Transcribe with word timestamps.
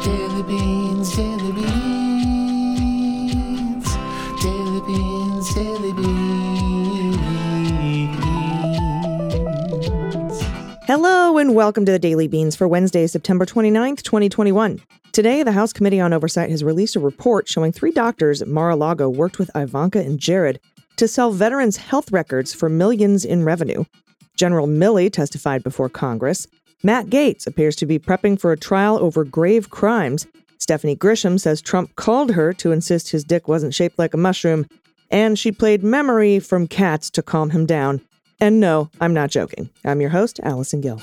Daily 0.04 0.42
beans, 0.42 1.16
daily 1.16 1.52
beans. 1.52 1.68
Daily 4.42 4.80
beans, 4.86 5.54
daily 5.54 5.92
beans. 5.94 6.28
Hello 10.86 11.36
and 11.36 11.54
welcome 11.54 11.84
to 11.84 11.92
the 11.92 11.98
Daily 11.98 12.28
Beans 12.28 12.56
for 12.56 12.66
Wednesday, 12.66 13.06
September 13.06 13.44
29th, 13.44 14.02
2021. 14.02 14.80
Today, 15.12 15.42
the 15.42 15.52
House 15.52 15.72
Committee 15.72 16.00
on 16.00 16.12
Oversight 16.12 16.50
has 16.50 16.62
released 16.62 16.94
a 16.94 17.00
report 17.00 17.48
showing 17.48 17.72
three 17.72 17.90
doctors 17.90 18.40
at 18.42 18.48
Mar-a-Lago 18.48 19.08
worked 19.08 19.38
with 19.38 19.50
Ivanka 19.54 20.00
and 20.00 20.18
Jared 20.18 20.60
to 20.96 21.08
sell 21.08 21.32
veterans' 21.32 21.76
health 21.76 22.12
records 22.12 22.52
for 22.52 22.68
millions 22.68 23.24
in 23.24 23.44
revenue. 23.44 23.84
General 24.36 24.68
Milley 24.68 25.12
testified 25.12 25.64
before 25.64 25.88
Congress. 25.88 26.46
Matt 26.82 27.06
Gaetz 27.06 27.46
appears 27.46 27.74
to 27.76 27.86
be 27.86 27.98
prepping 27.98 28.38
for 28.38 28.52
a 28.52 28.56
trial 28.56 28.98
over 28.98 29.24
grave 29.24 29.70
crimes. 29.70 30.26
Stephanie 30.58 30.96
Grisham 30.96 31.40
says 31.40 31.60
Trump 31.60 31.96
called 31.96 32.32
her 32.32 32.52
to 32.54 32.70
insist 32.70 33.10
his 33.10 33.24
dick 33.24 33.48
wasn't 33.48 33.74
shaped 33.74 33.98
like 33.98 34.14
a 34.14 34.18
mushroom. 34.18 34.66
And 35.10 35.38
she 35.38 35.50
played 35.50 35.82
memory 35.82 36.38
from 36.38 36.68
cats 36.68 37.10
to 37.10 37.22
calm 37.22 37.50
him 37.50 37.66
down. 37.66 38.00
And 38.40 38.60
no, 38.60 38.90
I'm 39.00 39.14
not 39.14 39.30
joking. 39.30 39.70
I'm 39.84 40.00
your 40.00 40.10
host, 40.10 40.38
Allison 40.44 40.80
Gill. 40.80 41.00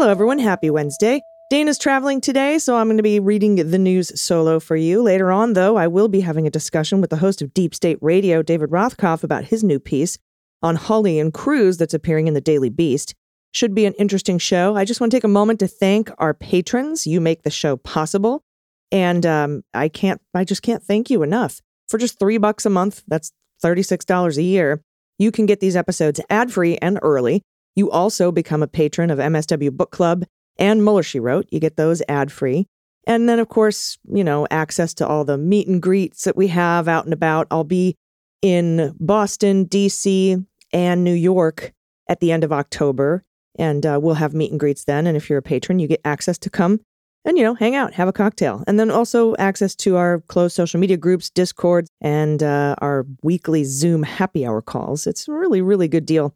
Hello, 0.00 0.10
everyone. 0.10 0.38
Happy 0.38 0.70
Wednesday. 0.70 1.20
Dana's 1.50 1.76
traveling 1.76 2.22
today, 2.22 2.58
so 2.58 2.74
I'm 2.74 2.86
going 2.86 2.96
to 2.96 3.02
be 3.02 3.20
reading 3.20 3.56
the 3.56 3.78
news 3.78 4.18
solo 4.18 4.58
for 4.58 4.74
you. 4.74 5.02
Later 5.02 5.30
on, 5.30 5.52
though, 5.52 5.76
I 5.76 5.88
will 5.88 6.08
be 6.08 6.20
having 6.20 6.46
a 6.46 6.50
discussion 6.50 7.02
with 7.02 7.10
the 7.10 7.18
host 7.18 7.42
of 7.42 7.52
Deep 7.52 7.74
State 7.74 7.98
Radio, 8.00 8.40
David 8.40 8.70
Rothkopf, 8.70 9.22
about 9.22 9.44
his 9.44 9.62
new 9.62 9.78
piece 9.78 10.16
on 10.62 10.76
Hawley 10.76 11.18
and 11.18 11.34
Cruz 11.34 11.76
that's 11.76 11.92
appearing 11.92 12.28
in 12.28 12.32
the 12.32 12.40
Daily 12.40 12.70
Beast. 12.70 13.14
Should 13.52 13.74
be 13.74 13.84
an 13.84 13.92
interesting 13.98 14.38
show. 14.38 14.74
I 14.74 14.86
just 14.86 15.02
want 15.02 15.10
to 15.10 15.16
take 15.18 15.24
a 15.24 15.28
moment 15.28 15.60
to 15.60 15.68
thank 15.68 16.10
our 16.16 16.32
patrons. 16.32 17.06
You 17.06 17.20
make 17.20 17.42
the 17.42 17.50
show 17.50 17.76
possible. 17.76 18.42
And 18.90 19.26
um, 19.26 19.64
I 19.74 19.90
can't, 19.90 20.22
I 20.32 20.44
just 20.44 20.62
can't 20.62 20.82
thank 20.82 21.10
you 21.10 21.22
enough. 21.22 21.60
For 21.90 21.98
just 21.98 22.18
three 22.18 22.38
bucks 22.38 22.64
a 22.64 22.70
month, 22.70 23.02
that's 23.06 23.32
$36 23.62 24.38
a 24.38 24.42
year, 24.42 24.82
you 25.18 25.30
can 25.30 25.44
get 25.44 25.60
these 25.60 25.76
episodes 25.76 26.22
ad 26.30 26.50
free 26.50 26.78
and 26.78 26.98
early. 27.02 27.42
You 27.76 27.90
also 27.90 28.32
become 28.32 28.62
a 28.62 28.68
patron 28.68 29.10
of 29.10 29.18
MSW 29.18 29.72
Book 29.72 29.90
Club 29.90 30.24
and 30.58 30.84
Mueller 30.84 31.02
She 31.02 31.20
Wrote. 31.20 31.46
You 31.50 31.60
get 31.60 31.76
those 31.76 32.02
ad 32.08 32.30
free. 32.30 32.66
And 33.06 33.28
then, 33.28 33.38
of 33.38 33.48
course, 33.48 33.98
you 34.12 34.22
know, 34.22 34.46
access 34.50 34.92
to 34.94 35.06
all 35.06 35.24
the 35.24 35.38
meet 35.38 35.66
and 35.66 35.80
greets 35.80 36.24
that 36.24 36.36
we 36.36 36.48
have 36.48 36.86
out 36.86 37.04
and 37.04 37.14
about. 37.14 37.46
I'll 37.50 37.64
be 37.64 37.96
in 38.42 38.94
Boston, 39.00 39.66
DC, 39.66 40.44
and 40.72 41.04
New 41.04 41.14
York 41.14 41.72
at 42.08 42.20
the 42.20 42.32
end 42.32 42.44
of 42.44 42.52
October. 42.52 43.24
And 43.58 43.84
uh, 43.84 43.98
we'll 44.00 44.14
have 44.14 44.34
meet 44.34 44.50
and 44.50 44.60
greets 44.60 44.84
then. 44.84 45.06
And 45.06 45.16
if 45.16 45.28
you're 45.28 45.38
a 45.38 45.42
patron, 45.42 45.78
you 45.78 45.88
get 45.88 46.00
access 46.04 46.38
to 46.38 46.50
come 46.50 46.80
and, 47.24 47.36
you 47.36 47.44
know, 47.44 47.54
hang 47.54 47.74
out, 47.74 47.94
have 47.94 48.08
a 48.08 48.12
cocktail. 48.12 48.64
And 48.66 48.78
then 48.78 48.90
also 48.90 49.34
access 49.36 49.74
to 49.76 49.96
our 49.96 50.20
closed 50.28 50.54
social 50.54 50.80
media 50.80 50.96
groups, 50.96 51.30
Discord, 51.30 51.86
and 52.00 52.42
uh, 52.42 52.76
our 52.78 53.06
weekly 53.22 53.64
Zoom 53.64 54.02
happy 54.02 54.46
hour 54.46 54.62
calls. 54.62 55.06
It's 55.06 55.28
a 55.28 55.32
really, 55.32 55.60
really 55.60 55.88
good 55.88 56.06
deal. 56.06 56.34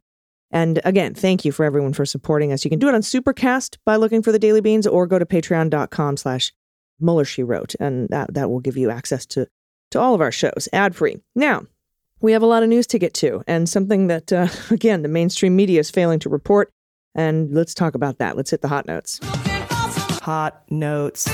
And 0.51 0.79
again, 0.85 1.13
thank 1.13 1.43
you 1.43 1.51
for 1.51 1.65
everyone 1.65 1.93
for 1.93 2.05
supporting 2.05 2.51
us. 2.51 2.63
You 2.63 2.69
can 2.69 2.79
do 2.79 2.87
it 2.87 2.95
on 2.95 3.01
Supercast 3.01 3.77
by 3.85 3.95
looking 3.95 4.21
for 4.21 4.31
the 4.31 4.39
Daily 4.39 4.61
Beans 4.61 4.87
or 4.87 5.07
go 5.07 5.19
to 5.19 5.25
patreon.com 5.25 6.17
slash 6.17 6.53
Mueller 6.99 7.25
She 7.25 7.43
Wrote. 7.43 7.75
And 7.79 8.07
that, 8.09 8.33
that 8.33 8.49
will 8.49 8.59
give 8.59 8.77
you 8.77 8.89
access 8.89 9.25
to, 9.27 9.47
to 9.91 9.99
all 9.99 10.13
of 10.13 10.21
our 10.21 10.31
shows 10.31 10.69
ad 10.71 10.95
free. 10.95 11.17
Now, 11.35 11.63
we 12.21 12.31
have 12.31 12.41
a 12.41 12.47
lot 12.47 12.63
of 12.63 12.69
news 12.69 12.87
to 12.87 12.99
get 12.99 13.13
to 13.15 13.43
and 13.47 13.67
something 13.67 14.07
that, 14.07 14.31
uh, 14.31 14.47
again, 14.69 15.01
the 15.01 15.09
mainstream 15.09 15.55
media 15.55 15.79
is 15.79 15.91
failing 15.91 16.19
to 16.19 16.29
report. 16.29 16.71
And 17.13 17.53
let's 17.53 17.73
talk 17.73 17.95
about 17.95 18.17
that. 18.19 18.35
Let's 18.35 18.51
hit 18.51 18.61
the 18.61 18.67
hot 18.67 18.85
notes. 18.87 19.19
Hot 20.21 20.63
notes. 20.69 21.27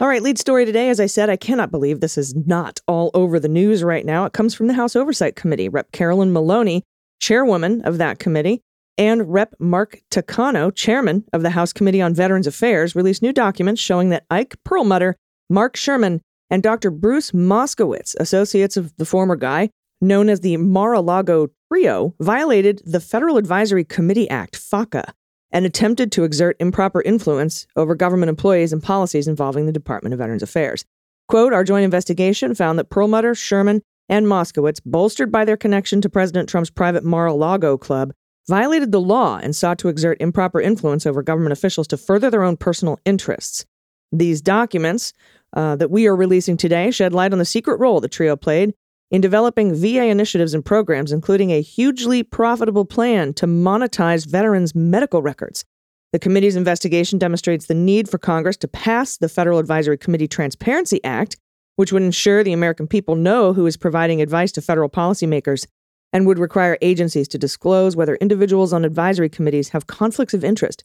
All 0.00 0.08
right, 0.08 0.22
lead 0.22 0.36
story 0.36 0.64
today. 0.64 0.88
As 0.88 0.98
I 0.98 1.06
said, 1.06 1.30
I 1.30 1.36
cannot 1.36 1.70
believe 1.70 2.00
this 2.00 2.18
is 2.18 2.34
not 2.34 2.80
all 2.88 3.12
over 3.14 3.38
the 3.38 3.48
news 3.48 3.84
right 3.84 4.04
now. 4.04 4.24
It 4.24 4.32
comes 4.32 4.52
from 4.52 4.66
the 4.66 4.74
House 4.74 4.96
Oversight 4.96 5.36
Committee. 5.36 5.68
Rep. 5.68 5.92
Carolyn 5.92 6.32
Maloney 6.32 6.82
chairwoman 7.22 7.80
of 7.82 7.98
that 7.98 8.18
committee, 8.18 8.60
and 8.98 9.32
Rep. 9.32 9.54
Mark 9.58 10.02
Takano, 10.10 10.74
chairman 10.74 11.24
of 11.32 11.42
the 11.42 11.50
House 11.50 11.72
Committee 11.72 12.02
on 12.02 12.14
Veterans 12.14 12.48
Affairs, 12.48 12.94
released 12.94 13.22
new 13.22 13.32
documents 13.32 13.80
showing 13.80 14.10
that 14.10 14.26
Ike 14.28 14.56
Perlmutter, 14.64 15.16
Mark 15.48 15.76
Sherman, 15.76 16.20
and 16.50 16.62
Dr. 16.62 16.90
Bruce 16.90 17.30
Moskowitz, 17.30 18.14
associates 18.20 18.76
of 18.76 18.94
the 18.96 19.06
former 19.06 19.36
guy, 19.36 19.70
known 20.00 20.28
as 20.28 20.40
the 20.40 20.56
Mar 20.56 20.92
a 20.94 21.00
Lago 21.00 21.48
Trio, 21.72 22.14
violated 22.20 22.82
the 22.84 23.00
Federal 23.00 23.38
Advisory 23.38 23.84
Committee 23.84 24.28
Act, 24.28 24.56
FACA, 24.58 25.12
and 25.52 25.64
attempted 25.64 26.10
to 26.12 26.24
exert 26.24 26.56
improper 26.58 27.00
influence 27.02 27.66
over 27.76 27.94
government 27.94 28.30
employees 28.30 28.72
and 28.72 28.82
policies 28.82 29.28
involving 29.28 29.66
the 29.66 29.72
Department 29.72 30.12
of 30.12 30.18
Veterans 30.18 30.42
Affairs. 30.42 30.84
Quote, 31.28 31.52
our 31.52 31.64
joint 31.64 31.84
investigation 31.84 32.54
found 32.54 32.78
that 32.78 32.90
Perlmutter, 32.90 33.34
Sherman, 33.34 33.80
and 34.08 34.26
Moskowitz, 34.26 34.80
bolstered 34.84 35.30
by 35.30 35.44
their 35.44 35.56
connection 35.56 36.00
to 36.00 36.08
President 36.08 36.48
Trump's 36.48 36.70
private 36.70 37.04
Mar 37.04 37.26
a 37.26 37.34
Lago 37.34 37.78
club, 37.78 38.12
violated 38.48 38.92
the 38.92 39.00
law 39.00 39.38
and 39.42 39.54
sought 39.54 39.78
to 39.78 39.88
exert 39.88 40.20
improper 40.20 40.60
influence 40.60 41.06
over 41.06 41.22
government 41.22 41.52
officials 41.52 41.86
to 41.88 41.96
further 41.96 42.30
their 42.30 42.42
own 42.42 42.56
personal 42.56 42.98
interests. 43.04 43.64
These 44.10 44.42
documents 44.42 45.12
uh, 45.54 45.76
that 45.76 45.90
we 45.90 46.06
are 46.06 46.16
releasing 46.16 46.56
today 46.56 46.90
shed 46.90 47.12
light 47.12 47.32
on 47.32 47.38
the 47.38 47.44
secret 47.44 47.78
role 47.78 48.00
the 48.00 48.08
trio 48.08 48.36
played 48.36 48.74
in 49.10 49.20
developing 49.20 49.74
VA 49.74 50.06
initiatives 50.06 50.54
and 50.54 50.64
programs, 50.64 51.12
including 51.12 51.50
a 51.50 51.60
hugely 51.60 52.22
profitable 52.22 52.86
plan 52.86 53.34
to 53.34 53.46
monetize 53.46 54.26
veterans' 54.26 54.74
medical 54.74 55.22
records. 55.22 55.64
The 56.12 56.18
committee's 56.18 56.56
investigation 56.56 57.18
demonstrates 57.18 57.66
the 57.66 57.74
need 57.74 58.08
for 58.08 58.18
Congress 58.18 58.56
to 58.58 58.68
pass 58.68 59.16
the 59.18 59.28
Federal 59.28 59.58
Advisory 59.58 59.98
Committee 59.98 60.28
Transparency 60.28 61.02
Act 61.04 61.36
which 61.82 61.92
would 61.92 62.04
ensure 62.04 62.44
the 62.44 62.52
American 62.52 62.86
people 62.86 63.16
know 63.16 63.52
who 63.52 63.66
is 63.66 63.76
providing 63.76 64.22
advice 64.22 64.52
to 64.52 64.62
federal 64.62 64.88
policymakers 64.88 65.66
and 66.12 66.28
would 66.28 66.38
require 66.38 66.78
agencies 66.80 67.26
to 67.26 67.36
disclose 67.36 67.96
whether 67.96 68.14
individuals 68.20 68.72
on 68.72 68.84
advisory 68.84 69.28
committees 69.28 69.70
have 69.70 69.88
conflicts 69.88 70.32
of 70.32 70.44
interest. 70.44 70.84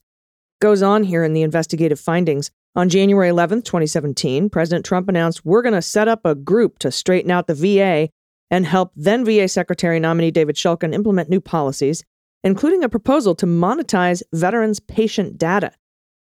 Goes 0.60 0.82
on 0.82 1.04
here 1.04 1.24
in 1.24 1.34
the 1.34 1.44
investigative 1.44 2.00
findings. 2.00 2.50
On 2.76 2.90
January 2.90 3.30
11, 3.30 3.62
2017, 3.62 4.50
President 4.50 4.84
Trump 4.84 5.08
announced 5.08 5.46
we're 5.46 5.62
going 5.62 5.76
to 5.76 5.84
set 5.84 6.08
up 6.08 6.22
a 6.26 6.34
group 6.34 6.80
to 6.80 6.92
straighten 6.92 7.30
out 7.30 7.46
the 7.46 7.54
VA 7.54 8.10
and 8.50 8.66
help 8.66 8.92
then 8.96 9.24
VA 9.24 9.48
Secretary 9.48 10.00
nominee 10.00 10.32
David 10.32 10.56
Shulkin 10.56 10.96
implement 10.96 11.30
new 11.30 11.40
policies, 11.40 12.04
including 12.44 12.84
a 12.84 12.90
proposal 12.90 13.36
to 13.36 13.46
monetize 13.46 14.24
veterans' 14.34 14.80
patient 14.80 15.38
data. 15.38 15.74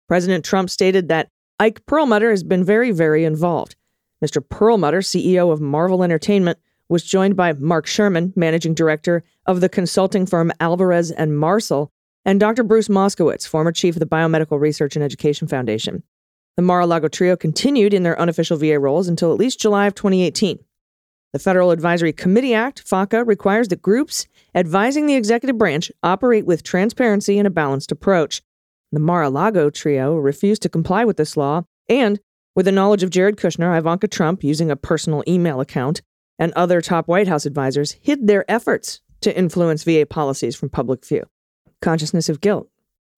President 0.08 0.46
Trump 0.46 0.70
stated 0.70 1.08
that 1.08 1.30
Ike 1.60 1.84
Perlmutter 1.88 2.30
has 2.30 2.44
been 2.44 2.64
very, 2.64 2.92
very 2.92 3.24
involved. 3.26 3.76
Mr. 4.24 4.48
Perlmutter, 4.48 5.00
CEO 5.00 5.52
of 5.52 5.62
Marvel 5.62 6.04
Entertainment, 6.04 6.58
was 6.90 7.04
joined 7.04 7.36
by 7.36 7.54
Mark 7.54 7.86
Sherman, 7.86 8.34
managing 8.36 8.74
director 8.74 9.24
of 9.46 9.62
the 9.62 9.70
consulting 9.70 10.26
firm 10.26 10.52
Alvarez 10.60 11.12
and 11.12 11.38
Marsal, 11.38 11.92
and 12.26 12.40
Dr. 12.40 12.64
Bruce 12.64 12.88
Moskowitz, 12.88 13.48
former 13.48 13.72
chief 13.72 13.96
of 13.96 14.00
the 14.00 14.06
Biomedical 14.06 14.60
Research 14.60 14.96
and 14.96 15.04
Education 15.04 15.48
Foundation. 15.48 16.04
The 16.56 16.64
Mar-a-Lago 16.64 17.08
trio 17.08 17.36
continued 17.36 17.94
in 17.94 18.04
their 18.04 18.20
unofficial 18.20 18.58
VA 18.58 18.80
roles 18.80 19.08
until 19.08 19.32
at 19.32 19.40
least 19.40 19.60
July 19.60 19.86
of 19.86 19.96
2018. 19.96 20.60
The 21.34 21.40
Federal 21.40 21.72
Advisory 21.72 22.14
Committee 22.14 22.54
Act, 22.54 22.84
FACA, 22.88 23.26
requires 23.28 23.68
that 23.68 23.82
groups 23.82 24.28
advising 24.56 25.06
the 25.06 25.16
executive 25.16 25.58
branch 25.58 25.92
operate 26.02 26.46
with 26.46 26.64
transparency 26.64 27.38
and 27.38 27.46
a 27.46 27.52
balanced 27.52 27.92
approach. 27.92 28.42
The 28.92 29.00
Mar-a-Lago 29.00 29.70
trio 29.70 30.16
refused 30.16 30.64
to 30.64 30.70
comply 30.70 31.06
with 31.06 31.18
this 31.18 31.38
law 31.38 31.64
and 31.88 32.20
with 32.58 32.66
the 32.66 32.72
knowledge 32.72 33.04
of 33.04 33.12
Jared 33.12 33.38
Kushner, 33.38 33.78
Ivanka 33.78 34.08
Trump, 34.08 34.44
using 34.44 34.72
a 34.72 34.76
personal 34.76 35.24
email 35.28 35.62
account, 35.62 36.02
and 36.40 36.52
other 36.54 36.82
top 36.82 37.08
White 37.08 37.28
House 37.28 37.46
advisors, 37.46 37.92
hid 38.02 38.26
their 38.26 38.50
efforts 38.50 39.00
to 39.22 39.38
influence 39.38 39.84
VA 39.84 40.08
policies 40.08 40.56
from 40.56 40.72
public 40.72 41.06
view. 41.06 41.24
Consciousness 41.84 42.30
of 42.30 42.42
guilt. 42.42 42.68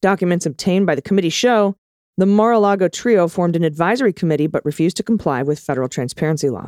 Documents 0.01 0.45
obtained 0.45 0.85
by 0.85 0.93
the 0.93 1.01
committee 1.01 1.29
show 1.29 1.77
the 2.17 2.25
Mar 2.25 2.51
a 2.51 2.59
Lago 2.59 2.89
trio 2.89 3.29
formed 3.29 3.55
an 3.55 3.63
advisory 3.63 4.11
committee 4.11 4.47
but 4.47 4.65
refused 4.65 4.97
to 4.97 5.03
comply 5.03 5.41
with 5.41 5.57
federal 5.57 5.87
transparency 5.87 6.49
law. 6.49 6.67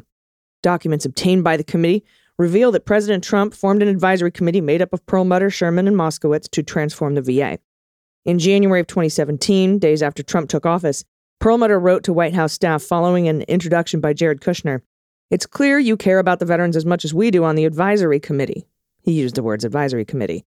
Documents 0.63 1.03
obtained 1.03 1.43
by 1.43 1.57
the 1.57 1.65
committee 1.65 2.05
reveal 2.37 2.71
that 2.71 2.85
President 2.85 3.21
Trump 3.21 3.53
formed 3.53 3.81
an 3.81 3.89
advisory 3.89 4.31
committee 4.31 4.61
made 4.61 4.81
up 4.81 4.93
of 4.93 5.05
Perlmutter, 5.05 5.49
Sherman, 5.49 5.89
and 5.89 5.97
Moskowitz 5.97 6.49
to 6.51 6.63
transform 6.63 7.15
the 7.15 7.21
VA. 7.21 7.59
In 8.23 8.39
January 8.39 8.79
of 8.79 8.87
2017, 8.87 9.77
days 9.77 10.01
after 10.01 10.23
Trump 10.23 10.47
took 10.47 10.65
office, 10.65 11.03
Perlmutter 11.41 11.79
wrote 11.79 12.03
to 12.03 12.13
White 12.13 12.35
House 12.35 12.53
staff 12.53 12.83
following 12.83 13.27
an 13.27 13.41
introduction 13.41 13.99
by 13.99 14.13
Jared 14.13 14.41
Kushner 14.41 14.81
It's 15.31 15.47
clear 15.47 15.79
you 15.79 15.97
care 15.97 16.19
about 16.19 16.37
the 16.37 16.45
veterans 16.45 16.75
as 16.75 16.85
much 16.85 17.03
as 17.03 17.15
we 17.15 17.31
do 17.31 17.43
on 17.43 17.55
the 17.55 17.65
advisory 17.65 18.19
committee. 18.19 18.67
He 19.01 19.13
used 19.13 19.33
the 19.33 19.41
words 19.41 19.65
advisory 19.65 20.05
committee. 20.05 20.45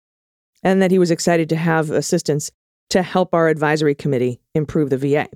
And 0.63 0.81
that 0.81 0.91
he 0.91 0.99
was 0.99 1.09
excited 1.09 1.47
to 1.47 1.55
have 1.55 1.91
assistance 1.91 2.51
to 2.89 3.03
help 3.03 3.33
our 3.33 3.47
advisory 3.47 3.95
committee 3.95 4.41
improve 4.53 4.89
the 4.89 4.97
VA. 4.97 5.29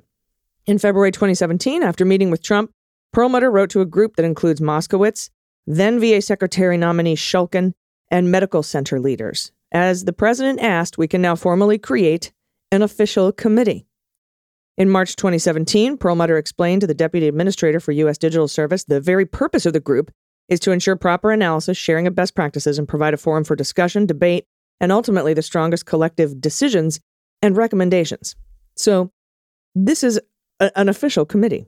In 0.66 0.78
February 0.78 1.14
2017, 1.14 1.84
after 1.84 2.04
meeting 2.04 2.32
with 2.32 2.44
Trump, 2.44 2.72
Perlmutter 3.14 3.50
wrote 3.50 3.70
to 3.70 3.80
a 3.80 3.86
group 3.86 4.18
that 4.18 4.26
includes 4.26 4.60
Moskowitz, 4.60 5.30
then 5.66 6.02
VA 6.02 6.22
Secretary 6.22 6.76
nominee 6.76 7.16
Shulkin, 7.16 7.72
and 8.12 8.30
medical 8.30 8.62
center 8.62 9.00
leaders. 9.00 9.54
As 9.72 10.04
the 10.04 10.12
president 10.12 10.60
asked, 10.60 10.98
we 10.98 11.08
can 11.08 11.22
now 11.22 11.38
formally 11.38 11.78
create 11.78 12.34
an 12.74 12.82
official 12.82 13.32
committee. 13.32 13.88
In 14.78 14.90
March 14.90 15.16
2017, 15.16 15.98
Perlmutter 15.98 16.38
explained 16.38 16.82
to 16.82 16.88
the 16.88 16.94
Deputy 16.94 17.30
Administrator 17.30 17.80
for 17.80 17.94
U.S. 17.94 18.18
Digital 18.18 18.50
Service 18.50 18.84
the 18.84 19.00
very 19.00 19.26
purpose 19.26 19.66
of 19.66 19.72
the 19.72 19.80
group 19.80 20.12
is 20.50 20.60
to 20.60 20.72
ensure 20.72 20.98
proper 20.98 21.32
analysis, 21.32 21.78
sharing 21.78 22.08
of 22.08 22.16
best 22.16 22.36
practices, 22.36 22.78
and 22.78 22.88
provide 22.88 23.14
a 23.14 23.18
forum 23.18 23.46
for 23.46 23.56
discussion, 23.56 24.06
debate, 24.06 24.46
and 24.82 24.92
ultimately 24.92 25.34
the 25.34 25.42
strongest 25.42 25.86
collective 25.86 26.42
decisions 26.42 27.00
and 27.42 27.56
recommendations. 27.56 28.36
So, 28.76 29.12
this 29.76 30.04
is 30.04 30.20
a, 30.60 30.78
an 30.78 30.90
official 30.90 31.26
committee. 31.26 31.68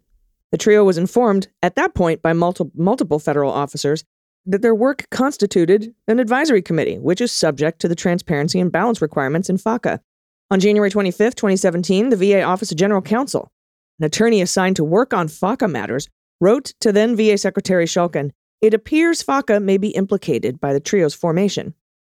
The 0.51 0.57
trio 0.57 0.83
was 0.83 0.97
informed 0.97 1.47
at 1.63 1.75
that 1.75 1.95
point 1.95 2.21
by 2.21 2.33
multi- 2.33 2.71
multiple 2.75 3.19
federal 3.19 3.51
officers 3.51 4.03
that 4.45 4.61
their 4.61 4.75
work 4.75 5.05
constituted 5.11 5.93
an 6.09 6.19
advisory 6.19 6.61
committee, 6.61 6.99
which 6.99 7.21
is 7.21 7.31
subject 7.31 7.79
to 7.79 7.87
the 7.87 7.95
transparency 7.95 8.59
and 8.59 8.71
balance 8.71 9.01
requirements 9.01 9.49
in 9.49 9.57
FACA. 9.57 9.99
On 10.49 10.61
January 10.61 10.89
25, 10.89 11.35
2017, 11.35 12.07
the 12.07 12.15
VA 12.15 12.41
Office 12.41 12.71
of 12.71 12.77
General 12.77 13.01
Counsel, 13.01 13.51
an 13.99 14.05
attorney 14.05 14.41
assigned 14.41 14.77
to 14.77 14.83
work 14.83 15.13
on 15.13 15.27
FACA 15.27 15.69
matters, 15.69 16.07
wrote 16.39 16.73
to 16.79 16.93
then 16.93 17.17
VA 17.17 17.37
Secretary 17.37 17.85
Shulkin, 17.85 18.31
It 18.61 18.73
appears 18.73 19.21
FACA 19.21 19.61
may 19.61 19.77
be 19.77 19.89
implicated 19.89 20.61
by 20.61 20.71
the 20.71 20.79
trio's 20.79 21.13
formation. 21.13 21.73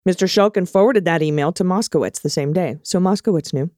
Mr. 0.09 0.29
Shulkin 0.29 0.71
forwarded 0.71 1.05
that 1.07 1.23
email 1.23 1.51
to 1.51 1.65
Moskowitz 1.65 2.23
the 2.23 2.31
same 2.31 2.53
day, 2.53 2.79
so 2.85 3.01
Moskowitz 3.01 3.53
knew. 3.53 3.69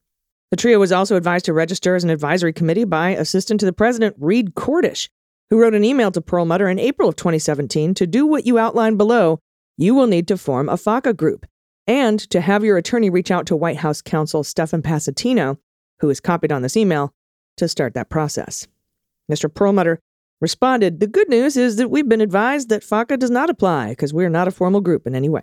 The 0.50 0.58
trio 0.58 0.78
was 0.78 0.92
also 0.92 1.16
advised 1.16 1.46
to 1.46 1.54
register 1.54 1.94
as 1.94 2.04
an 2.04 2.10
advisory 2.10 2.52
committee 2.52 2.84
by 2.84 3.10
Assistant 3.10 3.58
to 3.60 3.66
the 3.66 3.72
President 3.72 4.14
Reed 4.18 4.54
Cordish, 4.54 5.08
who 5.48 5.58
wrote 5.58 5.74
an 5.74 5.82
email 5.82 6.10
to 6.10 6.20
Perlmutter 6.20 6.68
in 6.68 6.78
April 6.78 7.08
of 7.08 7.16
2017 7.16 7.94
to 7.94 8.06
do 8.06 8.26
what 8.26 8.44
you 8.44 8.58
outlined 8.58 8.98
below. 8.98 9.38
You 9.78 9.94
will 9.94 10.06
need 10.06 10.28
to 10.28 10.36
form 10.36 10.68
a 10.68 10.76
FACA 10.76 11.16
group 11.16 11.46
and 11.92 12.18
to 12.30 12.40
have 12.40 12.64
your 12.64 12.78
attorney 12.78 13.10
reach 13.10 13.30
out 13.30 13.44
to 13.44 13.54
White 13.54 13.76
House 13.76 14.00
counsel 14.00 14.42
Stefan 14.42 14.80
Passantino, 14.80 15.58
who 16.00 16.08
is 16.08 16.20
copied 16.20 16.50
on 16.50 16.62
this 16.62 16.74
email, 16.74 17.12
to 17.58 17.68
start 17.68 17.92
that 17.92 18.08
process. 18.08 18.66
Mr. 19.30 19.52
Perlmutter 19.52 20.00
responded 20.40 21.00
The 21.00 21.06
good 21.06 21.28
news 21.28 21.54
is 21.54 21.76
that 21.76 21.90
we've 21.90 22.08
been 22.08 22.22
advised 22.22 22.70
that 22.70 22.82
FACA 22.82 23.18
does 23.18 23.30
not 23.30 23.50
apply 23.50 23.90
because 23.90 24.14
we 24.14 24.24
are 24.24 24.30
not 24.30 24.48
a 24.48 24.52
formal 24.52 24.80
group 24.80 25.06
in 25.06 25.14
any 25.14 25.28
way. 25.28 25.42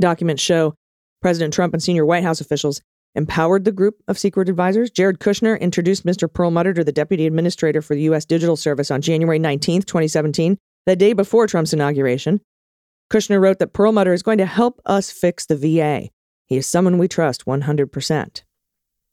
Documents 0.00 0.42
show 0.42 0.74
President 1.20 1.52
Trump 1.52 1.74
and 1.74 1.82
senior 1.82 2.06
White 2.06 2.24
House 2.24 2.40
officials 2.40 2.80
empowered 3.14 3.66
the 3.66 3.72
group 3.72 4.02
of 4.08 4.18
secret 4.18 4.48
advisors. 4.48 4.90
Jared 4.90 5.18
Kushner 5.18 5.60
introduced 5.60 6.06
Mr. 6.06 6.32
Perlmutter 6.32 6.72
to 6.72 6.82
the 6.82 6.92
deputy 6.92 7.26
administrator 7.26 7.82
for 7.82 7.94
the 7.94 8.02
U.S. 8.02 8.24
Digital 8.24 8.56
Service 8.56 8.90
on 8.90 9.02
January 9.02 9.38
19, 9.38 9.82
2017, 9.82 10.56
the 10.86 10.96
day 10.96 11.12
before 11.12 11.46
Trump's 11.46 11.74
inauguration. 11.74 12.40
Kushner 13.10 13.40
wrote 13.40 13.58
that 13.58 13.72
Perlmutter 13.72 14.12
is 14.12 14.22
going 14.22 14.38
to 14.38 14.46
help 14.46 14.80
us 14.84 15.10
fix 15.10 15.46
the 15.46 15.56
VA. 15.56 16.10
He 16.46 16.56
is 16.56 16.66
someone 16.66 16.98
we 16.98 17.08
trust 17.08 17.46
100%. 17.46 18.42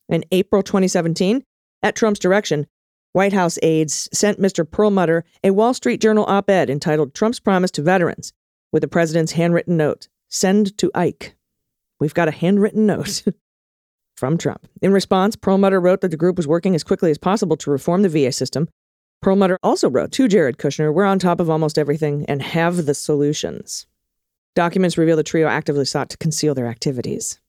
In 0.09 0.23
April 0.31 0.61
2017, 0.61 1.43
at 1.81 1.95
Trump's 1.95 2.19
direction, 2.19 2.67
White 3.13 3.33
House 3.33 3.57
aides 3.63 4.09
sent 4.11 4.41
Mr. 4.41 4.69
Perlmutter 4.69 5.23
a 5.43 5.51
Wall 5.51 5.73
Street 5.73 6.01
Journal 6.01 6.25
op 6.27 6.49
ed 6.49 6.69
entitled 6.69 7.13
Trump's 7.13 7.39
Promise 7.39 7.71
to 7.71 7.81
Veterans, 7.81 8.33
with 8.71 8.81
the 8.81 8.87
president's 8.87 9.33
handwritten 9.33 9.77
note 9.77 10.09
Send 10.27 10.77
to 10.77 10.91
Ike. 10.93 11.35
We've 11.99 12.13
got 12.13 12.27
a 12.27 12.31
handwritten 12.31 12.85
note 12.85 13.23
from 14.17 14.37
Trump. 14.37 14.67
In 14.81 14.91
response, 14.91 15.37
Perlmutter 15.37 15.79
wrote 15.79 16.01
that 16.01 16.11
the 16.11 16.17
group 16.17 16.35
was 16.35 16.47
working 16.47 16.75
as 16.75 16.83
quickly 16.83 17.09
as 17.09 17.17
possible 17.17 17.55
to 17.57 17.71
reform 17.71 18.01
the 18.01 18.09
VA 18.09 18.33
system. 18.33 18.67
Perlmutter 19.25 19.57
also 19.63 19.89
wrote 19.89 20.11
to 20.11 20.27
Jared 20.27 20.59
Kushner, 20.59 20.93
We're 20.93 21.03
on 21.03 21.17
top 21.17 21.39
of 21.39 21.49
almost 21.49 21.79
everything 21.79 22.25
and 22.27 22.43
have 22.43 22.85
the 22.85 22.93
solutions. 22.93 23.87
Documents 24.53 24.99
reveal 24.99 25.15
the 25.17 25.23
trio 25.23 25.47
actively 25.47 25.85
sought 25.85 26.11
to 26.11 26.17
conceal 26.17 26.53
their 26.53 26.67
activities. 26.67 27.39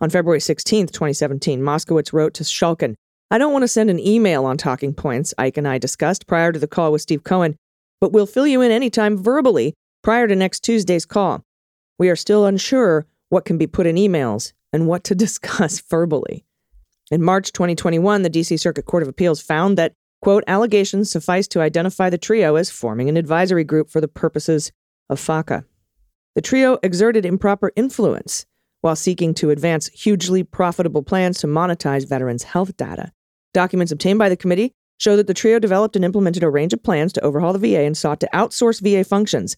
On 0.00 0.08
February 0.08 0.38
16, 0.38 0.86
2017, 0.86 1.60
Moskowitz 1.62 2.12
wrote 2.12 2.32
to 2.34 2.44
Shulkin, 2.44 2.94
I 3.28 3.38
don't 3.38 3.52
want 3.52 3.64
to 3.64 3.66
send 3.66 3.90
an 3.90 3.98
email 3.98 4.44
on 4.44 4.56
talking 4.56 4.94
points 4.94 5.34
Ike 5.36 5.56
and 5.56 5.66
I 5.66 5.78
discussed 5.78 6.28
prior 6.28 6.52
to 6.52 6.60
the 6.60 6.68
call 6.68 6.92
with 6.92 7.02
Steve 7.02 7.24
Cohen, 7.24 7.56
but 8.00 8.12
we'll 8.12 8.24
fill 8.24 8.46
you 8.46 8.60
in 8.60 8.70
anytime 8.70 9.18
verbally 9.20 9.74
prior 10.04 10.28
to 10.28 10.36
next 10.36 10.60
Tuesday's 10.60 11.06
call. 11.06 11.42
We 11.98 12.08
are 12.08 12.14
still 12.14 12.46
unsure 12.46 13.04
what 13.30 13.44
can 13.44 13.58
be 13.58 13.66
put 13.66 13.88
in 13.88 13.96
emails 13.96 14.52
and 14.72 14.86
what 14.86 15.02
to 15.02 15.14
discuss 15.16 15.80
verbally. 15.80 16.44
In 17.10 17.20
March 17.20 17.50
2021, 17.50 18.22
the 18.22 18.30
DC 18.30 18.60
Circuit 18.60 18.86
Court 18.86 19.02
of 19.02 19.08
Appeals 19.08 19.42
found 19.42 19.76
that, 19.76 19.92
quote, 20.20 20.44
allegations 20.46 21.10
suffice 21.10 21.48
to 21.48 21.60
identify 21.60 22.10
the 22.10 22.18
trio 22.18 22.56
as 22.56 22.70
forming 22.70 23.08
an 23.08 23.16
advisory 23.16 23.64
group 23.64 23.90
for 23.90 24.00
the 24.00 24.08
purposes 24.08 24.72
of 25.08 25.18
FACA. 25.20 25.64
The 26.34 26.42
trio 26.42 26.78
exerted 26.82 27.26
improper 27.26 27.72
influence 27.76 28.46
while 28.82 28.96
seeking 28.96 29.34
to 29.34 29.50
advance 29.50 29.88
hugely 29.88 30.42
profitable 30.42 31.02
plans 31.02 31.38
to 31.40 31.46
monetize 31.46 32.08
veterans' 32.08 32.44
health 32.44 32.76
data. 32.76 33.12
Documents 33.52 33.92
obtained 33.92 34.18
by 34.18 34.28
the 34.28 34.36
committee 34.36 34.72
show 34.98 35.16
that 35.16 35.26
the 35.26 35.34
trio 35.34 35.58
developed 35.58 35.96
and 35.96 36.04
implemented 36.04 36.42
a 36.42 36.50
range 36.50 36.72
of 36.72 36.82
plans 36.82 37.12
to 37.12 37.20
overhaul 37.22 37.52
the 37.52 37.58
VA 37.58 37.80
and 37.80 37.96
sought 37.96 38.20
to 38.20 38.28
outsource 38.32 38.80
VA 38.80 39.02
functions, 39.02 39.56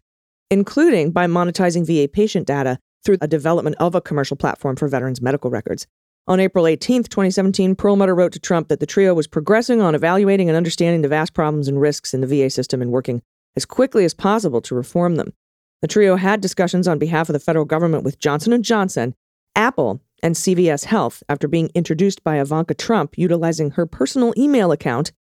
including 0.51 1.11
by 1.11 1.27
monetizing 1.27 1.87
VA 1.87 2.09
patient 2.09 2.47
data 2.47 2.79
through 3.05 3.19
a 3.21 3.29
development 3.29 3.77
of 3.79 3.95
a 3.95 4.01
commercial 4.01 4.37
platform 4.37 4.77
for 4.77 4.89
veterans' 4.89 5.21
medical 5.21 5.51
records. 5.51 5.87
On 6.29 6.39
April 6.39 6.69
18, 6.69 7.03
2017, 7.03 7.75
Perlmutter 7.75 8.15
wrote 8.15 8.33
to 8.33 8.39
Trump 8.39 8.69
that 8.69 8.79
the 8.79 8.87
trio 8.87 9.13
was 9.13 9.27
progressing 9.27 9.81
on 9.81 9.97
evaluating 9.97 10.49
and 10.49 10.57
understanding 10.57 11.03
the 11.03 11.09
vast 11.09 11.35
problems 11.35 11.67
and 11.67 11.81
risks 11.81 12.15
in 12.15 12.21
the 12.21 12.29
VA 12.29 12.49
system 12.49 12.81
and 12.81 12.93
working 12.93 13.23
as 13.57 13.65
quickly 13.65 14.05
as 14.05 14.15
possible 14.15 14.61
to 14.61 14.77
reform 14.77 15.17
them. 15.17 15.33
The 15.81 15.89
trio 15.89 16.15
had 16.15 16.41
discussions 16.41 16.87
on 16.87 17.01
behalf 17.01 17.29
of 17.29 17.33
the 17.33 17.41
federal 17.41 17.65
government 17.65 18.05
with 18.05 18.21
Johnson 18.21 18.63
& 18.63 18.65
Johnson, 18.65 19.17
Apple, 19.57 20.01
and 20.23 20.37
CVS 20.37 20.85
Health 20.85 21.25
after 21.29 21.49
being 21.49 21.71
introduced 21.75 22.23
by 22.23 22.39
Ivanka 22.39 22.75
Trump 22.75 23.19
utilizing 23.19 23.73
her 23.73 23.85
personal 23.85 24.33
email 24.39 24.71
account, 24.71 25.11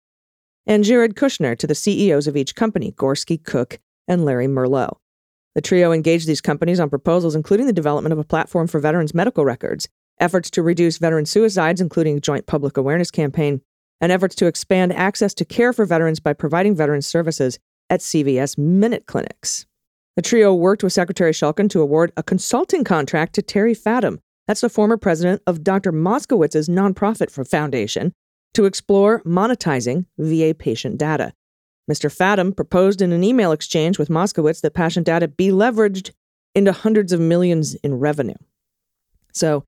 and 0.68 0.84
Jared 0.84 1.16
Kushner 1.16 1.58
to 1.58 1.66
the 1.66 1.74
CEOs 1.74 2.28
of 2.28 2.36
each 2.36 2.54
company, 2.54 2.92
Gorsky, 2.92 3.42
Cook, 3.42 3.80
and 4.06 4.24
Larry 4.24 4.46
Merlo. 4.46 4.98
The 5.56 5.62
trio 5.62 5.90
engaged 5.90 6.28
these 6.28 6.40
companies 6.40 6.78
on 6.78 6.88
proposals 6.88 7.34
including 7.34 7.66
the 7.66 7.72
development 7.72 8.12
of 8.12 8.20
a 8.20 8.24
platform 8.24 8.68
for 8.68 8.78
veterans' 8.78 9.12
medical 9.12 9.44
records, 9.44 9.88
efforts 10.22 10.48
to 10.50 10.62
reduce 10.62 10.96
veteran 10.98 11.26
suicides, 11.26 11.80
including 11.80 12.16
a 12.16 12.20
joint 12.20 12.46
public 12.46 12.76
awareness 12.76 13.10
campaign, 13.10 13.60
and 14.00 14.10
efforts 14.10 14.34
to 14.36 14.46
expand 14.46 14.92
access 14.92 15.34
to 15.34 15.44
care 15.44 15.72
for 15.72 15.84
veterans 15.84 16.20
by 16.20 16.32
providing 16.32 16.74
veterans 16.74 17.06
services 17.06 17.58
at 17.90 18.00
CVS 18.00 18.56
Minute 18.56 19.06
Clinics. 19.06 19.66
The 20.16 20.22
trio 20.22 20.54
worked 20.54 20.82
with 20.82 20.92
Secretary 20.92 21.32
Shulkin 21.32 21.68
to 21.70 21.80
award 21.80 22.12
a 22.16 22.22
consulting 22.22 22.84
contract 22.84 23.34
to 23.34 23.42
Terry 23.42 23.74
Fadem, 23.74 24.18
that's 24.46 24.60
the 24.60 24.68
former 24.68 24.96
president 24.96 25.42
of 25.46 25.62
Dr. 25.62 25.92
Moskowitz's 25.92 26.68
nonprofit 26.68 27.30
foundation, 27.48 28.12
to 28.54 28.64
explore 28.64 29.22
monetizing 29.22 30.06
VA 30.18 30.54
patient 30.54 30.98
data. 30.98 31.32
Mr. 31.90 32.14
Fadem 32.14 32.54
proposed 32.54 33.02
in 33.02 33.12
an 33.12 33.24
email 33.24 33.52
exchange 33.52 33.98
with 33.98 34.08
Moskowitz 34.08 34.60
that 34.60 34.74
patient 34.74 35.06
data 35.06 35.26
be 35.26 35.48
leveraged 35.48 36.10
into 36.54 36.72
hundreds 36.72 37.12
of 37.12 37.20
millions 37.20 37.74
in 37.76 37.94
revenue. 37.94 38.34
So, 39.32 39.64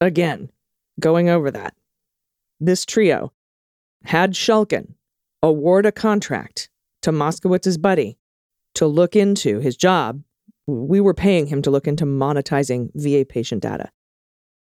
again, 0.00 0.50
going 1.00 1.28
over 1.28 1.50
that, 1.50 1.74
this 2.60 2.84
trio 2.84 3.32
had 4.04 4.32
Shulkin 4.32 4.94
award 5.42 5.86
a 5.86 5.92
contract 5.92 6.68
to 7.02 7.12
Moskowitz's 7.12 7.78
buddy 7.78 8.18
to 8.74 8.86
look 8.86 9.16
into 9.16 9.60
his 9.60 9.76
job. 9.76 10.22
We 10.66 11.00
were 11.00 11.14
paying 11.14 11.46
him 11.46 11.62
to 11.62 11.70
look 11.70 11.86
into 11.86 12.04
monetizing 12.04 12.90
VA 12.94 13.24
patient 13.24 13.62
data. 13.62 13.90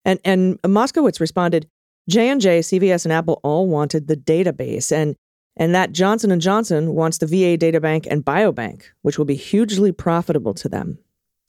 And 0.06 0.20
and 0.24 0.62
Moskowitz 0.62 1.20
responded, 1.20 1.68
J&J, 2.08 2.60
CVS 2.60 3.06
and 3.06 3.12
Apple 3.12 3.40
all 3.44 3.68
wanted 3.68 4.08
the 4.08 4.16
database 4.16 4.92
and 4.92 5.16
and 5.60 5.74
that 5.74 5.92
Johnson 5.92 6.40
& 6.40 6.42
Johnson 6.42 6.94
wants 6.94 7.18
the 7.18 7.26
VA 7.26 7.58
databank 7.58 8.06
and 8.08 8.24
biobank, 8.24 8.84
which 9.02 9.18
will 9.18 9.26
be 9.26 9.36
hugely 9.36 9.92
profitable 9.92 10.54
to 10.54 10.70
them. 10.70 11.00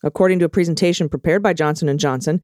According 0.02 0.38
to 0.38 0.46
a 0.46 0.48
presentation 0.48 1.10
prepared 1.10 1.42
by 1.42 1.52
Johnson 1.52 1.96
& 1.98 1.98
Johnson, 1.98 2.42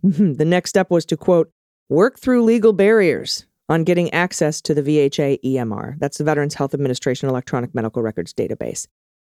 the 0.36 0.44
next 0.44 0.70
step 0.70 0.90
was 0.90 1.04
to 1.06 1.16
quote, 1.16 1.50
work 1.88 2.18
through 2.18 2.44
legal 2.44 2.72
barriers 2.72 3.46
on 3.68 3.84
getting 3.84 4.12
access 4.12 4.60
to 4.62 4.74
the 4.74 4.82
VHA 4.82 5.40
EMR. 5.44 5.98
That's 5.98 6.18
the 6.18 6.24
Veterans 6.24 6.54
Health 6.54 6.74
Administration 6.74 7.28
Electronic 7.28 7.74
Medical 7.74 8.02
Records 8.02 8.34
database. 8.34 8.86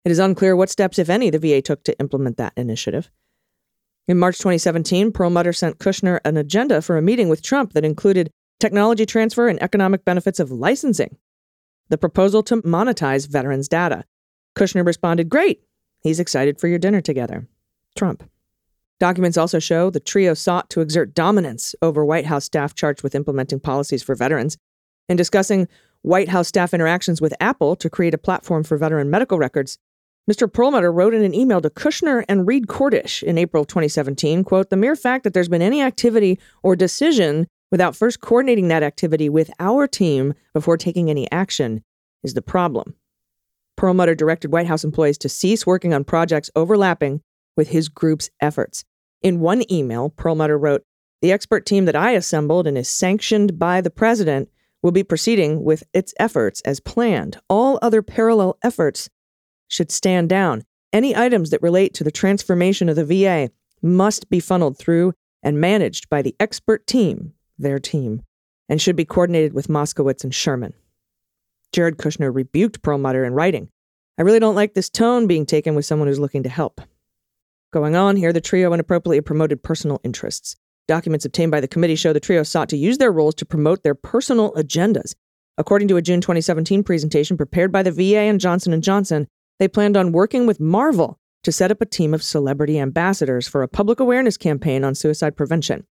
It 0.05 0.11
is 0.11 0.19
unclear 0.19 0.55
what 0.55 0.69
steps, 0.69 0.97
if 0.97 1.09
any, 1.09 1.29
the 1.29 1.39
VA 1.39 1.61
took 1.61 1.83
to 1.83 1.99
implement 1.99 2.37
that 2.37 2.53
initiative. 2.55 3.11
In 4.07 4.17
March 4.17 4.37
2017, 4.37 5.11
Perlmutter 5.11 5.53
sent 5.53 5.79
Kushner 5.79 6.19
an 6.25 6.37
agenda 6.37 6.81
for 6.81 6.97
a 6.97 7.01
meeting 7.01 7.29
with 7.29 7.43
Trump 7.43 7.73
that 7.73 7.85
included 7.85 8.31
technology 8.59 9.05
transfer 9.05 9.47
and 9.47 9.61
economic 9.61 10.05
benefits 10.05 10.39
of 10.39 10.51
licensing 10.51 11.17
the 11.89 11.97
proposal 11.97 12.41
to 12.41 12.61
monetize 12.61 13.27
veterans' 13.27 13.67
data. 13.67 14.05
Kushner 14.55 14.85
responded, 14.85 15.29
Great. 15.29 15.61
He's 16.01 16.19
excited 16.19 16.59
for 16.59 16.67
your 16.67 16.79
dinner 16.79 17.01
together. 17.01 17.47
Trump. 17.95 18.23
Documents 19.01 19.35
also 19.35 19.57
show 19.57 19.89
the 19.89 19.99
trio 19.99 20.35
sought 20.35 20.69
to 20.69 20.79
exert 20.79 21.15
dominance 21.15 21.73
over 21.81 22.05
White 22.05 22.27
House 22.27 22.45
staff 22.45 22.75
charged 22.75 23.01
with 23.01 23.15
implementing 23.15 23.59
policies 23.59 24.03
for 24.03 24.13
veterans 24.13 24.59
and 25.09 25.17
discussing 25.17 25.67
White 26.03 26.29
House 26.29 26.47
staff 26.47 26.71
interactions 26.71 27.19
with 27.19 27.33
Apple 27.39 27.75
to 27.77 27.89
create 27.89 28.13
a 28.13 28.19
platform 28.19 28.61
for 28.61 28.77
veteran 28.77 29.09
medical 29.09 29.39
records. 29.39 29.79
Mr. 30.29 30.47
Perlmutter 30.47 30.91
wrote 30.91 31.15
in 31.15 31.23
an 31.23 31.33
email 31.33 31.61
to 31.61 31.69
Kushner 31.71 32.23
and 32.29 32.47
Reed 32.47 32.67
Cordish 32.67 33.23
in 33.23 33.39
April 33.39 33.65
2017, 33.65 34.43
quote, 34.43 34.69
"The 34.69 34.77
mere 34.77 34.95
fact 34.95 35.23
that 35.23 35.33
there's 35.33 35.49
been 35.49 35.63
any 35.63 35.81
activity 35.81 36.39
or 36.61 36.75
decision 36.75 37.47
without 37.71 37.95
first 37.95 38.21
coordinating 38.21 38.67
that 38.67 38.83
activity 38.83 39.29
with 39.29 39.49
our 39.59 39.87
team 39.87 40.35
before 40.53 40.77
taking 40.77 41.09
any 41.09 41.27
action 41.31 41.83
is 42.23 42.35
the 42.35 42.43
problem." 42.43 42.93
Perlmutter 43.77 44.13
directed 44.13 44.51
White 44.51 44.67
House 44.67 44.83
employees 44.83 45.17
to 45.17 45.27
cease 45.27 45.65
working 45.65 45.91
on 45.91 46.03
projects 46.03 46.51
overlapping 46.55 47.21
with 47.57 47.69
his 47.69 47.89
group's 47.89 48.29
efforts. 48.39 48.85
In 49.21 49.39
one 49.39 49.63
email, 49.71 50.09
Perlmutter 50.09 50.57
wrote, 50.57 50.83
The 51.21 51.31
expert 51.31 51.65
team 51.65 51.85
that 51.85 51.95
I 51.95 52.11
assembled 52.11 52.65
and 52.65 52.77
is 52.77 52.89
sanctioned 52.89 53.59
by 53.59 53.81
the 53.81 53.91
president 53.91 54.49
will 54.81 54.91
be 54.91 55.03
proceeding 55.03 55.63
with 55.63 55.83
its 55.93 56.13
efforts 56.19 56.61
as 56.61 56.79
planned. 56.79 57.37
All 57.47 57.77
other 57.81 58.01
parallel 58.01 58.57
efforts 58.63 59.09
should 59.67 59.91
stand 59.91 60.29
down. 60.29 60.63
Any 60.91 61.15
items 61.15 61.51
that 61.51 61.61
relate 61.61 61.93
to 61.95 62.03
the 62.03 62.11
transformation 62.11 62.89
of 62.89 62.95
the 62.95 63.05
VA 63.05 63.51
must 63.81 64.29
be 64.29 64.39
funneled 64.39 64.77
through 64.77 65.13
and 65.43 65.61
managed 65.61 66.09
by 66.09 66.21
the 66.21 66.35
expert 66.39 66.87
team, 66.87 67.33
their 67.57 67.79
team, 67.79 68.23
and 68.67 68.81
should 68.81 68.95
be 68.95 69.05
coordinated 69.05 69.53
with 69.53 69.67
Moskowitz 69.67 70.23
and 70.23 70.33
Sherman. 70.33 70.73
Jared 71.71 71.97
Kushner 71.97 72.33
rebuked 72.33 72.81
Perlmutter 72.81 73.23
in 73.23 73.33
writing. 73.33 73.69
I 74.17 74.23
really 74.23 74.39
don't 74.39 74.55
like 74.55 74.73
this 74.73 74.89
tone 74.89 75.27
being 75.27 75.45
taken 75.45 75.75
with 75.75 75.85
someone 75.85 76.07
who's 76.07 76.19
looking 76.19 76.43
to 76.43 76.49
help. 76.49 76.81
Going 77.71 77.95
on 77.95 78.17
here, 78.17 78.33
the 78.33 78.41
trio 78.41 78.73
inappropriately 78.73 79.21
promoted 79.21 79.63
personal 79.63 80.01
interests. 80.03 80.57
Documents 80.89 81.23
obtained 81.23 81.51
by 81.51 81.61
the 81.61 81.69
committee 81.69 81.95
show 81.95 82.11
the 82.11 82.19
trio 82.19 82.43
sought 82.43 82.67
to 82.69 82.77
use 82.77 82.97
their 82.97 83.13
roles 83.13 83.35
to 83.35 83.45
promote 83.45 83.83
their 83.83 83.95
personal 83.95 84.51
agendas. 84.53 85.15
According 85.57 85.87
to 85.87 85.95
a 85.95 86.01
June 86.01 86.19
2017 86.19 86.83
presentation 86.83 87.37
prepared 87.37 87.71
by 87.71 87.81
the 87.81 87.91
VA 87.91 88.19
and 88.19 88.41
Johnson 88.41 88.79
& 88.81 88.83
Johnson, 88.83 89.27
they 89.57 89.69
planned 89.69 89.95
on 89.95 90.11
working 90.11 90.45
with 90.45 90.59
Marvel 90.59 91.17
to 91.43 91.51
set 91.51 91.71
up 91.71 91.81
a 91.81 91.85
team 91.85 92.13
of 92.13 92.23
celebrity 92.23 92.77
ambassadors 92.77 93.47
for 93.47 93.63
a 93.63 93.69
public 93.69 94.01
awareness 94.01 94.35
campaign 94.35 94.83
on 94.83 94.93
suicide 94.93 95.37
prevention. 95.37 95.85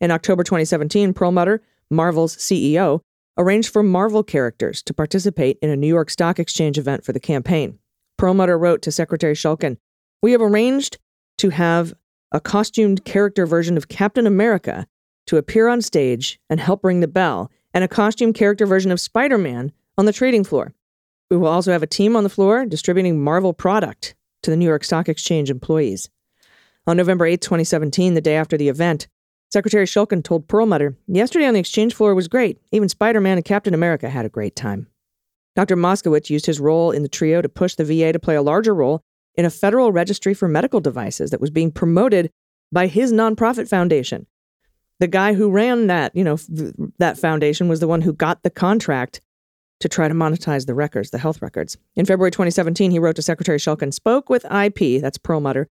In 0.00 0.10
October 0.10 0.42
2017, 0.42 1.12
Perlmutter, 1.12 1.62
Marvel's 1.90 2.36
CEO, 2.36 3.00
arranged 3.36 3.70
for 3.70 3.82
Marvel 3.82 4.22
characters 4.22 4.82
to 4.84 4.94
participate 4.94 5.58
in 5.60 5.68
a 5.68 5.76
New 5.76 5.86
York 5.86 6.08
Stock 6.08 6.38
Exchange 6.38 6.78
event 6.78 7.04
for 7.04 7.12
the 7.12 7.20
campaign. 7.20 7.78
Perlmutter 8.16 8.58
wrote 8.58 8.80
to 8.82 8.90
Secretary 8.90 9.34
Shulkin, 9.34 9.76
We 10.22 10.32
have 10.32 10.40
arranged 10.40 10.98
to 11.38 11.50
have 11.50 11.94
a 12.32 12.40
costumed 12.40 13.04
character 13.04 13.46
version 13.46 13.76
of 13.76 13.88
Captain 13.88 14.26
America 14.26 14.86
to 15.26 15.36
appear 15.36 15.68
on 15.68 15.82
stage 15.82 16.38
and 16.48 16.60
help 16.60 16.84
ring 16.84 17.00
the 17.00 17.08
bell, 17.08 17.50
and 17.74 17.84
a 17.84 17.88
costume 17.88 18.32
character 18.32 18.66
version 18.66 18.90
of 18.90 19.00
Spider 19.00 19.38
Man 19.38 19.72
on 19.98 20.06
the 20.06 20.12
trading 20.12 20.44
floor. 20.44 20.72
We 21.30 21.36
will 21.36 21.48
also 21.48 21.72
have 21.72 21.82
a 21.82 21.88
team 21.88 22.16
on 22.16 22.22
the 22.22 22.30
floor 22.30 22.64
distributing 22.64 23.22
Marvel 23.22 23.52
product 23.52 24.14
to 24.42 24.50
the 24.50 24.56
New 24.56 24.64
York 24.64 24.84
Stock 24.84 25.08
Exchange 25.08 25.50
employees. 25.50 26.08
On 26.86 26.96
November 26.96 27.26
8, 27.26 27.40
2017, 27.40 28.14
the 28.14 28.20
day 28.20 28.36
after 28.36 28.56
the 28.56 28.68
event, 28.68 29.08
Secretary 29.52 29.86
Shulkin 29.86 30.22
told 30.22 30.48
Perlmutter, 30.48 30.96
Yesterday 31.08 31.46
on 31.46 31.54
the 31.54 31.60
exchange 31.60 31.94
floor 31.94 32.14
was 32.14 32.28
great. 32.28 32.58
Even 32.72 32.88
Spider 32.88 33.20
Man 33.20 33.38
and 33.38 33.44
Captain 33.44 33.74
America 33.74 34.08
had 34.08 34.24
a 34.24 34.30
great 34.30 34.54
time. 34.54 34.86
Dr. 35.56 35.76
Moskowitz 35.76 36.30
used 36.30 36.46
his 36.46 36.60
role 36.60 36.90
in 36.90 37.02
the 37.02 37.08
trio 37.08 37.40
to 37.40 37.48
push 37.48 37.74
the 37.74 37.84
VA 37.84 38.12
to 38.12 38.18
play 38.18 38.36
a 38.36 38.42
larger 38.42 38.74
role 38.74 39.02
in 39.36 39.44
a 39.44 39.50
federal 39.50 39.92
registry 39.92 40.34
for 40.34 40.48
medical 40.48 40.80
devices 40.80 41.30
that 41.30 41.40
was 41.40 41.50
being 41.50 41.70
promoted 41.70 42.30
by 42.72 42.86
his 42.86 43.12
nonprofit 43.12 43.68
foundation. 43.68 44.26
The 44.98 45.06
guy 45.06 45.34
who 45.34 45.50
ran 45.50 45.88
that, 45.88 46.16
you 46.16 46.24
know, 46.24 46.38
that 46.98 47.18
foundation 47.18 47.68
was 47.68 47.80
the 47.80 47.88
one 47.88 48.00
who 48.00 48.12
got 48.12 48.42
the 48.42 48.50
contract 48.50 49.20
to 49.80 49.88
try 49.88 50.08
to 50.08 50.14
monetize 50.14 50.66
the 50.66 50.74
records, 50.74 51.10
the 51.10 51.18
health 51.18 51.42
records. 51.42 51.76
In 51.96 52.06
February 52.06 52.30
2017, 52.30 52.90
he 52.90 52.98
wrote 52.98 53.16
to 53.16 53.22
Secretary 53.22 53.58
Shulkin, 53.58 53.92
spoke 53.92 54.30
with 54.30 54.46
IP, 54.46 55.02
that's 55.02 55.18
Perlmutter. 55.18 55.68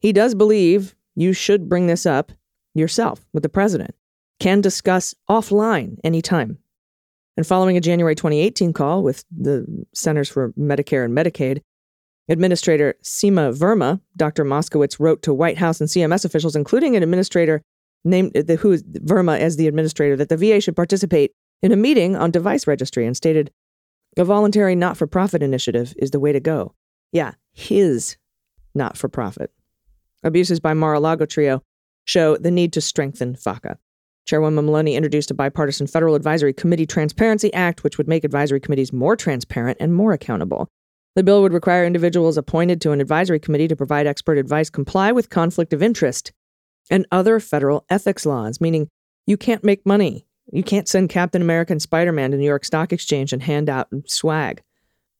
He 0.00 0.12
does 0.12 0.34
believe 0.34 0.94
you 1.14 1.32
should 1.34 1.68
bring 1.68 1.86
this 1.86 2.06
up 2.06 2.32
yourself 2.74 3.24
with 3.34 3.42
the 3.42 3.48
president. 3.48 3.94
Can 4.40 4.60
discuss 4.60 5.14
offline 5.28 5.98
anytime. 6.02 6.58
And 7.36 7.46
following 7.46 7.76
a 7.76 7.80
January 7.80 8.14
2018 8.14 8.72
call 8.72 9.02
with 9.02 9.24
the 9.30 9.86
Centers 9.92 10.28
for 10.28 10.52
Medicare 10.52 11.04
and 11.04 11.16
Medicaid, 11.16 11.62
Administrator 12.28 12.94
Seema 13.02 13.54
Verma, 13.56 14.00
Dr. 14.16 14.44
Moskowitz 14.44 14.98
wrote 14.98 15.22
to 15.22 15.34
White 15.34 15.58
House 15.58 15.80
and 15.80 15.88
CMS 15.88 16.24
officials, 16.24 16.56
including 16.56 16.96
an 16.96 17.02
administrator 17.02 17.62
named 18.04 18.36
uh, 18.36 18.42
the, 18.42 18.56
who 18.56 18.72
is 18.72 18.82
Verma 18.82 19.38
as 19.38 19.56
the 19.56 19.68
administrator, 19.68 20.16
that 20.16 20.28
the 20.28 20.36
VA 20.36 20.60
should 20.60 20.76
participate 20.76 21.32
in 21.62 21.72
a 21.72 21.76
meeting 21.76 22.16
on 22.16 22.30
device 22.30 22.66
registry 22.66 23.06
and 23.06 23.16
stated, 23.16 23.50
a 24.16 24.24
voluntary 24.24 24.74
not 24.74 24.96
for 24.96 25.06
profit 25.06 25.42
initiative 25.42 25.94
is 25.98 26.12
the 26.12 26.20
way 26.20 26.32
to 26.32 26.40
go. 26.40 26.74
Yeah, 27.12 27.32
his 27.52 28.16
not 28.74 28.96
for 28.96 29.08
profit. 29.08 29.50
Abuses 30.22 30.60
by 30.60 30.74
Mar 30.74 30.94
a 30.94 31.00
Lago 31.00 31.26
trio 31.26 31.62
show 32.04 32.36
the 32.36 32.50
need 32.50 32.72
to 32.74 32.80
strengthen 32.80 33.34
FACA. 33.34 33.76
Chairwoman 34.26 34.64
Maloney 34.64 34.96
introduced 34.96 35.30
a 35.30 35.34
bipartisan 35.34 35.86
Federal 35.86 36.14
Advisory 36.14 36.54
Committee 36.54 36.86
Transparency 36.86 37.52
Act, 37.52 37.84
which 37.84 37.98
would 37.98 38.08
make 38.08 38.24
advisory 38.24 38.60
committees 38.60 38.92
more 38.92 39.16
transparent 39.16 39.76
and 39.80 39.94
more 39.94 40.12
accountable. 40.12 40.68
The 41.14 41.22
bill 41.22 41.42
would 41.42 41.52
require 41.52 41.84
individuals 41.84 42.36
appointed 42.36 42.80
to 42.80 42.90
an 42.90 43.00
advisory 43.00 43.38
committee 43.38 43.68
to 43.68 43.76
provide 43.76 44.06
expert 44.06 44.36
advice 44.36 44.68
comply 44.68 45.12
with 45.12 45.30
conflict 45.30 45.72
of 45.72 45.82
interest 45.82 46.32
and 46.90 47.06
other 47.12 47.38
federal 47.40 47.84
ethics 47.88 48.26
laws, 48.26 48.60
meaning 48.60 48.88
you 49.26 49.36
can't 49.36 49.64
make 49.64 49.86
money. 49.86 50.26
You 50.52 50.62
can't 50.62 50.88
send 50.88 51.08
Captain 51.08 51.40
America 51.40 51.72
and 51.72 51.80
Spider 51.80 52.12
Man 52.12 52.32
to 52.32 52.36
New 52.36 52.44
York 52.44 52.64
Stock 52.64 52.92
Exchange 52.92 53.32
and 53.32 53.42
hand 53.42 53.68
out 53.68 53.88
swag 54.06 54.62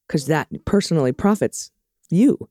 because 0.06 0.26
that 0.26 0.48
personally 0.64 1.12
profits 1.12 1.70
you. 2.10 2.48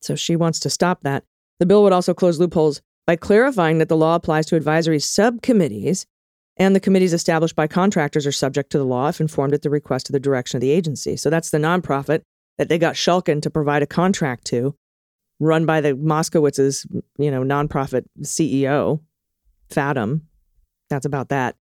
So 0.00 0.14
she 0.14 0.36
wants 0.36 0.60
to 0.60 0.70
stop 0.70 1.02
that. 1.02 1.24
The 1.58 1.66
bill 1.66 1.82
would 1.82 1.92
also 1.92 2.14
close 2.14 2.38
loopholes 2.38 2.80
by 3.06 3.16
clarifying 3.16 3.78
that 3.78 3.88
the 3.88 3.96
law 3.96 4.14
applies 4.14 4.46
to 4.46 4.56
advisory 4.56 5.00
subcommittees 5.00 6.06
and 6.56 6.74
the 6.74 6.80
committees 6.80 7.12
established 7.12 7.56
by 7.56 7.66
contractors 7.66 8.26
are 8.26 8.32
subject 8.32 8.70
to 8.70 8.78
the 8.78 8.84
law 8.84 9.08
if 9.08 9.20
informed 9.20 9.54
at 9.54 9.62
the 9.62 9.70
request 9.70 10.08
of 10.08 10.12
the 10.12 10.20
direction 10.20 10.56
of 10.56 10.60
the 10.60 10.70
agency. 10.70 11.16
So 11.16 11.30
that's 11.30 11.50
the 11.50 11.58
nonprofit 11.58 12.22
that 12.58 12.68
they 12.68 12.78
got 12.78 12.94
Shulkin 12.94 13.40
to 13.42 13.50
provide 13.50 13.82
a 13.82 13.86
contract 13.86 14.44
to, 14.46 14.74
run 15.38 15.64
by 15.64 15.80
the 15.80 15.94
Moskowitz's, 15.94 16.86
you 17.18 17.30
know, 17.30 17.42
nonprofit 17.42 18.04
CEO, 18.22 19.00
Fathom. 19.70 20.28
That's 20.90 21.06
about 21.06 21.30
that. 21.30 21.56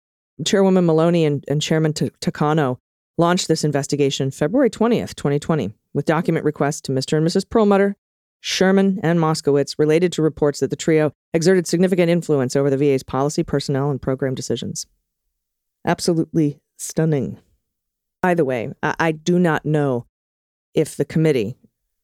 Chairwoman 0.44 0.86
Maloney 0.86 1.24
and, 1.24 1.44
and 1.48 1.60
Chairman 1.60 1.92
T- 1.92 2.10
Takano 2.20 2.78
launched 3.18 3.48
this 3.48 3.64
investigation 3.64 4.30
February 4.30 4.70
20th, 4.70 5.14
2020, 5.14 5.72
with 5.94 6.04
document 6.04 6.44
requests 6.44 6.80
to 6.82 6.92
Mr. 6.92 7.16
and 7.16 7.26
Mrs. 7.26 7.48
Perlmutter, 7.48 7.96
Sherman, 8.46 9.00
and 9.02 9.18
Moskowitz 9.18 9.76
related 9.76 10.12
to 10.12 10.22
reports 10.22 10.60
that 10.60 10.70
the 10.70 10.76
trio 10.76 11.10
exerted 11.34 11.66
significant 11.66 12.10
influence 12.10 12.54
over 12.54 12.70
the 12.70 12.76
VA's 12.76 13.02
policy, 13.02 13.42
personnel, 13.42 13.90
and 13.90 14.00
program 14.00 14.36
decisions. 14.36 14.86
Absolutely 15.84 16.60
stunning. 16.76 17.38
By 18.22 18.34
the 18.34 18.44
way, 18.44 18.72
I, 18.84 18.94
I 19.00 19.10
do 19.10 19.40
not 19.40 19.66
know 19.66 20.06
if 20.74 20.96
the 20.96 21.04
committee 21.04 21.56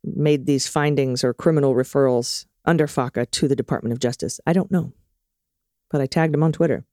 made 0.03 0.47
these 0.47 0.67
findings 0.67 1.23
or 1.23 1.33
criminal 1.33 1.77
referrals 1.77 2.47
under 2.65 2.89
FACA 2.89 3.31
to 3.31 3.47
the 3.47 3.55
Department 3.55 3.93
of 3.93 4.01
Justice. 4.01 4.41
I 4.45 4.53
don't 4.53 4.73
know. 4.73 4.93
But 5.93 6.01
I 6.01 6.07
tagged 6.07 6.35
him 6.35 6.43
on 6.43 6.51
Twitter. 6.51 6.85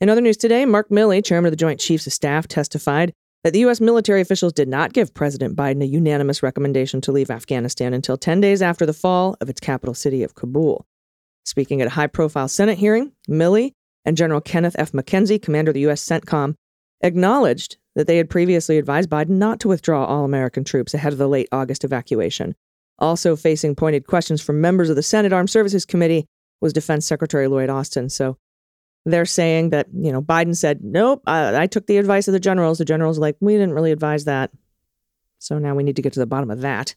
In 0.00 0.08
other 0.08 0.20
news 0.20 0.36
today, 0.36 0.64
Mark 0.66 0.88
Milley, 0.88 1.24
chairman 1.24 1.48
of 1.48 1.52
the 1.52 1.56
Joint 1.56 1.80
Chiefs 1.80 2.06
of 2.06 2.12
Staff, 2.12 2.46
testified 2.46 3.12
that 3.46 3.52
the 3.52 3.60
U.S. 3.60 3.80
military 3.80 4.20
officials 4.20 4.52
did 4.52 4.66
not 4.66 4.92
give 4.92 5.14
President 5.14 5.54
Biden 5.54 5.80
a 5.80 5.86
unanimous 5.86 6.42
recommendation 6.42 7.00
to 7.02 7.12
leave 7.12 7.30
Afghanistan 7.30 7.94
until 7.94 8.16
10 8.16 8.40
days 8.40 8.60
after 8.60 8.84
the 8.84 8.92
fall 8.92 9.36
of 9.40 9.48
its 9.48 9.60
capital 9.60 9.94
city 9.94 10.24
of 10.24 10.34
Kabul. 10.34 10.84
Speaking 11.44 11.80
at 11.80 11.86
a 11.86 11.90
high 11.90 12.08
profile 12.08 12.48
Senate 12.48 12.76
hearing, 12.76 13.12
Milley 13.30 13.70
and 14.04 14.16
General 14.16 14.40
Kenneth 14.40 14.74
F. 14.76 14.90
McKenzie, 14.90 15.40
commander 15.40 15.70
of 15.70 15.74
the 15.74 15.82
U.S. 15.82 16.04
CENTCOM, 16.04 16.56
acknowledged 17.02 17.76
that 17.94 18.08
they 18.08 18.16
had 18.16 18.28
previously 18.28 18.78
advised 18.78 19.08
Biden 19.08 19.38
not 19.38 19.60
to 19.60 19.68
withdraw 19.68 20.04
all 20.04 20.24
American 20.24 20.64
troops 20.64 20.92
ahead 20.92 21.12
of 21.12 21.18
the 21.20 21.28
late 21.28 21.48
August 21.52 21.84
evacuation. 21.84 22.56
Also 22.98 23.36
facing 23.36 23.76
pointed 23.76 24.08
questions 24.08 24.42
from 24.42 24.60
members 24.60 24.90
of 24.90 24.96
the 24.96 25.04
Senate 25.04 25.32
Armed 25.32 25.50
Services 25.50 25.84
Committee 25.84 26.26
was 26.60 26.72
Defense 26.72 27.06
Secretary 27.06 27.46
Lloyd 27.46 27.70
Austin. 27.70 28.10
So 28.10 28.38
they're 29.12 29.24
saying 29.24 29.70
that, 29.70 29.86
you 29.92 30.10
know, 30.10 30.20
Biden 30.20 30.56
said, 30.56 30.80
nope, 30.82 31.22
I, 31.26 31.62
I 31.62 31.66
took 31.66 31.86
the 31.86 31.98
advice 31.98 32.28
of 32.28 32.32
the 32.32 32.40
generals. 32.40 32.78
The 32.78 32.84
generals 32.84 33.18
like, 33.18 33.36
we 33.40 33.52
didn't 33.54 33.74
really 33.74 33.92
advise 33.92 34.24
that. 34.24 34.50
So 35.38 35.58
now 35.58 35.74
we 35.74 35.84
need 35.84 35.96
to 35.96 36.02
get 36.02 36.12
to 36.14 36.20
the 36.20 36.26
bottom 36.26 36.50
of 36.50 36.62
that. 36.62 36.96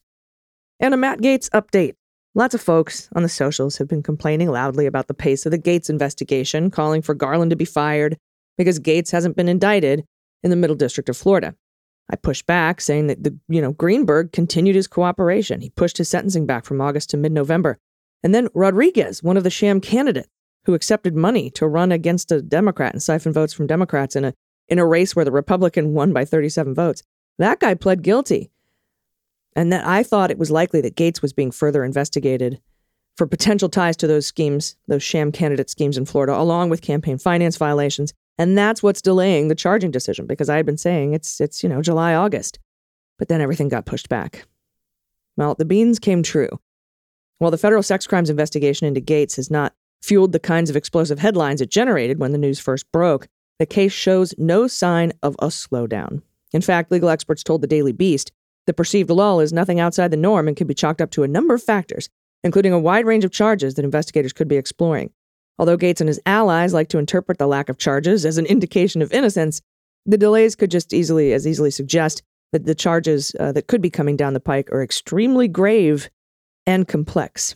And 0.80 0.94
a 0.94 0.98
Matt 0.98 1.20
Gaetz 1.20 1.50
update. 1.50 1.96
Lots 2.36 2.56
of 2.56 2.62
folks 2.62 3.10
on 3.16 3.24
the 3.24 3.30
socials 3.30 3.78
have 3.78 3.88
been 3.88 4.04
complaining 4.04 4.50
loudly 4.50 4.86
about 4.86 5.08
the 5.08 5.14
pace 5.14 5.46
of 5.46 5.52
the 5.52 5.60
Gaetz 5.60 5.90
investigation, 5.90 6.72
calling 6.72 7.02
for 7.02 7.14
Garland 7.14 7.50
to 7.50 7.56
be 7.56 7.66
fired 7.66 8.18
because 8.58 8.80
Gaetz 8.80 9.12
hasn't 9.12 9.36
been 9.36 9.50
indicted 9.50 10.06
in 10.44 10.50
the 10.50 10.56
Middle 10.56 10.76
District 10.76 11.10
of 11.10 11.18
Florida. 11.18 11.56
I 12.12 12.16
pushed 12.16 12.46
back, 12.48 12.82
saying 12.82 13.08
that 13.08 13.24
the, 13.24 13.38
you 13.50 13.62
know, 13.62 13.74
Greenberg 13.74 14.32
continued 14.32 14.76
his 14.76 14.88
cooperation. 14.88 15.62
He 15.62 15.70
pushed 15.70 15.98
his 15.98 16.10
sentencing 16.10 16.46
back 16.46 16.66
from 16.66 16.82
August 16.82 17.12
to 17.12 17.18
mid-November. 17.18 17.78
And 18.24 18.34
then 18.34 18.48
Rodriguez, 18.54 19.22
one 19.22 19.38
of 19.38 19.44
the 19.44 19.50
sham 19.50 19.80
candidates 19.80 20.28
who 20.66 20.74
accepted 20.74 21.16
money 21.16 21.50
to 21.52 21.68
run 21.68 21.92
against 21.92 22.32
a 22.32 22.42
Democrat 22.42 22.94
and 22.94 23.02
siphon 23.02 23.34
votes 23.34 23.54
from 23.54 23.68
Democrats 23.68 24.16
in 24.16 24.26
a 24.26 24.34
in 24.68 24.80
a 24.80 24.86
race 24.86 25.16
where 25.16 25.26
the 25.26 25.32
Republican 25.32 25.94
won 25.94 26.14
by 26.14 26.24
37 26.24 26.76
votes. 26.76 27.02
That 27.40 27.60
guy 27.60 27.74
pled 27.74 28.04
guilty. 28.04 28.52
And 29.56 29.74
that 29.74 29.86
I 29.86 30.04
thought 30.04 30.32
it 30.32 30.38
was 30.38 30.52
likely 30.52 30.80
that 30.82 30.96
Gaetz 30.96 31.22
was 31.22 31.34
being 31.34 31.52
further 31.52 31.84
investigated 31.84 32.62
for 33.18 33.26
potential 33.26 33.68
ties 33.68 33.98
to 33.98 34.08
those 34.08 34.28
schemes, 34.28 34.76
those 34.88 35.04
sham 35.04 35.32
candidate 35.32 35.70
schemes 35.70 35.98
in 35.98 36.06
Florida, 36.06 36.40
along 36.40 36.70
with 36.70 36.82
campaign 36.82 37.18
finance 37.18 37.58
violations. 37.58 38.14
And 38.38 38.58
that's 38.58 38.82
what's 38.82 39.02
delaying 39.02 39.48
the 39.48 39.56
charging 39.56 39.92
decision 39.92 40.26
because 40.26 40.50
I 40.50 40.56
had 40.56 40.66
been 40.66 40.78
saying 40.78 41.14
it's 41.14 41.42
it's, 41.42 41.62
you 41.62 41.68
know, 41.68 41.82
July, 41.82 42.14
August. 42.14 42.60
But 43.18 43.28
then 43.28 43.42
everything 43.42 43.68
got 43.68 43.86
pushed 43.86 44.08
back. 44.08 44.46
Well, 45.36 45.56
the 45.56 45.66
beans 45.66 46.00
came 46.00 46.24
true. 46.24 46.50
While 47.40 47.52
the 47.52 47.58
federal 47.58 47.84
sex 47.84 48.08
crimes 48.08 48.30
investigation 48.30 48.88
into 48.88 49.02
Gaetz 49.02 49.36
has 49.38 49.52
not 49.52 49.74
fueled 50.02 50.32
the 50.32 50.40
kinds 50.40 50.70
of 50.70 50.76
explosive 50.76 51.20
headlines 51.20 51.62
it 51.62 51.70
generated 51.70 52.20
when 52.20 52.32
the 52.32 52.38
news 52.38 52.60
first 52.60 52.92
broke, 52.92 53.28
the 53.60 53.66
case 53.66 53.92
shows 53.92 54.34
no 54.38 54.68
sign 54.68 55.12
of 55.22 55.36
a 55.40 55.48
slowdown. 55.48 56.22
In 56.54 56.62
fact, 56.62 56.92
legal 56.92 57.10
experts 57.10 57.44
told 57.44 57.62
the 57.62 57.68
Daily 57.68 57.92
Beast 57.92 58.32
the 58.66 58.74
perceived 58.74 59.10
lull 59.10 59.40
is 59.40 59.52
nothing 59.52 59.80
outside 59.80 60.12
the 60.12 60.18
norm 60.18 60.48
and 60.48 60.56
can 60.56 60.68
be 60.68 60.74
chalked 60.74 61.02
up 61.02 61.12
to 61.12 61.24
a 61.24 61.28
number 61.28 61.54
of 61.56 61.64
factors, 61.64 62.08
including 62.44 62.72
a 62.72 62.80
wide 62.80 63.06
range 63.06 63.26
of 63.26 63.32
charges 63.32 63.74
that 63.74 63.86
investigators 63.86 64.34
could 64.34 64.48
be 64.48 64.58
exploring. 64.58 65.12
Although 65.58 65.78
Gaetz 65.78 66.00
and 66.00 66.08
his 66.08 66.22
allies 66.26 66.74
like 66.74 66.88
to 66.90 67.00
interpret 67.00 67.38
the 67.38 67.48
lack 67.48 67.70
of 67.70 67.78
charges 67.78 68.26
as 68.26 68.38
an 68.38 68.46
indication 68.46 69.02
of 69.02 69.12
innocence, 69.12 69.62
the 70.06 70.18
delays 70.18 70.56
could 70.56 70.72
just 70.72 70.94
easily 70.94 71.34
as 71.34 71.48
easily 71.48 71.72
suggest 71.72 72.22
that 72.52 72.66
the 72.66 72.76
charges 72.76 73.36
uh, 73.40 73.52
that 73.52 73.68
could 73.68 73.82
be 73.82 73.90
coming 73.90 74.16
down 74.16 74.34
the 74.34 74.40
pike 74.40 74.72
are 74.72 74.82
extremely 74.82 75.48
grave 75.48 76.10
and 76.66 76.88
complex 76.88 77.56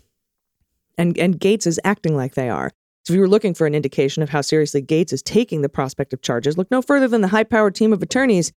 and, 0.97 1.17
and 1.17 1.39
Gaetz 1.39 1.67
is 1.67 1.79
acting 1.83 2.15
like 2.15 2.35
they 2.35 2.49
are. 2.49 2.71
So 3.05 3.11
if 3.11 3.15
you 3.15 3.21
were 3.21 3.27
looking 3.27 3.53
for 3.53 3.67
an 3.67 3.75
indication 3.75 4.23
of 4.23 4.29
how 4.29 4.41
seriously 4.41 4.81
Gaetz 4.81 5.11
is 5.11 5.21
taking 5.21 5.61
the 5.61 5.69
prospect 5.69 6.13
of 6.13 6.21
charges, 6.21 6.57
look 6.57 6.71
no 6.71 6.81
further 6.81 7.07
than 7.07 7.21
the 7.21 7.27
high 7.29 7.43
powered 7.43 7.75
team 7.75 7.91
of 7.91 8.01
attorneys 8.01 8.53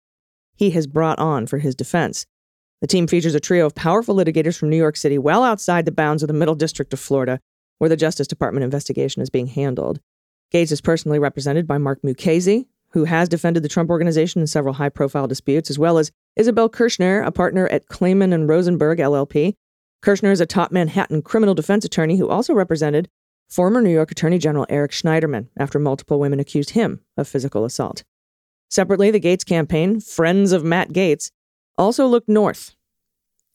he 0.55 0.69
has 0.71 0.87
brought 0.87 1.19
on 1.19 1.47
for 1.47 1.57
his 1.57 1.75
defense. 1.75 2.25
The 2.81 2.87
team 2.87 3.07
features 3.07 3.35
a 3.35 3.39
trio 3.39 3.65
of 3.65 3.73
powerful 3.73 4.15
litigators 4.15 4.57
from 4.57 4.69
New 4.69 4.77
York 4.77 4.97
City, 4.97 5.17
well 5.17 5.43
outside 5.43 5.85
the 5.85 5.91
bounds 5.91 6.21
of 6.21 6.27
the 6.27 6.33
Middle 6.33 6.55
District 6.55 6.93
of 6.93 6.99
Florida, 6.99 7.39
where 7.79 7.89
the 7.89 7.97
Justice 7.97 8.27
Department 8.27 8.63
investigation 8.63 9.21
is 9.21 9.29
being 9.29 9.47
handled. 9.47 9.99
Gaetz 10.53 10.71
is 10.71 10.81
personally 10.81 11.19
represented 11.19 11.67
by 11.67 11.77
Mark 11.77 12.01
Mukasey, 12.03 12.67
who 12.89 13.05
has 13.05 13.27
defended 13.27 13.63
the 13.63 13.69
Trump 13.69 13.89
organization 13.89 14.41
in 14.41 14.47
several 14.47 14.75
high 14.75 14.89
profile 14.89 15.27
disputes, 15.27 15.69
as 15.69 15.79
well 15.79 15.97
as 15.97 16.11
Isabel 16.35 16.69
Kirshner, 16.69 17.25
a 17.25 17.31
partner 17.31 17.67
at 17.67 17.87
Clayman 17.87 18.33
and 18.33 18.47
Rosenberg 18.47 18.99
LLP, 18.99 19.55
Kirshner 20.05 20.31
is 20.31 20.39
a 20.39 20.45
top 20.45 20.71
Manhattan 20.71 21.23
criminal 21.23 21.55
defense 21.55 21.83
attorney 21.83 22.17
who 22.17 22.29
also 22.29 22.53
represented 22.53 23.09
former 23.49 23.81
New 23.81 23.89
York 23.89 24.11
Attorney 24.11 24.37
General 24.37 24.67
Eric 24.69 24.91
Schneiderman 24.91 25.47
after 25.57 25.79
multiple 25.79 26.19
women 26.19 26.39
accused 26.39 26.69
him 26.69 26.99
of 27.17 27.27
physical 27.27 27.65
assault. 27.65 28.03
Separately, 28.69 29.09
the 29.09 29.19
Gaetz 29.19 29.43
campaign, 29.43 29.99
Friends 29.99 30.51
of 30.51 30.63
Matt 30.63 30.89
Gaetz, 30.89 31.31
also 31.75 32.05
looked 32.05 32.29
north 32.29 32.75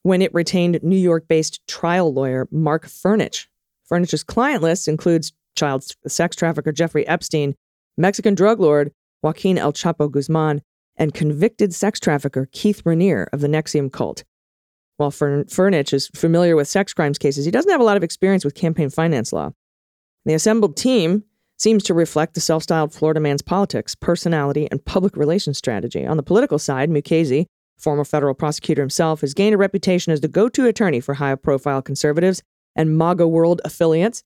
when 0.02 0.21
it 0.21 0.35
retained 0.35 0.83
New 0.83 0.97
York 0.97 1.28
based 1.28 1.64
trial 1.69 2.12
lawyer 2.12 2.49
Mark 2.50 2.88
Fernich. 2.88 3.47
Fernich's 3.88 4.25
client 4.25 4.61
list 4.61 4.88
includes 4.88 5.33
child 5.54 5.85
sex 6.09 6.35
trafficker 6.35 6.73
Jeffrey 6.73 7.07
Epstein, 7.07 7.54
Mexican 7.97 8.35
drug 8.35 8.59
lord 8.59 8.90
Joaquin 9.23 9.57
El 9.57 9.73
Chapo 9.73 10.11
Guzman, 10.11 10.62
and 10.97 11.14
convicted 11.14 11.73
sex 11.73 12.00
trafficker 12.00 12.49
Keith 12.50 12.83
Raniere 12.83 13.28
of 13.33 13.40
the 13.40 13.47
NXIVM 13.47 13.92
cult. 13.92 14.25
While 15.00 15.11
Fernich 15.11 15.95
is 15.95 16.11
familiar 16.14 16.57
with 16.57 16.69
sex 16.69 16.92
crimes 16.92 17.16
cases, 17.16 17.47
he 17.47 17.50
doesn't 17.50 17.71
have 17.71 17.80
a 17.80 17.85
lot 17.85 17.97
of 17.97 18.02
experience 18.02 18.45
with 18.45 18.54
campaign 18.54 18.90
finance 18.90 19.33
law. 19.33 19.52
The 20.26 20.35
assembled 20.35 20.76
team 20.76 21.25
seems 21.57 21.83
to 21.85 21.95
reflect 21.95 22.35
the 22.35 22.40
self 22.42 22.64
styled 22.64 22.92
Florida 22.92 23.19
man's 23.19 23.40
politics, 23.40 23.95
personality, 23.95 24.69
and 24.71 24.85
public 24.85 25.16
relations 25.16 25.57
strategy. 25.57 26.04
On 26.04 26.19
the 26.19 26.23
political 26.23 26.59
side, 26.59 26.90
Mukasey, 26.90 27.47
former 27.78 28.04
federal 28.04 28.35
prosecutor 28.35 28.83
himself, 28.83 29.22
has 29.22 29.33
gained 29.33 29.55
a 29.55 29.57
reputation 29.57 30.12
as 30.12 30.20
the 30.20 30.29
go 30.29 30.51
to 30.51 30.66
attorney 30.66 31.01
for 31.01 31.14
high 31.14 31.35
profile 31.35 31.81
conservatives 31.81 32.42
and 32.77 32.98
MAGA 32.98 33.27
World 33.27 33.62
affiliates. 33.64 34.22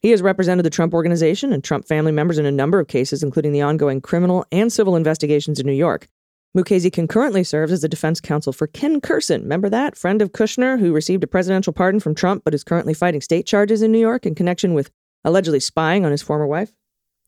He 0.00 0.10
has 0.10 0.22
represented 0.22 0.64
the 0.64 0.70
Trump 0.70 0.92
Organization 0.92 1.52
and 1.52 1.62
Trump 1.62 1.86
family 1.86 2.10
members 2.10 2.36
in 2.36 2.46
a 2.46 2.50
number 2.50 2.80
of 2.80 2.88
cases, 2.88 3.22
including 3.22 3.52
the 3.52 3.62
ongoing 3.62 4.00
criminal 4.00 4.44
and 4.50 4.72
civil 4.72 4.96
investigations 4.96 5.60
in 5.60 5.66
New 5.68 5.72
York. 5.72 6.08
Mukasey 6.56 6.92
concurrently 6.92 7.44
serves 7.44 7.70
as 7.70 7.82
the 7.82 7.88
defense 7.88 8.20
counsel 8.20 8.52
for 8.52 8.66
Ken 8.66 9.00
Kurson. 9.00 9.42
Remember 9.42 9.68
that? 9.68 9.96
Friend 9.96 10.20
of 10.20 10.32
Kushner, 10.32 10.80
who 10.80 10.92
received 10.92 11.22
a 11.22 11.28
presidential 11.28 11.72
pardon 11.72 12.00
from 12.00 12.14
Trump 12.14 12.42
but 12.44 12.54
is 12.54 12.64
currently 12.64 12.92
fighting 12.92 13.20
state 13.20 13.46
charges 13.46 13.82
in 13.82 13.92
New 13.92 14.00
York 14.00 14.26
in 14.26 14.34
connection 14.34 14.74
with 14.74 14.90
allegedly 15.24 15.60
spying 15.60 16.04
on 16.04 16.10
his 16.10 16.22
former 16.22 16.48
wife? 16.48 16.72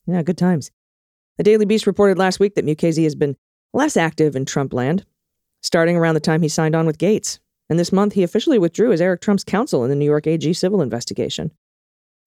Yeah, 0.06 0.22
good 0.22 0.38
times. 0.38 0.72
The 1.38 1.44
Daily 1.44 1.64
Beast 1.64 1.86
reported 1.86 2.18
last 2.18 2.40
week 2.40 2.56
that 2.56 2.66
Mukasey 2.66 3.04
has 3.04 3.14
been 3.14 3.36
less 3.72 3.96
active 3.96 4.34
in 4.34 4.44
Trump 4.44 4.72
land, 4.72 5.06
starting 5.62 5.96
around 5.96 6.14
the 6.14 6.20
time 6.20 6.42
he 6.42 6.48
signed 6.48 6.74
on 6.74 6.86
with 6.86 6.98
Gaetz. 6.98 7.38
And 7.70 7.78
this 7.78 7.92
month, 7.92 8.14
he 8.14 8.24
officially 8.24 8.58
withdrew 8.58 8.92
as 8.92 9.00
Eric 9.00 9.20
Trump's 9.20 9.44
counsel 9.44 9.84
in 9.84 9.90
the 9.90 9.96
New 9.96 10.04
York 10.04 10.26
AG 10.26 10.52
civil 10.54 10.82
investigation. 10.82 11.52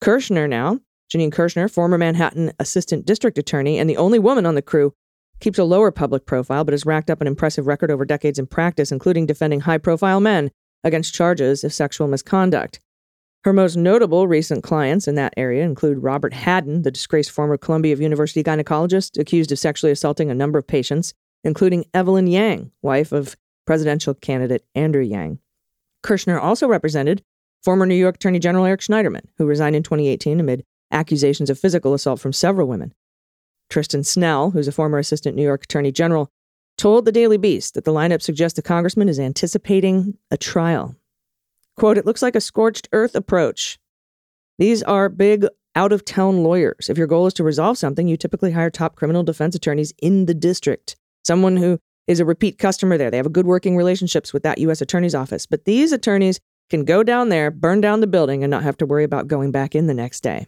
Kirshner 0.02 0.50
now, 0.50 0.80
Janine 1.14 1.32
Kirshner, 1.32 1.70
former 1.70 1.98
Manhattan 1.98 2.54
assistant 2.58 3.06
district 3.06 3.38
attorney 3.38 3.78
and 3.78 3.90
the 3.90 3.98
only 3.98 4.18
woman 4.18 4.46
on 4.46 4.56
the 4.56 4.62
crew 4.62 4.94
keeps 5.40 5.60
a 5.60 5.64
lower 5.64 5.92
public 5.92 6.26
profile, 6.26 6.64
but 6.64 6.74
has 6.74 6.86
racked 6.86 7.10
up 7.10 7.22
an 7.22 7.28
impressive 7.28 7.68
record 7.68 7.92
over 7.92 8.06
decades 8.06 8.40
in 8.40 8.48
practice, 8.48 8.92
including 8.92 9.26
defending 9.26 9.62
high 9.62 9.78
profile 9.78 10.20
men 10.20 10.52
against 10.84 11.14
charges 11.14 11.64
of 11.64 11.74
sexual 11.74 12.08
misconduct. 12.08 12.80
Her 13.44 13.54
most 13.54 13.76
notable 13.76 14.28
recent 14.28 14.64
clients 14.64 15.08
in 15.08 15.16
that 15.16 15.34
area 15.38 15.64
include 15.64 16.02
Robert 16.02 16.34
Hadden, 16.34 16.82
the 16.82 16.90
disgraced 16.90 17.30
former 17.30 17.58
Columbia 17.58 17.96
University 17.96 18.44
gynecologist 18.44 19.20
accused 19.20 19.52
of 19.52 19.60
sexually 19.60 19.92
assaulting 19.92 20.32
a 20.32 20.36
number 20.36 20.58
of 20.58 20.66
patients, 20.66 21.14
including 21.44 21.86
Evelyn 21.94 22.26
Yang, 22.26 22.72
wife 22.82 23.12
of 23.12 23.36
presidential 23.66 24.16
candidate 24.16 24.66
Andrew 24.74 25.04
Yang. 25.04 25.40
Kirshner 26.04 26.42
also 26.42 26.68
represented 26.68 27.24
former 27.64 27.86
New 27.86 27.96
York 27.96 28.16
Attorney 28.16 28.40
General 28.40 28.66
Eric 28.66 28.82
Schneiderman, 28.82 29.26
who 29.38 29.46
resigned 29.46 29.76
in 29.76 29.84
2018 29.84 30.40
amid 30.40 30.64
accusations 30.92 31.50
of 31.50 31.60
physical 31.60 31.94
assault 31.94 32.20
from 32.20 32.34
several 32.34 32.68
women. 32.68 32.94
Tristan 33.70 34.04
Snell, 34.04 34.52
who's 34.52 34.68
a 34.68 34.72
former 34.72 34.98
assistant 34.98 35.36
New 35.36 35.44
York 35.44 35.64
Attorney 35.64 35.92
General, 35.92 36.32
told 36.78 37.06
the 37.06 37.12
Daily 37.12 37.38
Beast 37.38 37.74
that 37.74 37.86
the 37.86 37.94
lineup 37.94 38.22
suggests 38.22 38.56
the 38.56 38.62
congressman 38.62 39.10
is 39.10 39.20
anticipating 39.20 40.18
a 40.32 40.38
trial. 40.38 40.96
Quote, 41.78 41.98
it 41.98 42.06
looks 42.06 42.22
like 42.22 42.36
a 42.36 42.42
scorched 42.42 42.88
earth 42.92 43.16
approach. 43.16 43.78
These 44.58 44.84
are 44.84 45.10
big 45.10 45.46
out 45.76 45.92
of 45.92 46.06
town 46.06 46.44
lawyers. 46.44 46.90
If 46.90 46.98
your 46.98 47.08
goal 47.08 47.28
is 47.28 47.34
to 47.36 47.44
resolve 47.44 47.78
something, 47.78 48.08
you 48.08 48.16
typically 48.16 48.52
hire 48.52 48.70
top 48.70 48.96
criminal 48.96 49.24
defense 49.24 49.56
attorneys 49.56 49.94
in 50.02 50.26
the 50.26 50.34
district, 50.34 50.96
someone 51.24 51.58
who 51.58 51.80
is 52.08 52.20
a 52.20 52.26
repeat 52.26 52.58
customer 52.58 52.98
there. 52.98 53.12
They 53.12 53.18
have 53.18 53.26
a 53.26 53.30
good 53.30 53.46
working 53.46 53.76
relationships 53.76 54.32
with 54.32 54.44
that 54.44 54.60
U.S. 54.60 54.82
attorney's 54.82 55.16
office. 55.16 55.46
But 55.46 55.66
these 55.66 55.92
attorneys 55.92 56.40
can 56.70 56.86
go 56.86 57.04
down 57.04 57.30
there, 57.30 57.52
burn 57.52 57.82
down 57.82 58.00
the 58.00 58.08
building, 58.08 58.44
and 58.44 58.52
not 58.52 58.64
have 58.64 58.78
to 58.78 58.86
worry 58.86 59.04
about 59.04 59.28
going 59.28 59.52
back 59.52 59.76
in 59.76 59.88
the 59.88 59.94
next 59.94 60.22
day. 60.22 60.48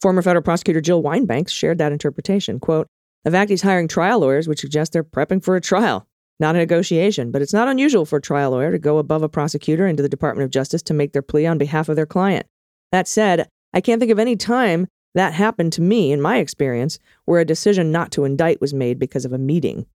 Former 0.00 0.22
federal 0.22 0.42
prosecutor 0.42 0.80
Jill 0.80 1.02
Wine-Banks 1.02 1.52
shared 1.52 1.78
that 1.78 1.92
interpretation. 1.92 2.60
Quote, 2.60 2.86
he's 3.24 3.62
hiring 3.62 3.88
trial 3.88 4.20
lawyers 4.20 4.46
would 4.46 4.58
suggest 4.58 4.92
they're 4.92 5.02
prepping 5.02 5.42
for 5.42 5.56
a 5.56 5.60
trial, 5.60 6.06
not 6.38 6.54
a 6.54 6.58
negotiation, 6.58 7.30
but 7.30 7.42
it's 7.42 7.52
not 7.52 7.68
unusual 7.68 8.04
for 8.04 8.18
a 8.18 8.22
trial 8.22 8.50
lawyer 8.50 8.70
to 8.70 8.78
go 8.78 8.98
above 8.98 9.22
a 9.22 9.28
prosecutor 9.28 9.86
into 9.86 10.02
the 10.02 10.08
Department 10.08 10.44
of 10.44 10.50
Justice 10.50 10.82
to 10.82 10.94
make 10.94 11.12
their 11.12 11.22
plea 11.22 11.46
on 11.46 11.58
behalf 11.58 11.88
of 11.88 11.96
their 11.96 12.06
client. 12.06 12.46
That 12.92 13.08
said, 13.08 13.48
I 13.72 13.80
can't 13.80 13.98
think 13.98 14.12
of 14.12 14.18
any 14.18 14.36
time 14.36 14.86
that 15.14 15.32
happened 15.32 15.72
to 15.72 15.82
me, 15.82 16.12
in 16.12 16.20
my 16.20 16.36
experience, 16.36 16.98
where 17.24 17.40
a 17.40 17.44
decision 17.46 17.90
not 17.90 18.12
to 18.12 18.24
indict 18.24 18.60
was 18.60 18.74
made 18.74 18.98
because 18.98 19.24
of 19.24 19.32
a 19.32 19.38
meeting. 19.38 19.86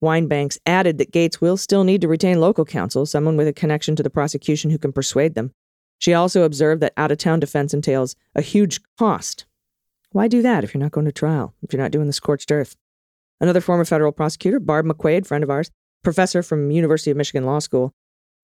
Wine-Banks 0.00 0.58
added 0.64 0.98
that 0.98 1.12
Gaetz 1.12 1.40
will 1.40 1.56
still 1.56 1.84
need 1.84 2.00
to 2.00 2.08
retain 2.08 2.40
local 2.40 2.64
counsel, 2.64 3.04
someone 3.04 3.36
with 3.36 3.48
a 3.48 3.52
connection 3.52 3.96
to 3.96 4.02
the 4.02 4.08
prosecution 4.08 4.70
who 4.70 4.78
can 4.78 4.92
persuade 4.92 5.34
them. 5.34 5.52
She 6.00 6.14
also 6.14 6.42
observed 6.42 6.80
that 6.80 6.94
out 6.96 7.12
of 7.12 7.18
town 7.18 7.40
defense 7.40 7.74
entails 7.74 8.16
a 8.34 8.40
huge 8.40 8.80
cost. 8.98 9.44
Why 10.12 10.28
do 10.28 10.42
that 10.42 10.64
if 10.64 10.74
you're 10.74 10.82
not 10.82 10.92
going 10.92 11.04
to 11.04 11.12
trial, 11.12 11.54
if 11.62 11.72
you're 11.72 11.82
not 11.82 11.92
doing 11.92 12.06
the 12.06 12.12
scorched 12.14 12.50
earth? 12.50 12.74
Another 13.38 13.60
former 13.60 13.84
federal 13.84 14.10
prosecutor, 14.10 14.58
Barb 14.58 14.86
McQuade, 14.86 15.26
friend 15.26 15.44
of 15.44 15.50
ours, 15.50 15.70
professor 16.02 16.42
from 16.42 16.70
University 16.70 17.10
of 17.10 17.18
Michigan 17.18 17.44
Law 17.44 17.58
School, 17.58 17.92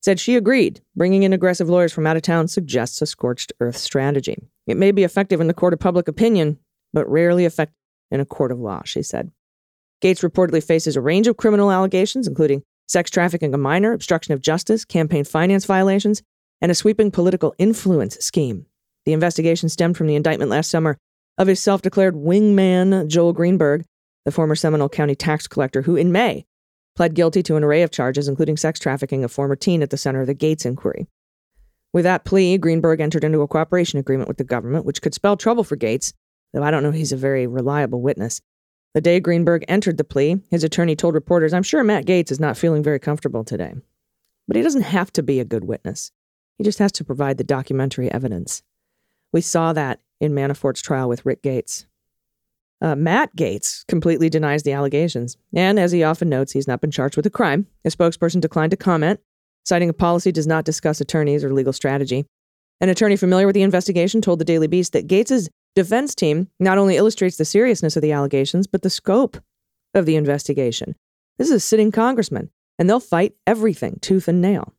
said 0.02 0.20
she 0.20 0.36
agreed 0.36 0.82
bringing 0.94 1.22
in 1.22 1.32
aggressive 1.32 1.68
lawyers 1.68 1.94
from 1.94 2.06
out 2.06 2.16
of 2.16 2.22
town 2.22 2.46
suggests 2.46 3.00
a 3.00 3.06
scorched 3.06 3.52
earth 3.60 3.78
strategy. 3.78 4.36
It 4.66 4.76
may 4.76 4.92
be 4.92 5.02
effective 5.02 5.40
in 5.40 5.46
the 5.46 5.54
court 5.54 5.72
of 5.72 5.80
public 5.80 6.08
opinion, 6.08 6.58
but 6.92 7.10
rarely 7.10 7.46
effective 7.46 7.74
in 8.10 8.20
a 8.20 8.26
court 8.26 8.52
of 8.52 8.60
law, 8.60 8.82
she 8.84 9.02
said. 9.02 9.32
Gaetz 10.02 10.22
reportedly 10.22 10.62
faces 10.62 10.94
a 10.94 11.00
range 11.00 11.26
of 11.26 11.38
criminal 11.38 11.72
allegations, 11.72 12.28
including 12.28 12.62
sex 12.86 13.10
trafficking 13.10 13.54
a 13.54 13.58
minor, 13.58 13.92
obstruction 13.92 14.34
of 14.34 14.42
justice, 14.42 14.84
campaign 14.84 15.24
finance 15.24 15.64
violations, 15.64 16.22
and 16.60 16.70
a 16.70 16.74
sweeping 16.74 17.10
political 17.10 17.54
influence 17.58 18.16
scheme. 18.16 18.66
The 19.04 19.12
investigation 19.12 19.68
stemmed 19.68 19.96
from 19.96 20.06
the 20.06 20.16
indictment 20.16 20.50
last 20.50 20.70
summer 20.70 20.96
of 21.38 21.46
his 21.46 21.62
self 21.62 21.82
declared 21.82 22.14
wingman, 22.14 23.08
Joel 23.08 23.32
Greenberg, 23.32 23.84
the 24.24 24.32
former 24.32 24.56
Seminole 24.56 24.88
County 24.88 25.14
tax 25.14 25.46
collector, 25.46 25.82
who 25.82 25.96
in 25.96 26.12
May 26.12 26.46
pled 26.96 27.14
guilty 27.14 27.42
to 27.44 27.56
an 27.56 27.62
array 27.62 27.82
of 27.82 27.90
charges, 27.90 28.26
including 28.26 28.56
sex 28.56 28.80
trafficking 28.80 29.22
a 29.22 29.28
former 29.28 29.54
teen 29.54 29.82
at 29.82 29.90
the 29.90 29.96
center 29.96 30.22
of 30.22 30.26
the 30.26 30.34
Gaetz 30.34 30.64
inquiry. 30.64 31.06
With 31.92 32.04
that 32.04 32.24
plea, 32.24 32.58
Greenberg 32.58 33.00
entered 33.00 33.24
into 33.24 33.42
a 33.42 33.48
cooperation 33.48 33.98
agreement 33.98 34.28
with 34.28 34.38
the 34.38 34.44
government, 34.44 34.84
which 34.84 35.02
could 35.02 35.14
spell 35.14 35.36
trouble 35.36 35.62
for 35.62 35.76
Gaetz, 35.76 36.12
though 36.52 36.62
I 36.62 36.70
don't 36.70 36.82
know 36.82 36.90
he's 36.90 37.12
a 37.12 37.16
very 37.16 37.46
reliable 37.46 38.00
witness. 38.00 38.40
The 38.94 39.00
day 39.00 39.20
Greenberg 39.20 39.64
entered 39.68 39.98
the 39.98 40.04
plea, 40.04 40.40
his 40.50 40.64
attorney 40.64 40.96
told 40.96 41.14
reporters, 41.14 41.52
I'm 41.52 41.62
sure 41.62 41.84
Matt 41.84 42.06
Gaetz 42.06 42.30
is 42.30 42.40
not 42.40 42.56
feeling 42.56 42.82
very 42.82 42.98
comfortable 42.98 43.44
today. 43.44 43.74
But 44.48 44.56
he 44.56 44.62
doesn't 44.62 44.82
have 44.82 45.12
to 45.12 45.22
be 45.22 45.38
a 45.38 45.44
good 45.44 45.64
witness. 45.64 46.12
He 46.58 46.64
just 46.64 46.78
has 46.78 46.92
to 46.92 47.04
provide 47.04 47.38
the 47.38 47.44
documentary 47.44 48.10
evidence. 48.10 48.62
We 49.32 49.40
saw 49.40 49.72
that 49.72 50.00
in 50.20 50.34
Manafort's 50.34 50.80
trial 50.80 51.08
with 51.08 51.26
Rick 51.26 51.42
Gates. 51.42 51.86
Uh, 52.80 52.94
Matt 52.94 53.34
Gaetz 53.36 53.86
completely 53.86 54.28
denies 54.28 54.62
the 54.62 54.72
allegations, 54.72 55.36
and 55.54 55.78
as 55.78 55.92
he 55.92 56.02
often 56.04 56.28
notes, 56.28 56.52
he's 56.52 56.68
not 56.68 56.80
been 56.80 56.90
charged 56.90 57.16
with 57.16 57.26
a 57.26 57.30
crime. 57.30 57.66
A 57.84 57.88
spokesperson 57.88 58.40
declined 58.40 58.70
to 58.70 58.76
comment, 58.76 59.20
citing 59.64 59.88
a 59.88 59.94
policy 59.94 60.30
does 60.30 60.46
not 60.46 60.64
discuss 60.64 61.00
attorneys 61.00 61.42
or 61.42 61.52
legal 61.52 61.72
strategy. 61.72 62.26
An 62.80 62.90
attorney 62.90 63.16
familiar 63.16 63.46
with 63.46 63.54
the 63.54 63.62
investigation 63.62 64.20
told 64.20 64.38
the 64.38 64.44
Daily 64.44 64.66
Beast 64.66 64.92
that 64.92 65.06
Gaetz's 65.06 65.48
defense 65.74 66.14
team 66.14 66.48
not 66.60 66.76
only 66.76 66.96
illustrates 66.96 67.36
the 67.36 67.44
seriousness 67.44 67.96
of 67.96 68.02
the 68.02 68.12
allegations, 68.12 68.66
but 68.66 68.82
the 68.82 68.90
scope 68.90 69.38
of 69.94 70.04
the 70.04 70.16
investigation. 70.16 70.94
This 71.38 71.48
is 71.48 71.54
a 71.54 71.60
sitting 71.60 71.90
congressman, 71.90 72.50
and 72.78 72.88
they'll 72.88 73.00
fight 73.00 73.34
everything 73.46 73.98
tooth 74.02 74.28
and 74.28 74.42
nail. 74.42 74.74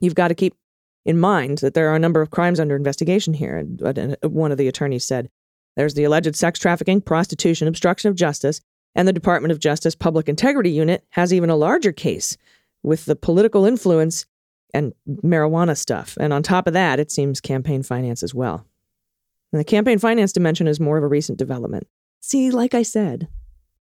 You've 0.00 0.14
got 0.16 0.28
to 0.28 0.34
keep 0.34 0.54
in 1.04 1.18
mind 1.18 1.58
that 1.58 1.74
there 1.74 1.88
are 1.90 1.96
a 1.96 2.00
number 2.00 2.20
of 2.20 2.30
crimes 2.30 2.60
under 2.60 2.76
investigation 2.76 3.34
here, 3.34 3.64
uh, 3.84 4.28
one 4.28 4.52
of 4.52 4.58
the 4.58 4.68
attorneys 4.68 5.04
said. 5.04 5.30
There's 5.76 5.94
the 5.94 6.04
alleged 6.04 6.36
sex 6.36 6.58
trafficking, 6.58 7.00
prostitution, 7.00 7.68
obstruction 7.68 8.10
of 8.10 8.16
justice, 8.16 8.60
and 8.94 9.06
the 9.06 9.12
Department 9.12 9.52
of 9.52 9.60
Justice 9.60 9.94
Public 9.94 10.28
Integrity 10.28 10.70
Unit 10.70 11.04
has 11.10 11.32
even 11.32 11.48
a 11.48 11.56
larger 11.56 11.92
case 11.92 12.36
with 12.82 13.04
the 13.04 13.16
political 13.16 13.64
influence 13.64 14.26
and 14.74 14.92
marijuana 15.08 15.76
stuff. 15.76 16.16
And 16.20 16.32
on 16.32 16.42
top 16.42 16.66
of 16.66 16.72
that, 16.74 17.00
it 17.00 17.10
seems 17.10 17.40
campaign 17.40 17.82
finance 17.82 18.22
as 18.22 18.34
well. 18.34 18.66
And 19.52 19.60
the 19.60 19.64
campaign 19.64 19.98
finance 19.98 20.32
dimension 20.32 20.68
is 20.68 20.80
more 20.80 20.96
of 20.96 21.04
a 21.04 21.08
recent 21.08 21.38
development. 21.38 21.86
See, 22.20 22.50
like 22.50 22.74
I 22.74 22.82
said, 22.82 23.28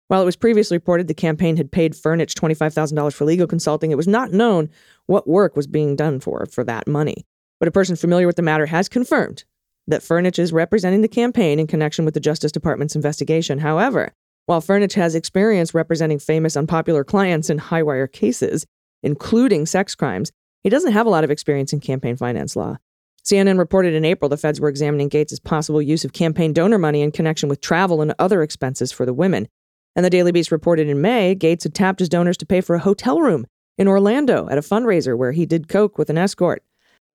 while 0.08 0.22
it 0.22 0.26
was 0.26 0.36
previously 0.36 0.76
reported 0.76 1.08
the 1.08 1.14
campaign 1.14 1.56
had 1.56 1.72
paid 1.72 1.94
Fernich 1.94 2.34
$25,000 2.34 3.12
for 3.12 3.24
legal 3.24 3.46
consulting, 3.46 3.90
it 3.90 3.96
was 3.96 4.06
not 4.06 4.32
known 4.32 4.70
what 5.06 5.28
work 5.28 5.56
was 5.56 5.66
being 5.66 5.96
done 5.96 6.20
for 6.20 6.46
for 6.46 6.62
that 6.64 6.86
money. 6.86 7.26
But 7.58 7.68
a 7.68 7.72
person 7.72 7.96
familiar 7.96 8.26
with 8.26 8.36
the 8.36 8.42
matter 8.42 8.66
has 8.66 8.88
confirmed 8.88 9.44
that 9.86 10.02
Fernich 10.02 10.38
is 10.38 10.52
representing 10.52 11.02
the 11.02 11.08
campaign 11.08 11.58
in 11.58 11.66
connection 11.66 12.04
with 12.04 12.14
the 12.14 12.20
Justice 12.20 12.52
Department's 12.52 12.96
investigation. 12.96 13.58
However, 13.58 14.12
while 14.46 14.60
Fernich 14.60 14.94
has 14.94 15.14
experience 15.14 15.74
representing 15.74 16.18
famous 16.18 16.56
unpopular 16.56 17.04
clients 17.04 17.50
in 17.50 17.58
high 17.58 17.82
wire 17.82 18.06
cases, 18.06 18.66
including 19.02 19.66
sex 19.66 19.94
crimes, 19.94 20.30
he 20.62 20.70
doesn't 20.70 20.92
have 20.92 21.06
a 21.06 21.10
lot 21.10 21.24
of 21.24 21.30
experience 21.30 21.72
in 21.72 21.80
campaign 21.80 22.16
finance 22.16 22.56
law. 22.56 22.76
CNN 23.24 23.58
reported 23.58 23.94
in 23.94 24.04
April 24.04 24.28
the 24.28 24.36
feds 24.36 24.60
were 24.60 24.68
examining 24.68 25.10
Gaetz' 25.10 25.42
possible 25.42 25.82
use 25.82 26.04
of 26.04 26.12
campaign 26.12 26.52
donor 26.52 26.78
money 26.78 27.02
in 27.02 27.10
connection 27.10 27.48
with 27.48 27.60
travel 27.60 28.00
and 28.00 28.14
other 28.20 28.42
expenses 28.42 28.92
for 28.92 29.04
the 29.04 29.14
women. 29.14 29.48
And 29.96 30.04
the 30.04 30.10
Daily 30.10 30.30
Beast 30.30 30.52
reported 30.52 30.88
in 30.88 31.00
May 31.00 31.34
Gaetz 31.34 31.64
had 31.64 31.74
tapped 31.74 32.00
his 32.00 32.10
donors 32.10 32.36
to 32.36 32.46
pay 32.46 32.60
for 32.60 32.76
a 32.76 32.80
hotel 32.80 33.20
room 33.20 33.46
in 33.78 33.88
Orlando 33.88 34.46
at 34.48 34.58
a 34.58 34.62
fundraiser 34.62 35.16
where 35.16 35.32
he 35.32 35.46
did 35.46 35.68
coke 35.68 35.98
with 35.98 36.10
an 36.10 36.18
escort. 36.18 36.62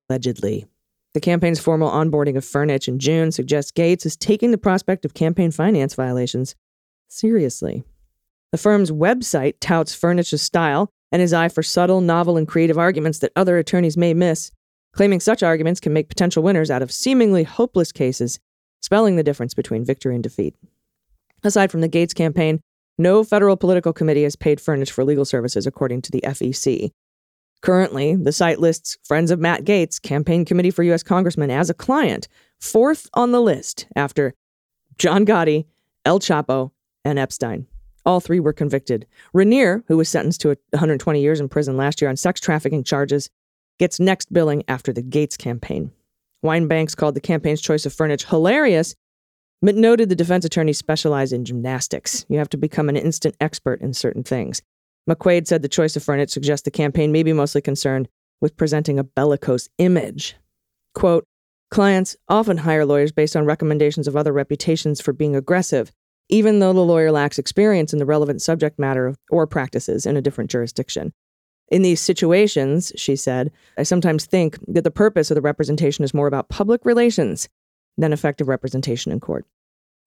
Allegedly. 0.09 0.65
The 1.13 1.19
campaign's 1.19 1.59
formal 1.59 1.91
onboarding 1.91 2.37
of 2.37 2.43
Fernich 2.43 2.87
in 2.87 2.97
June 2.97 3.31
suggests 3.31 3.71
Gaetz 3.71 4.05
is 4.05 4.17
taking 4.17 4.51
the 4.51 4.57
prospect 4.57 5.05
of 5.05 5.13
campaign 5.13 5.51
finance 5.51 5.93
violations 5.93 6.55
seriously. 7.07 7.83
The 8.51 8.57
firm's 8.57 8.91
website 8.91 9.55
touts 9.61 9.95
Fernich's 9.95 10.41
style 10.41 10.89
and 11.11 11.21
his 11.21 11.33
eye 11.33 11.49
for 11.49 11.63
subtle, 11.63 12.01
novel, 12.01 12.37
and 12.37 12.47
creative 12.47 12.77
arguments 12.77 13.19
that 13.19 13.33
other 13.35 13.57
attorneys 13.57 13.97
may 13.97 14.13
miss, 14.13 14.51
claiming 14.93 15.19
such 15.19 15.43
arguments 15.43 15.79
can 15.79 15.93
make 15.93 16.09
potential 16.09 16.43
winners 16.43 16.71
out 16.71 16.81
of 16.81 16.91
seemingly 16.91 17.43
hopeless 17.43 17.91
cases, 17.91 18.39
spelling 18.81 19.17
the 19.17 19.23
difference 19.23 19.53
between 19.53 19.85
victory 19.85 20.15
and 20.15 20.23
defeat. 20.23 20.55
Aside 21.43 21.71
from 21.71 21.81
the 21.81 21.89
Gaetz 21.89 22.13
campaign, 22.15 22.61
no 22.97 23.23
federal 23.23 23.57
political 23.57 23.93
committee 23.93 24.23
has 24.23 24.35
paid 24.35 24.59
Fernich 24.59 24.91
for 24.91 25.03
legal 25.03 25.25
services, 25.25 25.65
according 25.65 26.01
to 26.03 26.11
the 26.11 26.21
FEC. 26.21 26.91
Currently, 27.61 28.15
the 28.15 28.31
site 28.31 28.59
lists 28.59 28.97
Friends 29.03 29.29
of 29.29 29.39
Matt 29.39 29.63
Gaetz, 29.63 30.01
Campaign 30.01 30.45
Committee 30.45 30.71
for 30.71 30.83
U.S. 30.83 31.03
Congressman, 31.03 31.51
as 31.51 31.69
a 31.69 31.75
client, 31.75 32.27
fourth 32.59 33.09
on 33.13 33.31
the 33.31 33.41
list 33.41 33.87
after 33.95 34.33
John 34.97 35.25
Gotti, 35.25 35.65
El 36.05 36.19
Chapo, 36.19 36.71
and 37.05 37.19
Epstein. 37.19 37.67
All 38.03 38.19
three 38.19 38.39
were 38.39 38.53
convicted. 38.53 39.05
Raniere, 39.33 39.83
who 39.87 39.97
was 39.97 40.09
sentenced 40.09 40.41
to 40.41 40.49
120 40.71 41.21
years 41.21 41.39
in 41.39 41.49
prison 41.49 41.77
last 41.77 42.01
year 42.01 42.09
on 42.09 42.17
sex 42.17 42.41
trafficking 42.41 42.83
charges, 42.83 43.29
gets 43.77 43.99
next 43.99 44.33
billing 44.33 44.63
after 44.67 44.91
the 44.91 45.03
Gaetz 45.03 45.37
campaign. 45.37 45.91
Wine-Banks 46.41 46.95
called 46.95 47.15
the 47.15 47.21
campaign's 47.21 47.61
choice 47.61 47.85
of 47.85 47.93
Fernich 47.93 48.25
hilarious, 48.25 48.95
but 49.61 49.75
noted 49.75 50.09
the 50.09 50.15
defense 50.15 50.43
attorneys 50.43 50.77
specialize 50.77 51.31
in 51.31 51.45
gymnastics. 51.45 52.25
You 52.29 52.39
have 52.39 52.49
to 52.49 52.57
become 52.57 52.89
an 52.89 52.97
instant 52.97 53.35
expert 53.39 53.81
in 53.81 53.93
certain 53.93 54.23
things. 54.23 54.61
McQuade 55.09 55.47
said 55.47 55.61
the 55.61 55.69
choice 55.69 55.95
of 55.95 56.03
Fernich 56.03 56.29
suggests 56.29 56.63
the 56.63 56.71
campaign 56.71 57.11
may 57.11 57.23
be 57.23 57.33
mostly 57.33 57.61
concerned 57.61 58.07
with 58.39 58.57
presenting 58.57 58.97
a 58.97 59.03
bellicose 59.03 59.69
image. 59.77 60.35
Quote, 60.93 61.25
Clients 61.69 62.17
often 62.27 62.57
hire 62.57 62.85
lawyers 62.85 63.11
based 63.11 63.35
on 63.35 63.45
recommendations 63.45 64.07
of 64.07 64.17
other 64.17 64.33
reputations 64.33 64.99
for 64.99 65.13
being 65.13 65.35
aggressive, 65.35 65.91
even 66.27 66.59
though 66.59 66.73
the 66.73 66.81
lawyer 66.81 67.11
lacks 67.11 67.39
experience 67.39 67.93
in 67.93 67.99
the 67.99 68.05
relevant 68.05 68.41
subject 68.41 68.77
matter 68.77 69.15
or 69.29 69.47
practices 69.47 70.05
in 70.05 70.17
a 70.17 70.21
different 70.21 70.51
jurisdiction. 70.51 71.13
In 71.69 71.81
these 71.81 72.01
situations, 72.01 72.91
she 72.97 73.15
said, 73.15 73.51
I 73.77 73.83
sometimes 73.83 74.25
think 74.25 74.57
that 74.67 74.83
the 74.83 74.91
purpose 74.91 75.31
of 75.31 75.35
the 75.35 75.41
representation 75.41 76.03
is 76.03 76.13
more 76.13 76.27
about 76.27 76.49
public 76.49 76.83
relations 76.83 77.47
than 78.01 78.13
effective 78.13 78.47
representation 78.47 79.11
in 79.11 79.19
court. 79.19 79.45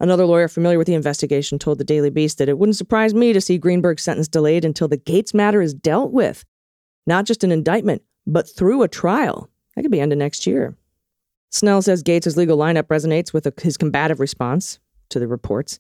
Another 0.01 0.27
lawyer 0.27 0.49
familiar 0.49 0.77
with 0.77 0.87
the 0.87 0.95
investigation 0.95 1.59
told 1.59 1.79
the 1.79 1.85
Daily 1.85 2.11
Beast 2.11 2.39
that 2.39 2.49
it 2.49 2.59
wouldn't 2.59 2.77
surprise 2.77 3.15
me 3.15 3.33
to 3.33 3.41
see 3.41 3.59
Greenberg's 3.59 4.03
sentence 4.03 4.29
delayed 4.29 4.65
until 4.65 4.89
the 4.89 4.99
Gaetz 4.99 5.33
matter 5.33 5.63
is 5.63 5.73
dealt 5.73 6.13
with. 6.13 6.45
Not 7.07 7.27
just 7.27 7.45
an 7.45 7.53
indictment, 7.53 8.03
but 8.27 8.49
through 8.49 8.83
a 8.83 8.89
trial. 8.89 9.49
That 9.75 9.83
could 9.83 9.91
be 9.91 10.01
end 10.01 10.13
of 10.13 10.19
next 10.19 10.47
year. 10.47 10.77
Snell 11.51 11.83
says 11.83 12.03
Gaetz' 12.03 12.37
legal 12.37 12.59
lineup 12.59 12.85
resonates 12.85 13.33
with 13.33 13.47
his 13.61 13.77
combative 13.77 14.19
response 14.19 14.81
to 15.11 15.21
the 15.21 15.29
reports. 15.29 15.79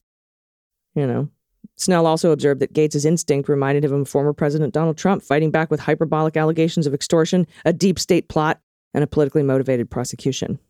You 0.94 1.06
know, 1.06 1.28
Snell 1.76 2.06
also 2.06 2.30
observed 2.30 2.60
that 2.60 2.72
Gaetz' 2.72 3.04
instinct 3.04 3.48
reminded 3.48 3.84
him 3.84 3.92
of 3.94 4.08
former 4.08 4.32
President 4.32 4.72
Donald 4.72 4.96
Trump 4.96 5.22
fighting 5.22 5.50
back 5.50 5.70
with 5.70 5.80
hyperbolic 5.80 6.36
allegations 6.36 6.86
of 6.86 6.94
extortion, 6.94 7.46
a 7.64 7.72
deep 7.72 7.98
state 7.98 8.28
plot, 8.28 8.60
and 8.92 9.02
a 9.02 9.08
politically 9.08 9.42
motivated 9.42 9.90
prosecution. 9.90 10.60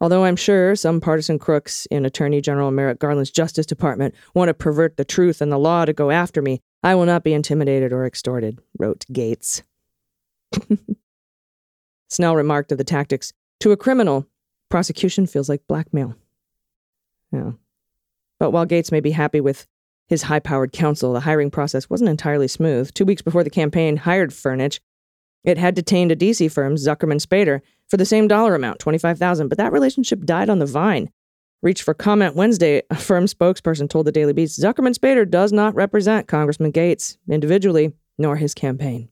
Although 0.00 0.24
I'm 0.24 0.36
sure 0.36 0.74
some 0.76 1.00
partisan 1.00 1.38
crooks 1.38 1.86
in 1.86 2.04
Attorney 2.04 2.40
General 2.40 2.70
Merrick 2.70 2.98
Garland's 2.98 3.30
Justice 3.30 3.66
Department 3.66 4.14
want 4.34 4.48
to 4.48 4.54
pervert 4.54 4.96
the 4.96 5.04
truth 5.04 5.40
and 5.40 5.52
the 5.52 5.58
law 5.58 5.84
to 5.84 5.92
go 5.92 6.10
after 6.10 6.42
me, 6.42 6.60
I 6.82 6.94
will 6.94 7.06
not 7.06 7.24
be 7.24 7.32
intimidated 7.32 7.92
or 7.92 8.04
extorted, 8.04 8.58
wrote 8.78 9.04
Gaetz. 9.12 9.62
Snell 12.10 12.36
remarked 12.36 12.72
of 12.72 12.78
the 12.78 12.84
tactics 12.84 13.32
to 13.60 13.72
a 13.72 13.76
criminal, 13.76 14.26
prosecution 14.68 15.26
feels 15.26 15.48
like 15.48 15.66
blackmail. 15.66 16.14
Yeah. 17.32 17.52
But 18.38 18.50
while 18.50 18.66
Gaetz 18.66 18.92
may 18.92 19.00
be 19.00 19.12
happy 19.12 19.40
with 19.40 19.66
his 20.08 20.24
high 20.24 20.40
powered 20.40 20.72
counsel, 20.72 21.12
the 21.12 21.20
hiring 21.20 21.50
process 21.50 21.88
wasn't 21.88 22.10
entirely 22.10 22.48
smooth. 22.48 22.92
Two 22.92 23.04
weeks 23.04 23.22
before 23.22 23.44
the 23.44 23.50
campaign 23.50 23.96
hired 23.96 24.30
Fernich, 24.30 24.80
it 25.44 25.58
had 25.58 25.74
detained 25.74 26.12
a 26.12 26.16
DC 26.16 26.50
firm, 26.52 26.74
Zuckerman 26.74 27.24
Spader, 27.24 27.60
for 27.88 27.96
the 27.96 28.04
same 28.04 28.28
dollar 28.28 28.54
amount, 28.54 28.80
25000 28.80 29.48
but 29.48 29.58
that 29.58 29.72
relationship 29.72 30.24
died 30.24 30.50
on 30.50 30.58
the 30.58 30.66
vine. 30.66 31.10
Reached 31.62 31.82
for 31.82 31.94
comment 31.94 32.36
Wednesday, 32.36 32.82
a 32.90 32.96
firm 32.96 33.26
spokesperson 33.26 33.88
told 33.88 34.06
the 34.06 34.12
Daily 34.12 34.32
Beast 34.32 34.60
Zuckerman 34.60 34.94
Spader 34.94 35.28
does 35.28 35.52
not 35.52 35.74
represent 35.74 36.28
Congressman 36.28 36.72
Gaetz 36.72 37.16
individually, 37.28 37.92
nor 38.18 38.36
his 38.36 38.54
campaign. 38.54 39.08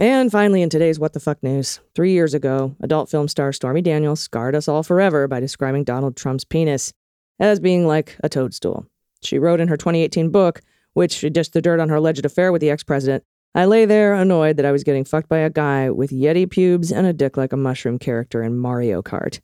And 0.00 0.30
finally, 0.30 0.62
in 0.62 0.70
today's 0.70 1.00
What 1.00 1.12
the 1.12 1.20
Fuck 1.20 1.42
news, 1.42 1.80
three 1.94 2.12
years 2.12 2.32
ago, 2.32 2.76
adult 2.80 3.10
film 3.10 3.26
star 3.26 3.52
Stormy 3.52 3.82
Daniels 3.82 4.20
scarred 4.20 4.54
us 4.54 4.68
all 4.68 4.84
forever 4.84 5.26
by 5.26 5.40
describing 5.40 5.82
Donald 5.82 6.16
Trump's 6.16 6.44
penis 6.44 6.92
as 7.40 7.58
being 7.58 7.86
like 7.86 8.16
a 8.22 8.28
toadstool. 8.28 8.86
She 9.22 9.40
wrote 9.40 9.58
in 9.58 9.66
her 9.68 9.76
2018 9.76 10.30
book, 10.30 10.60
which 10.92 11.20
dished 11.32 11.52
the 11.52 11.62
dirt 11.62 11.80
on 11.80 11.88
her 11.88 11.96
alleged 11.96 12.24
affair 12.24 12.52
with 12.52 12.60
the 12.60 12.70
ex 12.70 12.84
president, 12.84 13.24
I 13.54 13.64
lay 13.64 13.86
there 13.86 14.14
annoyed 14.14 14.56
that 14.56 14.66
I 14.66 14.72
was 14.72 14.84
getting 14.84 15.04
fucked 15.04 15.28
by 15.28 15.38
a 15.38 15.50
guy 15.50 15.90
with 15.90 16.10
Yeti 16.10 16.48
pubes 16.48 16.92
and 16.92 17.06
a 17.06 17.12
dick 17.12 17.36
like 17.36 17.52
a 17.52 17.56
mushroom 17.56 17.98
character 17.98 18.42
in 18.42 18.58
Mario 18.58 19.02
Kart. 19.02 19.40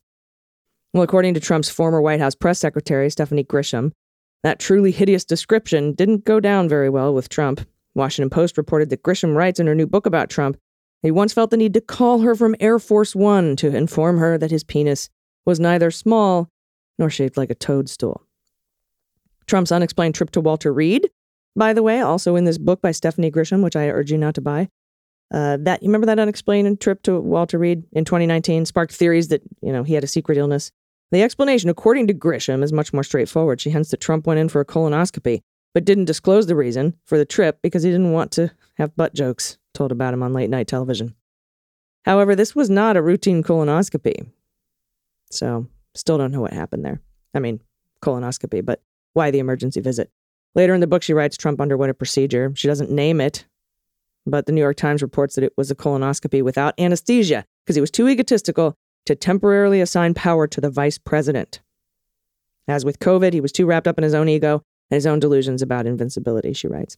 Well, 0.92 1.02
according 1.02 1.34
to 1.34 1.40
Trump's 1.40 1.68
former 1.68 2.00
White 2.00 2.20
House 2.20 2.34
press 2.34 2.58
secretary, 2.58 3.10
Stephanie 3.10 3.44
Grisham, 3.44 3.92
that 4.42 4.60
truly 4.60 4.92
hideous 4.92 5.24
description 5.24 5.92
didn't 5.92 6.24
go 6.24 6.38
down 6.38 6.68
very 6.68 6.90
well 6.90 7.12
with 7.12 7.28
Trump. 7.28 7.66
Washington 7.94 8.30
Post 8.30 8.56
reported 8.58 8.90
that 8.90 9.02
Grisham 9.02 9.34
writes 9.34 9.58
in 9.58 9.66
her 9.66 9.74
new 9.74 9.86
book 9.86 10.06
about 10.06 10.30
Trump 10.30 10.58
he 11.04 11.10
once 11.10 11.34
felt 11.34 11.50
the 11.50 11.58
need 11.58 11.74
to 11.74 11.82
call 11.82 12.20
her 12.20 12.34
from 12.34 12.56
Air 12.60 12.78
Force 12.78 13.14
One 13.14 13.56
to 13.56 13.76
inform 13.76 14.16
her 14.16 14.38
that 14.38 14.50
his 14.50 14.64
penis 14.64 15.10
was 15.44 15.60
neither 15.60 15.90
small 15.90 16.48
nor 16.98 17.10
shaped 17.10 17.36
like 17.36 17.50
a 17.50 17.54
toadstool. 17.54 18.22
Trump's 19.46 19.70
unexplained 19.70 20.14
trip 20.14 20.30
to 20.30 20.40
Walter 20.40 20.72
Reed, 20.72 21.10
by 21.56 21.72
the 21.72 21.82
way, 21.82 22.00
also 22.00 22.36
in 22.36 22.44
this 22.44 22.58
book 22.58 22.80
by 22.80 22.92
Stephanie 22.92 23.30
Grisham, 23.30 23.62
which 23.62 23.76
I 23.76 23.88
urge 23.88 24.10
you 24.10 24.18
not 24.18 24.34
to 24.34 24.40
buy, 24.40 24.68
Uh, 25.32 25.56
that 25.58 25.82
you 25.82 25.88
remember 25.88 26.06
that 26.06 26.18
unexplained 26.18 26.80
trip 26.80 27.02
to 27.02 27.18
Walter 27.18 27.58
Reed 27.58 27.82
in 27.92 28.04
2019 28.04 28.66
sparked 28.66 28.94
theories 28.94 29.28
that 29.28 29.42
you 29.62 29.72
know 29.72 29.82
he 29.82 29.94
had 29.94 30.04
a 30.04 30.06
secret 30.06 30.38
illness. 30.38 30.70
The 31.10 31.22
explanation, 31.22 31.70
according 31.70 32.06
to 32.08 32.14
Grisham, 32.14 32.62
is 32.62 32.72
much 32.72 32.92
more 32.92 33.02
straightforward. 33.02 33.60
She 33.60 33.70
hints 33.70 33.90
that 33.90 34.00
Trump 34.00 34.26
went 34.26 34.38
in 34.38 34.48
for 34.48 34.60
a 34.60 34.66
colonoscopy, 34.66 35.40
but 35.72 35.84
didn't 35.84 36.04
disclose 36.04 36.46
the 36.46 36.54
reason 36.54 36.94
for 37.04 37.18
the 37.18 37.24
trip 37.24 37.58
because 37.62 37.82
he 37.82 37.90
didn't 37.90 38.12
want 38.12 38.32
to 38.32 38.52
have 38.74 38.96
butt 38.96 39.14
jokes 39.14 39.58
told 39.72 39.92
about 39.92 40.14
him 40.14 40.22
on 40.22 40.34
late 40.34 40.50
night 40.50 40.68
television. 40.68 41.14
However, 42.04 42.36
this 42.36 42.54
was 42.54 42.68
not 42.68 42.96
a 42.96 43.02
routine 43.02 43.42
colonoscopy. 43.42 44.26
So, 45.30 45.66
still 45.94 46.18
don't 46.18 46.32
know 46.32 46.42
what 46.42 46.52
happened 46.52 46.84
there. 46.84 47.00
I 47.34 47.40
mean, 47.40 47.60
colonoscopy, 48.02 48.64
but 48.64 48.82
why 49.14 49.30
the 49.30 49.38
emergency 49.38 49.80
visit? 49.80 50.10
Later 50.54 50.74
in 50.74 50.80
the 50.80 50.86
book, 50.86 51.02
she 51.02 51.14
writes 51.14 51.36
Trump 51.36 51.60
underwent 51.60 51.90
a 51.90 51.94
procedure. 51.94 52.52
She 52.54 52.68
doesn't 52.68 52.90
name 52.90 53.20
it, 53.20 53.46
but 54.26 54.46
the 54.46 54.52
New 54.52 54.60
York 54.60 54.76
Times 54.76 55.02
reports 55.02 55.34
that 55.34 55.44
it 55.44 55.52
was 55.56 55.70
a 55.70 55.74
colonoscopy 55.74 56.42
without 56.42 56.78
anesthesia 56.78 57.44
because 57.64 57.76
he 57.76 57.80
was 57.80 57.90
too 57.90 58.08
egotistical 58.08 58.76
to 59.06 59.14
temporarily 59.14 59.80
assign 59.80 60.14
power 60.14 60.46
to 60.46 60.60
the 60.60 60.70
vice 60.70 60.98
president. 60.98 61.60
As 62.66 62.84
with 62.84 62.98
COVID, 62.98 63.32
he 63.32 63.40
was 63.40 63.52
too 63.52 63.66
wrapped 63.66 63.86
up 63.86 63.98
in 63.98 64.04
his 64.04 64.14
own 64.14 64.28
ego 64.28 64.62
and 64.90 64.96
his 64.96 65.06
own 65.06 65.18
delusions 65.18 65.60
about 65.60 65.86
invincibility, 65.86 66.52
she 66.52 66.68
writes. 66.68 66.96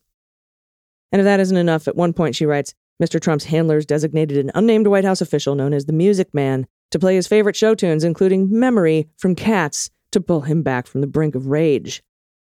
And 1.11 1.21
if 1.21 1.25
that 1.25 1.41
isn't 1.41 1.57
enough, 1.57 1.89
at 1.89 1.97
one 1.97 2.13
point 2.13 2.37
she 2.37 2.47
writes 2.47 2.75
Mr. 3.03 3.21
Trump's 3.21 3.45
handlers 3.45 3.87
designated 3.87 4.39
an 4.39 4.51
unnamed 4.55 4.87
White 4.87 5.05
House 5.05 5.21
official 5.21 5.55
known 5.55 5.73
as 5.73 5.87
the 5.87 5.93
Music 5.93 6.33
Man 6.33 6.67
to 6.91 6.99
play 6.99 7.15
his 7.15 7.27
favorite 7.27 7.57
show 7.57 7.75
tunes, 7.75 8.05
including 8.05 8.49
Memory 8.51 9.09
from 9.17 9.35
Cats, 9.35 9.91
to 10.13 10.21
pull 10.21 10.43
him 10.43 10.63
back 10.63 10.87
from 10.87 11.01
the 11.01 11.07
brink 11.07 11.35
of 11.35 11.49
rage. 11.49 12.03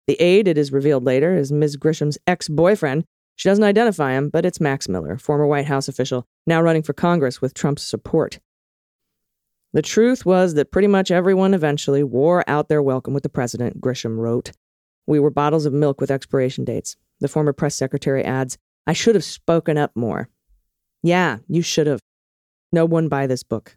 The 0.06 0.20
aide, 0.20 0.48
it 0.48 0.58
is 0.58 0.72
revealed 0.72 1.04
later, 1.04 1.36
is 1.36 1.50
Ms. 1.50 1.76
Grisham's 1.76 2.18
ex 2.26 2.48
boyfriend. 2.48 3.04
She 3.36 3.48
doesn't 3.48 3.64
identify 3.64 4.12
him, 4.12 4.28
but 4.28 4.44
it's 4.44 4.60
Max 4.60 4.88
Miller, 4.88 5.16
former 5.18 5.46
White 5.46 5.66
House 5.66 5.88
official, 5.88 6.26
now 6.46 6.60
running 6.60 6.82
for 6.82 6.92
Congress 6.92 7.40
with 7.40 7.54
Trump's 7.54 7.82
support. 7.82 8.38
The 9.72 9.82
truth 9.82 10.24
was 10.24 10.54
that 10.54 10.70
pretty 10.70 10.86
much 10.86 11.10
everyone 11.10 11.52
eventually 11.52 12.04
wore 12.04 12.44
out 12.46 12.68
their 12.68 12.82
welcome 12.82 13.12
with 13.12 13.24
the 13.24 13.28
president, 13.28 13.80
Grisham 13.80 14.18
wrote. 14.18 14.52
We 15.06 15.18
were 15.18 15.30
bottles 15.30 15.66
of 15.66 15.72
milk 15.72 16.00
with 16.00 16.10
expiration 16.10 16.64
dates. 16.64 16.96
The 17.20 17.28
former 17.28 17.52
press 17.52 17.74
secretary 17.74 18.22
adds, 18.22 18.56
I 18.86 18.92
should 18.92 19.14
have 19.14 19.24
spoken 19.24 19.76
up 19.76 19.90
more. 19.96 20.28
Yeah, 21.02 21.38
you 21.48 21.62
should 21.62 21.86
have. 21.86 22.00
No 22.72 22.84
one 22.84 23.08
buy 23.08 23.26
this 23.26 23.42
book. 23.42 23.76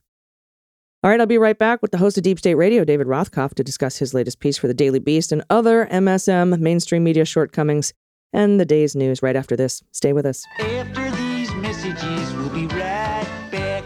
All 1.04 1.12
right, 1.12 1.20
I'll 1.20 1.28
be 1.28 1.38
right 1.38 1.58
back 1.58 1.84
with 1.84 1.92
the 1.92 2.00
host 2.00 2.18
of 2.18 2.24
Deep 2.24 2.40
State 2.40 2.56
Radio, 2.56 2.84
David 2.84 3.06
Rothkopf, 3.06 3.54
to 3.54 3.64
discuss 3.64 3.98
his 3.98 4.16
latest 4.16 4.40
piece 4.40 4.58
for 4.58 4.68
the 4.68 4.74
Daily 4.74 4.98
Beast 4.98 5.32
and 5.32 5.44
other 5.48 5.86
MSM 5.92 6.60
mainstream 6.60 7.04
media 7.04 7.24
shortcomings 7.24 7.94
and 8.34 8.60
the 8.60 8.66
day's 8.66 8.96
news 8.96 9.22
right 9.22 9.36
after 9.36 9.56
this. 9.56 9.84
Stay 9.92 10.12
with 10.12 10.26
us. 10.26 10.44
After 10.60 11.12
these 11.12 11.54
messages, 11.54 12.34
we'll 12.34 12.50
be 12.50 12.66
right 12.66 13.48
back. 13.52 13.84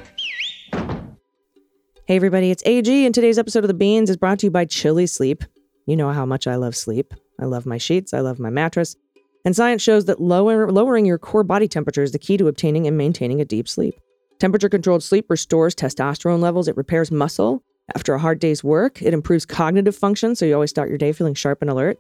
Hey, 2.06 2.16
everybody, 2.16 2.50
it's 2.50 2.64
AG, 2.66 3.06
and 3.06 3.14
today's 3.14 3.38
episode 3.38 3.66
of 3.66 3.68
The 3.68 3.74
Beans 3.74 4.10
is 4.10 4.16
brought 4.16 4.40
to 4.40 4.46
you 4.46 4.52
by 4.52 4.64
Chili 4.64 5.06
Sleep. 5.06 5.44
You 5.88 5.98
know 5.98 6.12
how 6.12 6.26
much 6.26 6.48
I 6.48 6.56
love 6.56 6.78
sleep. 6.78 7.14
I 7.42 7.44
love 7.44 7.66
my 7.66 7.78
sheets, 7.78 8.14
I 8.14 8.22
love 8.22 8.40
my 8.40 8.50
mattress. 8.50 8.96
And 9.44 9.54
science 9.54 9.82
shows 9.82 10.06
that 10.06 10.22
lower, 10.22 10.72
lowering 10.72 11.06
your 11.06 11.18
core 11.18 11.44
body 11.44 11.68
temperature 11.68 12.04
is 12.04 12.14
the 12.14 12.20
key 12.20 12.38
to 12.38 12.48
obtaining 12.48 12.88
and 12.88 12.98
maintaining 12.98 13.42
a 13.42 13.46
deep 13.46 13.68
sleep. 13.68 14.00
Temperature 14.42 14.70
controlled 14.70 15.04
sleep 15.04 15.30
restores 15.30 15.76
testosterone 15.76 16.40
levels, 16.40 16.68
it 16.68 16.76
repairs 16.76 17.12
muscle. 17.12 17.62
After 17.94 18.16
a 18.16 18.18
hard 18.18 18.40
day's 18.40 18.64
work, 18.64 19.00
it 19.00 19.14
improves 19.14 19.46
cognitive 19.46 19.96
function, 19.96 20.36
so 20.36 20.48
you 20.48 20.56
always 20.56 20.72
start 20.72 20.90
your 20.90 20.98
day 20.98 21.12
feeling 21.12 21.36
sharp 21.36 21.62
and 21.62 21.70
alert. 21.70 22.00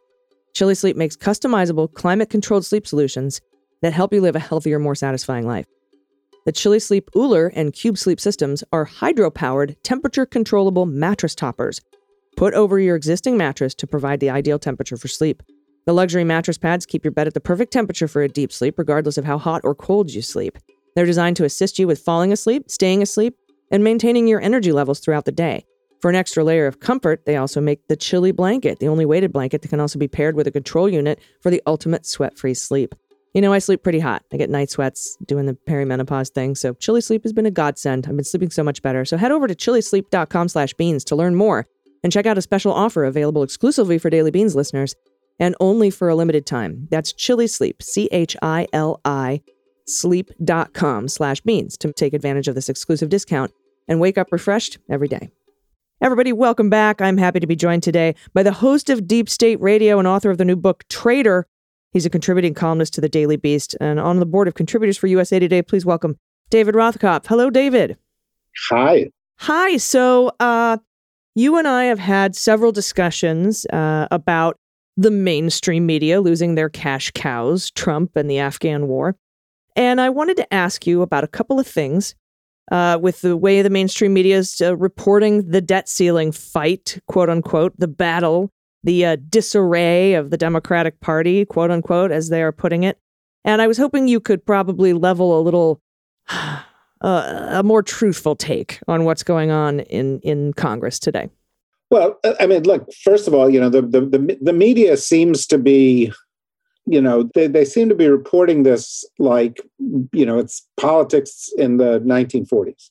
Chili 0.55 0.73
Sleep 0.73 0.97
makes 0.97 1.15
customizable, 1.15 1.93
climate 1.93 2.31
controlled 2.31 2.65
sleep 2.65 2.87
solutions 2.87 3.41
that 3.83 3.93
help 3.93 4.11
you 4.11 4.21
live 4.21 4.35
a 4.35 4.39
healthier, 4.39 4.79
more 4.79 4.95
satisfying 4.95 5.45
life. 5.45 5.67
The 6.47 6.51
Chili 6.51 6.79
Sleep 6.79 7.11
OOLER 7.15 7.51
and 7.55 7.73
Cube 7.73 7.99
Sleep 7.99 8.19
systems 8.19 8.63
are 8.73 8.85
hydro 8.85 9.29
powered, 9.29 9.75
temperature 9.83 10.25
controllable 10.25 10.87
mattress 10.87 11.35
toppers 11.35 11.79
put 12.37 12.55
over 12.55 12.79
your 12.79 12.95
existing 12.95 13.37
mattress 13.37 13.75
to 13.75 13.85
provide 13.85 14.19
the 14.19 14.31
ideal 14.31 14.57
temperature 14.57 14.97
for 14.97 15.07
sleep. 15.07 15.43
The 15.85 15.93
luxury 15.93 16.23
mattress 16.23 16.57
pads 16.57 16.87
keep 16.87 17.05
your 17.05 17.11
bed 17.11 17.27
at 17.27 17.35
the 17.35 17.39
perfect 17.39 17.71
temperature 17.71 18.07
for 18.07 18.23
a 18.23 18.27
deep 18.27 18.51
sleep, 18.51 18.79
regardless 18.79 19.19
of 19.19 19.25
how 19.25 19.37
hot 19.37 19.61
or 19.63 19.75
cold 19.75 20.09
you 20.09 20.23
sleep. 20.23 20.57
They're 20.95 21.05
designed 21.05 21.37
to 21.37 21.45
assist 21.45 21.79
you 21.79 21.87
with 21.87 21.99
falling 21.99 22.31
asleep, 22.31 22.69
staying 22.69 23.01
asleep, 23.01 23.35
and 23.71 23.83
maintaining 23.83 24.27
your 24.27 24.41
energy 24.41 24.71
levels 24.71 24.99
throughout 24.99 25.25
the 25.25 25.31
day. 25.31 25.65
For 26.01 26.09
an 26.09 26.15
extra 26.15 26.43
layer 26.43 26.67
of 26.67 26.79
comfort, 26.79 27.25
they 27.25 27.35
also 27.35 27.61
make 27.61 27.87
the 27.87 27.95
chilly 27.95 28.31
blanket, 28.31 28.79
the 28.79 28.87
only 28.87 29.05
weighted 29.05 29.31
blanket 29.31 29.61
that 29.61 29.67
can 29.67 29.79
also 29.79 29.99
be 29.99 30.07
paired 30.07 30.35
with 30.35 30.47
a 30.47 30.51
control 30.51 30.89
unit 30.89 31.19
for 31.41 31.51
the 31.51 31.61
ultimate 31.67 32.05
sweat 32.05 32.37
free 32.37 32.55
sleep. 32.55 32.95
You 33.33 33.41
know, 33.41 33.53
I 33.53 33.59
sleep 33.59 33.81
pretty 33.81 33.99
hot. 33.99 34.23
I 34.33 34.37
get 34.37 34.49
night 34.49 34.69
sweats 34.69 35.15
doing 35.25 35.45
the 35.45 35.53
perimenopause 35.53 36.31
thing, 36.31 36.55
so 36.55 36.73
Chili 36.73 36.99
Sleep 36.99 37.23
has 37.23 37.31
been 37.31 37.45
a 37.45 37.51
godsend. 37.51 38.07
I've 38.07 38.15
been 38.15 38.25
sleeping 38.25 38.49
so 38.49 38.63
much 38.63 38.81
better. 38.81 39.05
So 39.05 39.15
head 39.15 39.31
over 39.31 39.47
to 39.47 39.55
chilisleep.com 39.55 40.49
slash 40.49 40.73
beans 40.73 41.05
to 41.05 41.15
learn 41.15 41.35
more 41.35 41.65
and 42.03 42.11
check 42.11 42.25
out 42.25 42.37
a 42.37 42.41
special 42.41 42.73
offer 42.73 43.05
available 43.05 43.43
exclusively 43.43 43.97
for 43.97 44.09
Daily 44.09 44.31
Beans 44.31 44.55
listeners 44.55 44.95
and 45.39 45.55
only 45.59 45.89
for 45.89 46.09
a 46.09 46.15
limited 46.15 46.45
time. 46.45 46.87
That's 46.91 47.13
Chili 47.13 47.47
Sleep, 47.47 47.81
C 47.81 48.09
H 48.11 48.35
I 48.41 48.67
L 48.73 48.99
I 49.05 49.41
sleep.com 49.87 51.07
slash 51.07 51.41
beans 51.41 51.77
to 51.77 51.93
take 51.93 52.13
advantage 52.13 52.47
of 52.47 52.55
this 52.55 52.69
exclusive 52.69 53.09
discount 53.09 53.51
and 53.87 53.99
wake 53.99 54.17
up 54.17 54.31
refreshed 54.31 54.77
every 54.89 55.07
day. 55.07 55.29
Everybody, 56.01 56.33
welcome 56.33 56.69
back. 56.69 57.01
I'm 57.01 57.17
happy 57.17 57.39
to 57.39 57.47
be 57.47 57.55
joined 57.55 57.83
today 57.83 58.15
by 58.33 58.41
the 58.41 58.53
host 58.53 58.89
of 58.89 59.07
Deep 59.07 59.29
State 59.29 59.61
Radio 59.61 59.99
and 59.99 60.07
author 60.07 60.31
of 60.31 60.37
the 60.39 60.45
new 60.45 60.55
book, 60.55 60.83
Traitor. 60.89 61.45
He's 61.91 62.05
a 62.05 62.09
contributing 62.09 62.53
columnist 62.53 62.93
to 62.95 63.01
the 63.01 63.09
Daily 63.09 63.35
Beast 63.35 63.75
and 63.79 63.99
on 63.99 64.19
the 64.19 64.25
board 64.25 64.47
of 64.47 64.55
contributors 64.55 64.97
for 64.97 65.07
USA 65.07 65.37
Today. 65.37 65.61
Please 65.61 65.85
welcome 65.85 66.17
David 66.49 66.73
Rothkopf. 66.73 67.27
Hello, 67.27 67.49
David. 67.49 67.97
Hi. 68.69 69.11
Hi. 69.39 69.77
So, 69.77 70.31
uh, 70.39 70.77
you 71.35 71.57
and 71.57 71.67
I 71.67 71.85
have 71.85 71.99
had 71.99 72.35
several 72.35 72.71
discussions 72.71 73.65
uh, 73.67 74.07
about 74.11 74.57
the 74.97 75.11
mainstream 75.11 75.85
media 75.85 76.19
losing 76.19 76.55
their 76.55 76.69
cash 76.69 77.11
cows, 77.11 77.71
Trump 77.71 78.15
and 78.15 78.29
the 78.29 78.39
Afghan 78.39 78.87
war. 78.87 79.15
And 79.75 80.01
I 80.01 80.09
wanted 80.09 80.37
to 80.37 80.53
ask 80.53 80.85
you 80.85 81.01
about 81.01 81.23
a 81.23 81.27
couple 81.27 81.59
of 81.59 81.67
things 81.67 82.15
uh, 82.71 82.97
with 83.01 83.21
the 83.21 83.37
way 83.37 83.61
the 83.61 83.69
mainstream 83.69 84.13
media 84.13 84.37
is 84.37 84.61
uh, 84.61 84.75
reporting 84.75 85.49
the 85.49 85.61
debt 85.61 85.89
ceiling 85.89 86.31
fight, 86.31 86.99
quote 87.07 87.29
unquote, 87.29 87.73
the 87.77 87.87
battle, 87.87 88.51
the 88.83 89.05
uh, 89.05 89.17
disarray 89.29 90.13
of 90.13 90.29
the 90.29 90.37
Democratic 90.37 90.99
Party, 90.99 91.45
quote 91.45 91.71
unquote, 91.71 92.11
as 92.11 92.29
they 92.29 92.41
are 92.41 92.51
putting 92.51 92.83
it. 92.83 92.97
And 93.43 93.61
I 93.61 93.67
was 93.67 93.77
hoping 93.77 94.07
you 94.07 94.19
could 94.19 94.45
probably 94.45 94.93
level 94.93 95.39
a 95.39 95.41
little, 95.41 95.81
uh, 96.29 96.61
a 97.01 97.63
more 97.63 97.81
truthful 97.83 98.35
take 98.35 98.79
on 98.87 99.05
what's 99.05 99.23
going 99.23 99.51
on 99.51 99.81
in, 99.81 100.19
in 100.19 100.53
Congress 100.53 100.99
today. 100.99 101.29
Well, 101.89 102.17
I 102.39 102.47
mean, 102.47 102.63
look. 102.63 102.89
First 103.03 103.27
of 103.27 103.33
all, 103.33 103.49
you 103.49 103.59
know, 103.59 103.69
the 103.69 103.81
the 103.81 103.99
the, 103.99 104.37
the 104.41 104.53
media 104.53 104.95
seems 104.95 105.45
to 105.47 105.57
be 105.57 106.13
you 106.85 107.01
know 107.01 107.29
they, 107.33 107.47
they 107.47 107.65
seem 107.65 107.89
to 107.89 107.95
be 107.95 108.07
reporting 108.07 108.63
this 108.63 109.05
like 109.19 109.59
you 110.11 110.25
know 110.25 110.37
it's 110.37 110.67
politics 110.79 111.49
in 111.57 111.77
the 111.77 111.99
1940s 112.01 112.89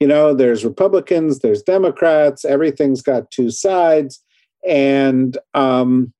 you 0.00 0.06
know 0.06 0.34
there's 0.34 0.64
republicans 0.64 1.40
there's 1.40 1.62
democrats 1.62 2.44
everything's 2.44 3.02
got 3.02 3.30
two 3.30 3.50
sides. 3.50 4.20
And 4.66 5.36
um 5.52 6.12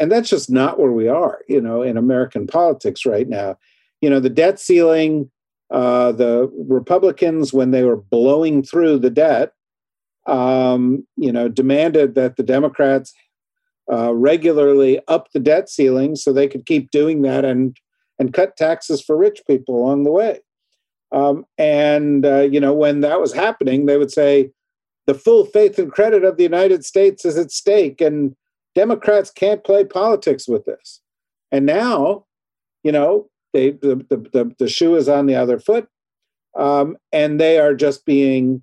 and 0.00 0.10
that's 0.10 0.28
just 0.28 0.50
not 0.50 0.78
where 0.80 0.92
we 0.92 1.08
are 1.08 1.38
you 1.48 1.60
know 1.60 1.82
in 1.82 1.96
american 1.96 2.46
politics 2.46 3.06
right 3.06 3.28
now. 3.28 3.56
You 4.00 4.10
know 4.10 4.20
the 4.20 4.30
debt 4.30 4.58
ceiling 4.58 5.30
uh 5.70 6.12
the 6.12 6.50
republicans 6.68 7.52
when 7.52 7.70
they 7.70 7.84
were 7.84 7.96
blowing 7.96 8.62
through 8.62 8.98
the 8.98 9.10
debt 9.10 9.52
um 10.26 11.06
you 11.16 11.30
know 11.30 11.48
demanded 11.48 12.14
that 12.16 12.36
the 12.36 12.42
democrats 12.42 13.14
uh, 13.92 14.12
regularly 14.14 15.00
up 15.08 15.28
the 15.32 15.40
debt 15.40 15.68
ceiling 15.68 16.16
so 16.16 16.32
they 16.32 16.48
could 16.48 16.66
keep 16.66 16.90
doing 16.90 17.22
that 17.22 17.44
and 17.44 17.76
and 18.18 18.32
cut 18.32 18.56
taxes 18.56 19.02
for 19.02 19.16
rich 19.16 19.42
people 19.46 19.76
along 19.76 20.04
the 20.04 20.10
way. 20.10 20.40
Um, 21.12 21.44
and 21.58 22.24
uh, 22.24 22.42
you 22.42 22.60
know 22.60 22.72
when 22.72 23.00
that 23.00 23.20
was 23.20 23.32
happening, 23.32 23.86
they 23.86 23.96
would 23.96 24.10
say 24.10 24.50
the 25.06 25.14
full 25.14 25.44
faith 25.44 25.78
and 25.78 25.92
credit 25.92 26.24
of 26.24 26.36
the 26.36 26.42
United 26.42 26.84
States 26.84 27.24
is 27.24 27.38
at 27.38 27.52
stake, 27.52 28.00
and 28.00 28.34
Democrats 28.74 29.30
can't 29.30 29.64
play 29.64 29.84
politics 29.84 30.48
with 30.48 30.64
this. 30.64 31.00
And 31.52 31.64
now, 31.64 32.24
you 32.82 32.90
know, 32.90 33.28
they 33.52 33.70
the 33.70 34.04
the, 34.10 34.16
the, 34.32 34.54
the 34.58 34.68
shoe 34.68 34.96
is 34.96 35.08
on 35.08 35.26
the 35.26 35.36
other 35.36 35.60
foot, 35.60 35.88
um, 36.58 36.96
and 37.12 37.40
they 37.40 37.58
are 37.58 37.74
just 37.74 38.04
being 38.04 38.62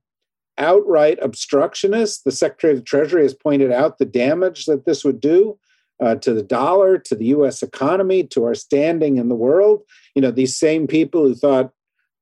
outright 0.57 1.19
obstructionist. 1.21 2.23
The 2.23 2.31
Secretary 2.31 2.73
of 2.73 2.79
the 2.79 2.85
Treasury 2.85 3.23
has 3.23 3.33
pointed 3.33 3.71
out 3.71 3.97
the 3.97 4.05
damage 4.05 4.65
that 4.65 4.85
this 4.85 5.03
would 5.03 5.19
do 5.19 5.57
uh, 6.01 6.15
to 6.15 6.33
the 6.33 6.43
dollar, 6.43 6.97
to 6.97 7.15
the 7.15 7.25
U.S. 7.27 7.63
economy, 7.63 8.23
to 8.27 8.43
our 8.45 8.55
standing 8.55 9.17
in 9.17 9.29
the 9.29 9.35
world. 9.35 9.83
You 10.15 10.21
know, 10.21 10.31
these 10.31 10.57
same 10.57 10.87
people 10.87 11.23
who 11.23 11.35
thought, 11.35 11.71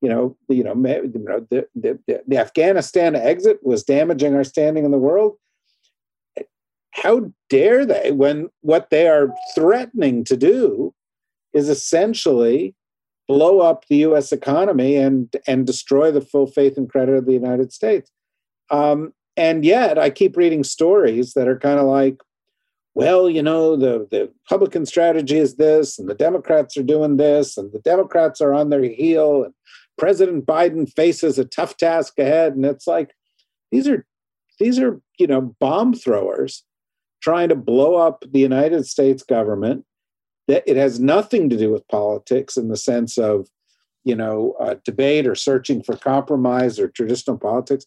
you 0.01 0.09
know, 0.09 0.37
you 0.49 0.63
know, 0.63 0.73
the, 0.75 1.67
the, 1.75 1.99
the 2.27 2.37
Afghanistan 2.37 3.15
exit 3.15 3.59
was 3.63 3.83
damaging 3.83 4.35
our 4.35 4.43
standing 4.43 4.85
in 4.85 4.91
the 4.91 4.97
world. 4.97 5.37
How 6.91 7.31
dare 7.49 7.85
they 7.85 8.11
when 8.11 8.49
what 8.61 8.89
they 8.89 9.07
are 9.07 9.33
threatening 9.55 10.25
to 10.25 10.35
do 10.35 10.93
is 11.53 11.69
essentially 11.69 12.75
blow 13.27 13.61
up 13.61 13.85
the 13.87 13.97
U.S. 13.97 14.33
economy 14.33 14.97
and 14.97 15.33
and 15.47 15.65
destroy 15.65 16.11
the 16.11 16.21
full 16.21 16.47
faith 16.47 16.77
and 16.77 16.89
credit 16.89 17.15
of 17.15 17.25
the 17.25 17.33
United 17.33 17.71
States. 17.71 18.11
Um, 18.71 19.13
and 19.37 19.63
yet, 19.63 19.99
I 19.99 20.09
keep 20.09 20.35
reading 20.35 20.63
stories 20.63 21.33
that 21.33 21.47
are 21.47 21.59
kind 21.59 21.79
of 21.79 21.85
like, 21.85 22.21
well, 22.95 23.29
you 23.29 23.43
know, 23.43 23.75
the 23.75 24.07
the 24.09 24.31
Republican 24.49 24.85
strategy 24.85 25.37
is 25.37 25.55
this, 25.55 25.99
and 25.99 26.09
the 26.09 26.15
Democrats 26.15 26.75
are 26.77 26.83
doing 26.83 27.17
this, 27.17 27.57
and 27.57 27.71
the 27.71 27.79
Democrats 27.79 28.41
are 28.41 28.53
on 28.53 28.69
their 28.69 28.83
heel, 28.83 29.43
and 29.43 29.53
President 29.97 30.45
Biden 30.45 30.91
faces 30.91 31.37
a 31.37 31.45
tough 31.45 31.77
task 31.77 32.17
ahead, 32.17 32.55
and 32.55 32.65
it's 32.65 32.87
like 32.87 33.11
these 33.71 33.87
are 33.87 34.05
these 34.59 34.79
are 34.79 35.01
you 35.17 35.27
know 35.27 35.55
bomb 35.59 35.93
throwers 35.93 36.63
trying 37.21 37.49
to 37.49 37.55
blow 37.55 37.95
up 37.95 38.23
the 38.31 38.39
United 38.39 38.85
States 38.85 39.23
government 39.23 39.85
that 40.47 40.63
it 40.65 40.75
has 40.75 40.99
nothing 40.99 41.49
to 41.49 41.57
do 41.57 41.71
with 41.71 41.87
politics 41.87 42.57
in 42.57 42.67
the 42.67 42.77
sense 42.77 43.17
of 43.17 43.47
you 44.03 44.15
know 44.15 44.55
uh, 44.59 44.75
debate 44.83 45.25
or 45.27 45.35
searching 45.35 45.81
for 45.81 45.95
compromise 45.95 46.79
or 46.79 46.89
traditional 46.89 47.37
politics 47.37 47.85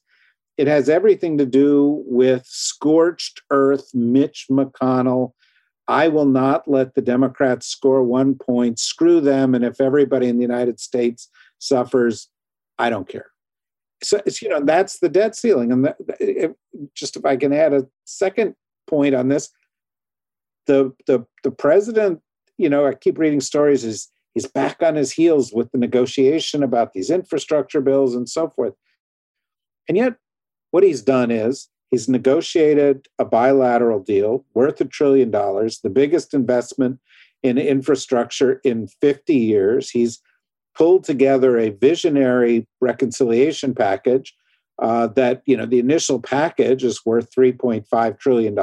it 0.57 0.67
has 0.67 0.88
everything 0.88 1.38
to 1.38 1.47
do 1.47 2.03
with 2.07 2.45
scorched 2.47 3.43
earth 3.51 3.90
mitch 3.95 4.47
mcconnell. 4.51 5.33
I 5.87 6.09
will 6.09 6.27
not 6.27 6.69
let 6.69 6.95
the 6.95 7.03
democrats 7.03 7.67
score 7.67 8.03
one 8.03 8.37
point. 8.37 8.79
Screw 8.79 9.21
them 9.21 9.55
and 9.55 9.64
if 9.64 9.81
everybody 9.81 10.29
in 10.29 10.37
the 10.37 10.43
united 10.43 10.81
states 10.81 11.29
suffers 11.59 12.29
i 12.79 12.90
don't 12.90 13.09
care. 13.09 13.31
So 14.03 14.21
it's, 14.27 14.43
you 14.43 14.49
know 14.49 14.61
that's 14.61 14.99
the 14.99 15.09
debt 15.09 15.37
ceiling. 15.37 15.73
And 15.73 15.95
it, 16.21 16.57
just 16.95 17.17
if 17.17 17.25
i 17.25 17.37
can 17.37 17.53
add 17.53 17.73
a 17.73 17.87
second 18.05 18.55
point 18.87 19.14
on 19.14 19.29
this 19.29 19.51
the 20.67 20.93
the 21.07 21.27
the 21.43 21.51
president 21.51 22.21
you 22.57 22.69
know, 22.69 22.87
I 22.87 22.95
keep 22.95 23.19
reading 23.19 23.40
stories 23.40 23.85
is 23.85 24.09
he's 24.33 24.47
back 24.47 24.83
on 24.83 24.95
his 24.95 25.12
heels 25.12 25.53
with 25.53 25.71
the 25.73 25.79
negotiation 25.79 26.62
about 26.62 26.93
these 26.93 27.11
infrastructure 27.11 27.81
bills 27.81 28.14
and 28.14 28.29
so 28.29 28.49
forth. 28.49 28.75
And 29.88 29.97
yet, 29.97 30.14
what 30.74 30.82
he's 30.82 31.02
done 31.02 31.30
is 31.30 31.68
he's 31.92 32.08
negotiated 32.08 33.06
a 33.20 33.24
bilateral 33.24 34.00
deal 34.00 34.44
worth 34.54 34.80
a 34.80 34.84
trillion 34.84 35.30
dollars, 35.30 35.78
the 35.78 35.88
biggest 35.88 36.34
investment 36.34 36.98
in 37.44 37.58
infrastructure 37.58 38.60
in 38.64 38.88
50 39.00 39.37
years. 39.37 39.88
He's 39.88 40.20
pulled 40.76 41.04
together 41.04 41.56
a 41.56 41.70
visionary 41.70 42.66
reconciliation 42.80 43.72
package 43.72 44.34
uh, 44.82 45.06
that, 45.14 45.42
you 45.46 45.56
know, 45.56 45.64
the 45.64 45.78
initial 45.78 46.20
package 46.20 46.82
is 46.82 47.06
worth 47.06 47.30
$3.5 47.30 48.18
trillion. 48.18 48.58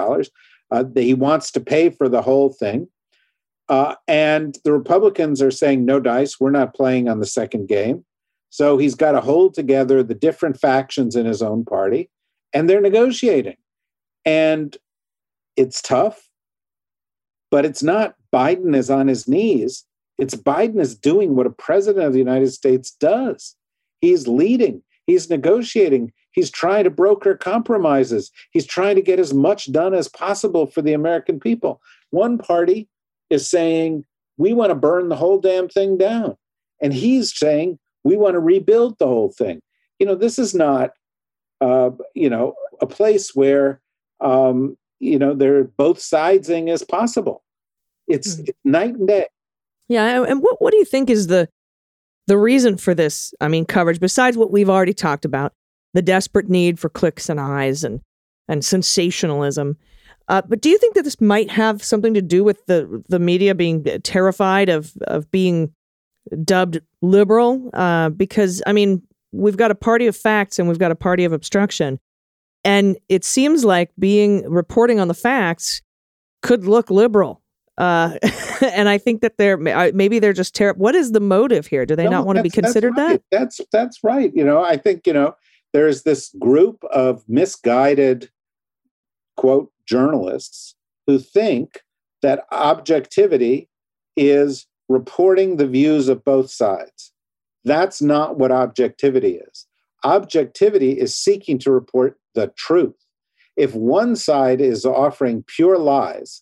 Uh, 0.70 0.84
he 0.94 1.14
wants 1.14 1.50
to 1.52 1.62
pay 1.62 1.90
for 1.92 2.10
the 2.10 2.24
whole 2.24 2.50
thing. 2.50 2.90
Uh, 3.70 3.96
and 4.10 4.58
the 4.66 4.74
Republicans 4.74 5.42
are 5.42 5.50
saying, 5.50 5.86
no 5.86 6.02
dice, 6.02 6.42
we're 6.42 6.52
not 6.52 6.76
playing 6.76 7.08
on 7.08 7.22
the 7.22 7.26
second 7.26 7.70
game. 7.70 8.04
So 8.52 8.78
he's 8.78 8.96
got 8.96 9.14
to 9.14 9.22
hold 9.22 9.54
together 9.54 10.04
the 10.04 10.14
different 10.14 10.60
factions 10.60 11.16
in 11.16 11.26
his 11.26 11.42
own 11.42 11.64
party, 11.64 12.10
and 12.54 12.70
they're 12.70 12.82
negotiating. 12.82 13.56
And 14.26 14.78
it's 15.56 15.82
tough, 15.82 16.30
but 17.50 17.66
it's 17.66 17.82
not 17.82 18.16
Biden 18.34 18.76
is 18.76 18.90
on 18.90 19.08
his 19.08 19.28
knees. 19.28 19.86
It's 20.18 20.36
Biden 20.36 20.80
is 20.80 20.96
doing 20.96 21.36
what 21.36 21.48
a 21.48 21.52
president 21.52 22.06
of 22.06 22.12
the 22.12 22.20
United 22.20 22.52
States 22.52 22.92
does. 22.92 23.56
He's 24.02 24.28
leading, 24.28 24.84
he's 25.06 25.30
negotiating, 25.30 26.12
he's 26.32 26.52
trying 26.52 26.84
to 26.84 26.90
broker 26.90 27.36
compromises, 27.36 28.32
he's 28.52 28.66
trying 28.66 28.98
to 28.98 29.02
get 29.02 29.18
as 29.18 29.34
much 29.34 29.72
done 29.72 29.94
as 29.94 30.10
possible 30.10 30.68
for 30.68 30.82
the 30.82 30.94
American 30.94 31.40
people. 31.40 31.82
One 32.10 32.38
party 32.38 32.90
is 33.30 33.50
saying, 33.50 34.04
we 34.36 34.52
want 34.52 34.72
to 34.72 34.76
burn 34.76 35.08
the 35.08 35.16
whole 35.16 35.40
damn 35.40 35.70
thing 35.70 35.98
down. 35.98 36.36
And 36.82 36.94
he's 36.94 37.38
saying, 37.38 37.80
we 38.04 38.18
want 38.18 38.34
to 38.34 38.40
rebuild 38.40 38.98
the 39.00 39.08
whole 39.08 39.32
thing. 39.32 39.60
You 40.00 40.06
know, 40.06 40.16
this 40.16 40.40
is 40.40 40.56
not, 40.56 40.92
uh, 41.60 41.92
you 42.16 42.30
know, 42.30 42.56
a 42.82 42.88
place 42.88 43.36
where, 43.36 43.82
um, 44.20 44.78
you 45.00 45.20
know, 45.20 45.34
they're 45.34 45.64
both 45.64 46.00
sidesing 46.00 46.70
as 46.70 46.84
possible. 46.84 47.44
It's, 48.08 48.36
mm-hmm. 48.36 48.44
it's 48.48 48.60
night 48.64 48.96
and 48.96 49.08
day. 49.08 49.28
Yeah, 49.88 50.24
and 50.24 50.42
what 50.42 50.62
what 50.62 50.72
do 50.72 50.78
you 50.78 50.86
think 50.86 51.10
is 51.10 51.28
the 51.28 51.50
the 52.28 52.38
reason 52.38 52.78
for 52.78 52.96
this? 52.96 53.34
I 53.42 53.50
mean, 53.50 53.66
coverage 53.66 54.00
besides 54.00 54.38
what 54.38 54.50
we've 54.50 54.70
already 54.70 54.94
talked 54.94 55.26
about, 55.26 55.54
the 55.94 56.02
desperate 56.02 56.50
need 56.50 56.80
for 56.80 56.88
clicks 56.88 57.28
and 57.28 57.42
eyes 57.42 57.84
and 57.84 58.00
and 58.48 58.64
sensationalism. 58.64 59.78
Uh, 60.30 60.42
but 60.48 60.62
do 60.62 60.70
you 60.70 60.78
think 60.78 60.96
that 60.96 61.04
this 61.04 61.20
might 61.20 61.52
have 61.52 61.84
something 61.84 62.14
to 62.14 62.22
do 62.22 62.42
with 62.42 62.66
the 62.68 63.04
the 63.10 63.20
media 63.20 63.54
being 63.54 63.84
terrified 64.04 64.70
of 64.70 64.94
of 65.08 65.30
being 65.30 65.74
dubbed 66.44 66.80
liberal? 67.02 67.70
Uh, 67.74 68.10
because 68.10 68.62
I 68.66 68.74
mean, 68.74 69.02
we've 69.32 69.58
got 69.58 69.72
a 69.72 69.76
party 69.76 70.08
of 70.08 70.16
facts 70.16 70.60
and 70.60 70.68
we've 70.68 70.80
got 70.80 70.92
a 70.92 70.96
party 70.96 71.26
of 71.26 71.34
obstruction, 71.34 72.00
and 72.64 72.98
it 73.10 73.24
seems 73.24 73.64
like 73.64 73.92
being 73.98 74.50
reporting 74.50 75.00
on 75.00 75.08
the 75.08 75.14
facts 75.14 75.82
could 76.42 76.66
look 76.66 76.90
liberal. 76.90 77.42
Uh, 77.78 78.18
and 78.62 78.90
I 78.90 78.98
think 78.98 79.22
that 79.22 79.38
they're 79.38 79.58
maybe 79.58 80.20
they're 80.20 80.34
just 80.34 80.54
terrible. 80.56 80.82
What 80.82 80.96
is 80.96 81.12
the 81.12 81.20
motive 81.20 81.68
here? 81.68 81.86
Do 81.86 81.96
they 81.96 82.06
no, 82.06 82.12
not 82.12 82.26
want 82.26 82.38
to 82.38 82.44
be 82.44 82.50
considered 82.50 82.96
that's 82.96 83.10
right. 83.10 83.22
that? 83.32 83.40
That's 83.40 83.62
that's 83.72 84.04
right. 84.04 84.32
You 84.36 84.44
know, 84.44 84.64
I 84.64 84.78
think 84.78 85.08
you 85.08 85.14
know 85.14 85.36
there's 85.74 86.04
this 86.04 86.34
group 86.40 86.84
of 86.92 87.24
misguided 87.28 88.30
quote 89.38 89.72
journalists 89.86 90.76
who 91.08 91.18
think 91.18 91.82
that 92.22 92.46
objectivity 92.52 93.68
is 94.16 94.68
reporting 94.92 95.58
the 95.58 95.68
views 95.68 96.08
of 96.08 96.24
both 96.24 96.50
sides. 96.52 97.12
That's 97.64 98.02
not 98.02 98.38
what 98.38 98.52
objectivity 98.52 99.36
is. 99.36 99.68
Objectivity 100.04 100.94
is 100.94 101.16
seeking 101.16 101.60
to 101.60 101.72
report 101.72 102.18
the 102.34 102.48
truth. 102.58 102.96
If 103.56 103.76
one 103.76 104.16
side 104.16 104.62
is 104.62 104.86
offering 104.86 105.44
pure 105.48 105.78
lies, 105.78 106.42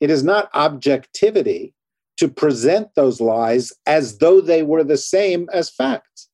it 0.00 0.10
is 0.10 0.24
not 0.24 0.50
objectivity 0.54 1.74
to 2.16 2.28
present 2.28 2.94
those 2.94 3.20
lies 3.20 3.72
as 3.86 4.18
though 4.18 4.40
they 4.40 4.62
were 4.62 4.84
the 4.84 4.96
same 4.96 5.48
as 5.52 5.70
facts. 5.70 6.28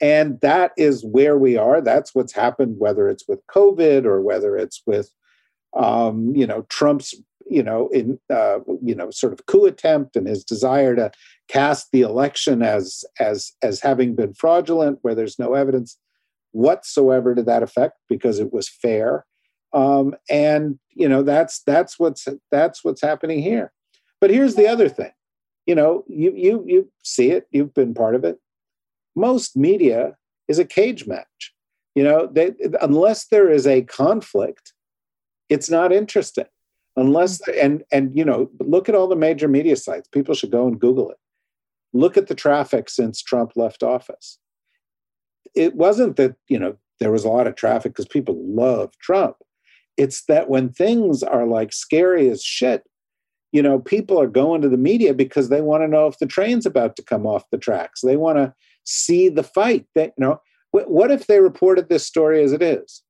And 0.00 0.38
that 0.40 0.72
is 0.76 1.04
where 1.04 1.38
we 1.38 1.56
are. 1.56 1.80
That's 1.80 2.14
what's 2.14 2.32
happened, 2.32 2.76
whether 2.78 3.08
it's 3.08 3.26
with 3.26 3.40
COVID 3.48 4.04
or 4.04 4.20
whether 4.20 4.56
it's 4.56 4.82
with 4.86 5.10
um, 5.76 6.34
you 6.34 6.46
know, 6.46 6.62
Trump's, 6.68 7.14
you 7.48 7.62
know, 7.62 7.88
in 7.88 8.18
uh, 8.32 8.58
you 8.82 8.94
know, 8.94 9.10
sort 9.10 9.32
of 9.32 9.46
coup 9.46 9.66
attempt 9.66 10.16
and 10.16 10.26
his 10.26 10.44
desire 10.44 10.94
to 10.96 11.10
cast 11.48 11.90
the 11.92 12.02
election 12.02 12.62
as 12.62 13.04
as 13.20 13.52
as 13.62 13.80
having 13.80 14.14
been 14.14 14.34
fraudulent, 14.34 14.98
where 15.02 15.14
there's 15.14 15.38
no 15.38 15.54
evidence 15.54 15.98
whatsoever 16.52 17.34
to 17.34 17.42
that 17.42 17.62
effect 17.62 17.94
because 18.08 18.38
it 18.38 18.52
was 18.52 18.68
fair. 18.68 19.26
Um, 19.72 20.14
and 20.30 20.78
you 20.94 21.08
know, 21.08 21.22
that's 21.22 21.62
that's 21.62 21.98
what's 21.98 22.26
that's 22.50 22.84
what's 22.84 23.02
happening 23.02 23.42
here. 23.42 23.72
But 24.20 24.30
here's 24.30 24.54
the 24.54 24.66
other 24.66 24.88
thing. 24.88 25.12
You 25.66 25.74
know, 25.74 26.04
you 26.08 26.32
you 26.34 26.64
you 26.66 26.92
see 27.02 27.30
it. 27.30 27.46
You've 27.50 27.74
been 27.74 27.94
part 27.94 28.14
of 28.14 28.24
it. 28.24 28.38
Most 29.14 29.56
media 29.56 30.16
is 30.48 30.58
a 30.58 30.64
cage 30.64 31.06
match. 31.06 31.52
You 31.94 32.04
know, 32.04 32.28
they, 32.30 32.52
unless 32.82 33.26
there 33.28 33.50
is 33.50 33.66
a 33.66 33.82
conflict 33.82 34.74
it's 35.48 35.70
not 35.70 35.92
interesting 35.92 36.46
unless 36.96 37.46
and 37.48 37.84
and 37.92 38.16
you 38.16 38.24
know 38.24 38.50
look 38.60 38.88
at 38.88 38.94
all 38.94 39.08
the 39.08 39.16
major 39.16 39.48
media 39.48 39.76
sites. 39.76 40.08
People 40.08 40.34
should 40.34 40.50
go 40.50 40.66
and 40.66 40.80
google 40.80 41.10
it. 41.10 41.18
Look 41.92 42.16
at 42.16 42.26
the 42.26 42.34
traffic 42.34 42.88
since 42.88 43.22
trump 43.22 43.52
left 43.56 43.82
office. 43.82 44.38
It 45.54 45.74
wasn't 45.74 46.16
that 46.16 46.36
you 46.48 46.58
know 46.58 46.76
there 47.00 47.12
was 47.12 47.24
a 47.24 47.28
lot 47.28 47.46
of 47.46 47.54
traffic 47.54 47.92
because 47.92 48.08
people 48.08 48.36
love 48.42 48.92
trump. 49.00 49.36
It's 49.96 50.24
that 50.24 50.48
when 50.50 50.70
things 50.70 51.22
are 51.22 51.46
like 51.46 51.72
scary 51.72 52.28
as 52.28 52.42
shit 52.42 52.84
you 53.52 53.62
know 53.62 53.78
people 53.78 54.20
are 54.20 54.26
going 54.26 54.60
to 54.60 54.68
the 54.68 54.76
media 54.76 55.14
because 55.14 55.48
they 55.48 55.60
want 55.60 55.82
to 55.82 55.88
know 55.88 56.06
if 56.06 56.18
the 56.18 56.26
train's 56.26 56.66
about 56.66 56.96
to 56.96 57.02
come 57.02 57.26
off 57.26 57.48
the 57.50 57.58
tracks. 57.58 58.00
They 58.02 58.16
want 58.16 58.38
to 58.38 58.52
see 58.84 59.28
the 59.28 59.42
fight. 59.42 59.86
That 59.94 60.12
you 60.18 60.24
know 60.24 60.40
what 60.72 61.10
if 61.10 61.26
they 61.26 61.40
reported 61.40 61.88
this 61.88 62.06
story 62.06 62.42
as 62.42 62.52
it 62.52 62.62
is 62.62 63.02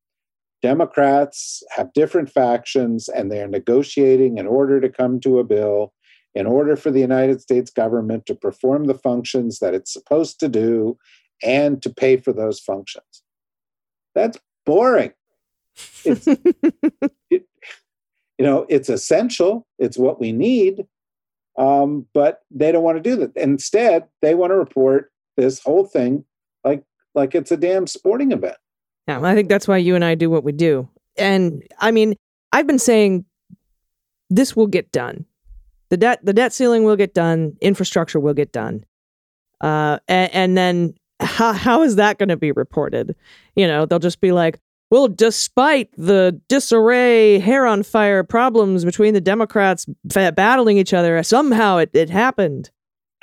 Democrats 0.67 1.63
have 1.71 1.93
different 1.93 2.29
factions 2.29 3.09
and 3.09 3.31
they're 3.31 3.47
negotiating 3.47 4.37
in 4.37 4.49
order 4.49 4.81
to 4.81 4.89
come 4.89 5.21
to 5.21 5.39
a 5.39 5.45
bill 5.45 5.93
in 6.35 6.45
order 6.45 6.75
for 6.75 6.91
the 6.91 6.99
United 6.99 7.41
States 7.41 7.71
government 7.71 8.27
to 8.27 8.35
perform 8.35 8.87
the 8.87 8.99
functions 8.99 9.61
that 9.61 9.75
it's 9.75 9.93
supposed 9.93 10.41
to 10.41 10.49
do 10.49 10.99
and 11.41 11.81
to 11.85 11.89
pay 11.89 12.17
for 12.17 12.33
those 12.33 12.59
functions. 12.59 13.23
That's 14.17 14.41
boring. 14.65 15.13
It's, 16.05 16.27
it, 17.31 17.47
you 18.37 18.45
know, 18.45 18.67
it's 18.69 18.89
essential, 18.89 19.69
it's 19.79 19.97
what 19.97 20.19
we 20.19 20.33
need, 20.33 20.85
um, 21.57 22.07
but 22.13 22.41
they 22.51 22.73
don't 22.73 22.83
want 22.83 22.97
to 22.97 23.09
do 23.09 23.15
that. 23.19 23.37
Instead, 23.37 24.09
they 24.21 24.35
want 24.35 24.51
to 24.51 24.57
report 24.57 25.13
this 25.37 25.61
whole 25.61 25.85
thing 25.85 26.25
like 26.65 26.83
like 27.15 27.37
it's 27.37 27.53
a 27.53 27.57
damn 27.57 27.87
sporting 27.87 28.33
event. 28.33 28.57
Yeah, 29.09 29.21
I 29.23 29.35
think 29.35 29.49
that's 29.49 29.69
why 29.69 29.77
you 29.77 29.95
and 29.95 30.05
I 30.05 30.15
do 30.15 30.31
what 30.31 30.45
we 30.45 30.53
do. 30.53 30.89
And 31.17 31.63
I 31.79 31.91
mean, 31.91 32.15
I've 32.53 32.67
been 32.67 32.79
saying 32.79 33.25
this 34.31 34.57
will 34.57 34.67
get 34.67 34.91
done. 34.93 35.25
The 35.91 35.97
debt 35.97 36.25
the 36.25 36.33
debt 36.33 36.53
ceiling 36.53 36.85
will 36.85 36.97
get 36.97 37.15
done, 37.15 37.57
infrastructure 37.61 38.19
will 38.19 38.35
get 38.35 38.53
done. 38.53 38.85
Uh, 39.61 39.99
and, 40.09 40.35
and 40.35 40.57
then 40.57 40.95
how, 41.21 41.53
how 41.53 41.83
is 41.83 41.97
that 41.97 42.19
going 42.19 42.29
to 42.29 42.37
be 42.37 42.53
reported? 42.53 43.15
You 43.55 43.67
know, 43.67 43.87
they'll 43.87 43.99
just 43.99 44.21
be 44.21 44.33
like, 44.33 44.59
well, 44.91 45.09
despite 45.09 45.91
the 45.97 46.41
disarray, 46.49 47.39
hair 47.39 47.67
on 47.67 47.83
fire 47.83 48.23
problems 48.23 48.85
between 48.85 49.15
the 49.15 49.21
Democrats 49.21 49.87
fa- 50.13 50.33
battling 50.33 50.79
each 50.79 50.93
other, 50.95 51.21
somehow 51.23 51.79
it, 51.79 51.91
it 51.93 52.11
happened. 52.11 52.71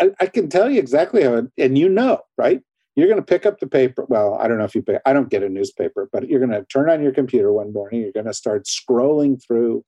I, 0.02 0.12
I 0.20 0.26
can 0.26 0.50
tell 0.50 0.70
you 0.70 0.80
exactly 0.80 1.24
how, 1.24 1.36
it, 1.36 1.52
and 1.58 1.78
you 1.78 1.88
know, 1.88 2.22
right? 2.38 2.62
You're 2.96 3.08
going 3.08 3.20
to 3.20 3.26
pick 3.26 3.46
up 3.46 3.60
the 3.60 3.68
paper. 3.68 4.06
Well, 4.08 4.36
I 4.36 4.48
don't 4.48 4.60
know 4.60 4.66
if 4.66 4.76
you 4.76 4.84
pick, 4.84 5.02
I 5.06 5.14
don't 5.14 5.30
get 5.30 5.44
a 5.44 5.50
newspaper, 5.50 6.10
but 6.12 6.30
you're 6.30 6.40
going 6.40 6.52
to 6.52 6.66
turn 6.66 6.90
on 6.90 7.02
your 7.02 7.12
computer 7.12 7.52
one 7.52 7.74
morning. 7.74 8.02
You're 8.02 8.12
going 8.12 8.28
to 8.28 8.34
start 8.34 8.66
scrolling 8.66 9.42
through 9.44 9.84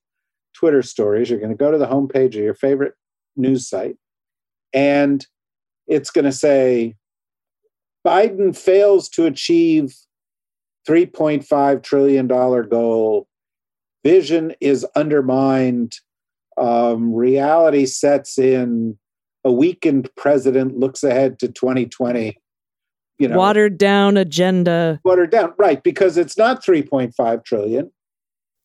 Twitter 0.53 0.81
stories. 0.81 1.29
You're 1.29 1.39
going 1.39 1.51
to 1.51 1.57
go 1.57 1.71
to 1.71 1.77
the 1.77 1.87
homepage 1.87 2.29
of 2.29 2.43
your 2.43 2.55
favorite 2.55 2.93
news 3.35 3.69
site, 3.69 3.97
and 4.73 5.25
it's 5.87 6.09
going 6.09 6.25
to 6.25 6.31
say 6.31 6.95
Biden 8.05 8.55
fails 8.55 9.09
to 9.09 9.25
achieve 9.25 9.95
$3.5 10.87 11.83
trillion 11.83 12.27
goal. 12.27 13.27
Vision 14.03 14.53
is 14.61 14.85
undermined. 14.95 15.95
Um, 16.57 17.13
reality 17.13 17.85
sets 17.85 18.37
in. 18.37 18.97
A 19.43 19.51
weakened 19.51 20.09
president 20.15 20.77
looks 20.77 21.03
ahead 21.03 21.37
to 21.39 21.47
2020. 21.47 22.37
You 23.17 23.29
know, 23.29 23.37
Watered 23.37 23.77
down 23.77 24.17
agenda. 24.17 24.99
watered 25.05 25.31
down, 25.31 25.53
right? 25.57 25.81
Because 25.81 26.17
it's 26.17 26.37
not 26.37 26.63
3.5 26.63 27.45
trillion. 27.45 27.91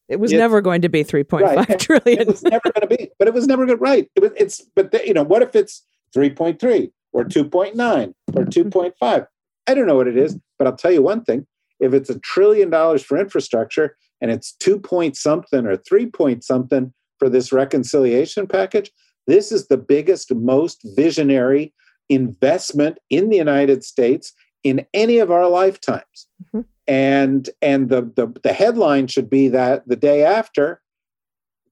It 0.09 0.19
was 0.19 0.33
It's- 0.33 0.41
never 0.43 0.61
going 0.61 0.83
to 0.83 0.89
be 0.89 1.05
three 1.05 1.23
point 1.23 1.45
Right. 1.45 1.67
five 1.69 1.79
trillion. 1.79 2.23
It 2.23 2.27
was 2.27 2.43
never 2.43 2.63
going 2.65 2.89
to 2.89 2.97
be, 2.97 3.11
but 3.19 3.29
it 3.29 3.35
was 3.35 3.47
never 3.47 3.65
going 3.65 3.79
good. 3.79 3.83
Right? 3.83 4.11
It 4.17 4.23
was, 4.23 4.33
it's, 4.37 4.61
but 4.75 4.91
the, 4.91 5.07
you 5.07 5.15
know, 5.15 5.23
what 5.23 5.43
if 5.43 5.55
it's 5.55 5.87
3.3 6.17 6.91
or 7.13 7.25
2.9 7.25 8.13
or 8.35 8.45
2.5? 8.45 9.27
I 9.69 9.75
don't 9.75 9.87
know 9.87 9.95
what 9.97 10.09
it 10.09 10.17
is, 10.17 10.37
but 10.59 10.67
I'll 10.67 10.77
tell 10.77 10.91
you 10.91 11.03
one 11.03 11.23
thing: 11.23 11.47
if 11.79 11.95
it's 11.95 12.11
a 12.11 12.19
trillion 12.19 12.71
dollars 12.71 13.05
for 13.05 13.19
infrastructure 13.19 13.97
and 14.21 14.33
it's 14.33 14.53
two 14.57 14.81
point 14.81 15.17
something 15.17 15.65
or 15.65 15.77
three 15.77 16.07
point 16.07 16.43
something 16.43 16.93
for 17.21 17.29
this 17.29 17.53
reconciliation 17.53 18.49
package, 18.49 18.91
this 19.29 19.53
is 19.53 19.69
the 19.69 19.77
biggest, 19.77 20.35
most 20.35 20.81
visionary 20.97 21.73
investment 22.11 22.99
in 23.09 23.31
the 23.31 23.37
United 23.39 23.83
States 23.85 24.35
in 24.63 24.85
any 24.93 25.19
of 25.19 25.31
our 25.31 25.49
lifetimes. 25.49 26.27
Mhm. 26.55 26.67
And 26.87 27.49
and 27.63 27.89
the, 27.89 28.03
the 28.03 28.27
the 28.43 28.53
headline 28.53 29.07
should 29.07 29.31
be 29.31 29.49
that 29.49 29.89
the 29.89 29.97
day 29.97 30.23
after, 30.25 30.83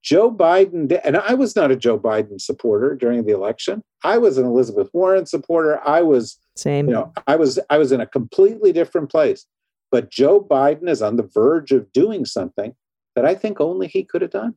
Joe 0.02 0.30
Biden 0.32 0.98
and 1.04 1.16
I 1.16 1.34
was 1.34 1.54
not 1.56 1.70
a 1.70 1.76
Joe 1.76 1.98
Biden 1.98 2.40
supporter 2.40 2.94
during 2.94 3.26
the 3.26 3.32
election. 3.34 3.82
I 4.04 4.16
was 4.16 4.38
an 4.38 4.46
Elizabeth 4.46 4.88
Warren 4.94 5.26
supporter. 5.26 5.80
I 5.86 6.02
was 6.02 6.38
Same. 6.56 6.86
you 6.88 6.94
know 6.94 7.12
i 7.26 7.36
was 7.36 7.58
i 7.70 7.78
was 7.78 7.92
in 7.92 8.00
a 8.00 8.06
completely 8.06 8.72
different 8.72 9.08
place 9.12 9.46
but 9.92 10.10
joe 10.10 10.40
biden 10.40 10.88
is 10.88 11.00
on 11.00 11.14
the 11.14 11.22
verge 11.22 11.70
of 11.70 11.92
doing 11.92 12.24
something 12.24 12.74
that 13.14 13.24
i 13.24 13.32
think 13.32 13.60
only 13.60 13.86
he 13.86 14.02
could 14.02 14.22
have 14.22 14.32
done 14.32 14.54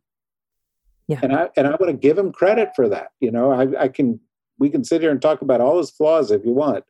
Yeah. 1.07 1.19
and 1.21 1.31
i 1.31 1.49
and 1.55 1.67
i 1.67 1.71
want 1.71 1.89
to 1.91 1.93
give 2.07 2.17
him 2.17 2.31
credit 2.31 2.69
for 2.75 2.89
that 2.89 3.09
you 3.19 3.29
know 3.29 3.51
i, 3.51 3.83
I 3.83 3.87
can 3.87 4.19
we 4.61 4.69
can 4.69 4.83
sit 4.83 5.01
here 5.01 5.11
and 5.11 5.21
talk 5.21 5.41
about 5.41 5.61
all 5.61 5.77
his 5.77 5.91
flaws 5.91 6.31
if 6.31 6.45
you 6.45 6.53
want 6.53 6.85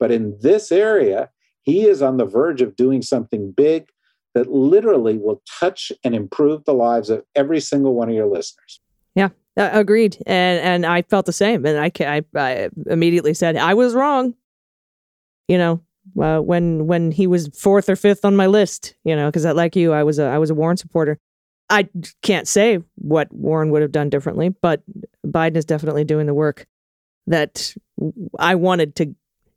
but 0.00 0.10
in 0.10 0.36
this 0.40 0.72
area 0.72 1.30
he 1.62 1.86
is 1.86 2.00
on 2.00 2.16
the 2.16 2.24
verge 2.24 2.62
of 2.62 2.76
doing 2.76 3.02
something 3.02 3.52
big 3.52 3.88
that 4.34 4.50
literally 4.50 5.18
will 5.18 5.42
touch 5.60 5.92
and 6.04 6.14
improve 6.14 6.64
the 6.64 6.74
lives 6.74 7.10
of 7.10 7.22
every 7.34 7.60
single 7.60 7.94
one 7.94 8.08
of 8.08 8.14
your 8.14 8.26
listeners 8.26 8.80
Uh, 9.58 9.70
agreed, 9.72 10.22
and 10.26 10.60
and 10.60 10.84
I 10.84 11.00
felt 11.00 11.24
the 11.24 11.32
same, 11.32 11.64
and 11.64 11.78
I, 11.78 11.90
I 12.00 12.22
I 12.34 12.68
immediately 12.90 13.32
said 13.32 13.56
I 13.56 13.72
was 13.72 13.94
wrong. 13.94 14.34
You 15.48 15.56
know, 15.56 15.80
uh, 16.20 16.40
when 16.40 16.86
when 16.86 17.10
he 17.10 17.26
was 17.26 17.48
fourth 17.48 17.88
or 17.88 17.96
fifth 17.96 18.26
on 18.26 18.36
my 18.36 18.46
list, 18.48 18.94
you 19.04 19.16
know, 19.16 19.28
because 19.28 19.46
like 19.46 19.74
you, 19.74 19.94
I 19.94 20.02
was 20.02 20.18
a 20.18 20.24
I 20.24 20.36
was 20.36 20.50
a 20.50 20.54
Warren 20.54 20.76
supporter. 20.76 21.18
I 21.70 21.88
can't 22.20 22.46
say 22.46 22.80
what 22.96 23.32
Warren 23.32 23.70
would 23.70 23.80
have 23.80 23.92
done 23.92 24.10
differently, 24.10 24.50
but 24.50 24.82
Biden 25.26 25.56
is 25.56 25.64
definitely 25.64 26.04
doing 26.04 26.26
the 26.26 26.34
work 26.34 26.66
that 27.26 27.74
I 28.38 28.54
wanted 28.54 28.96
to 28.96 29.14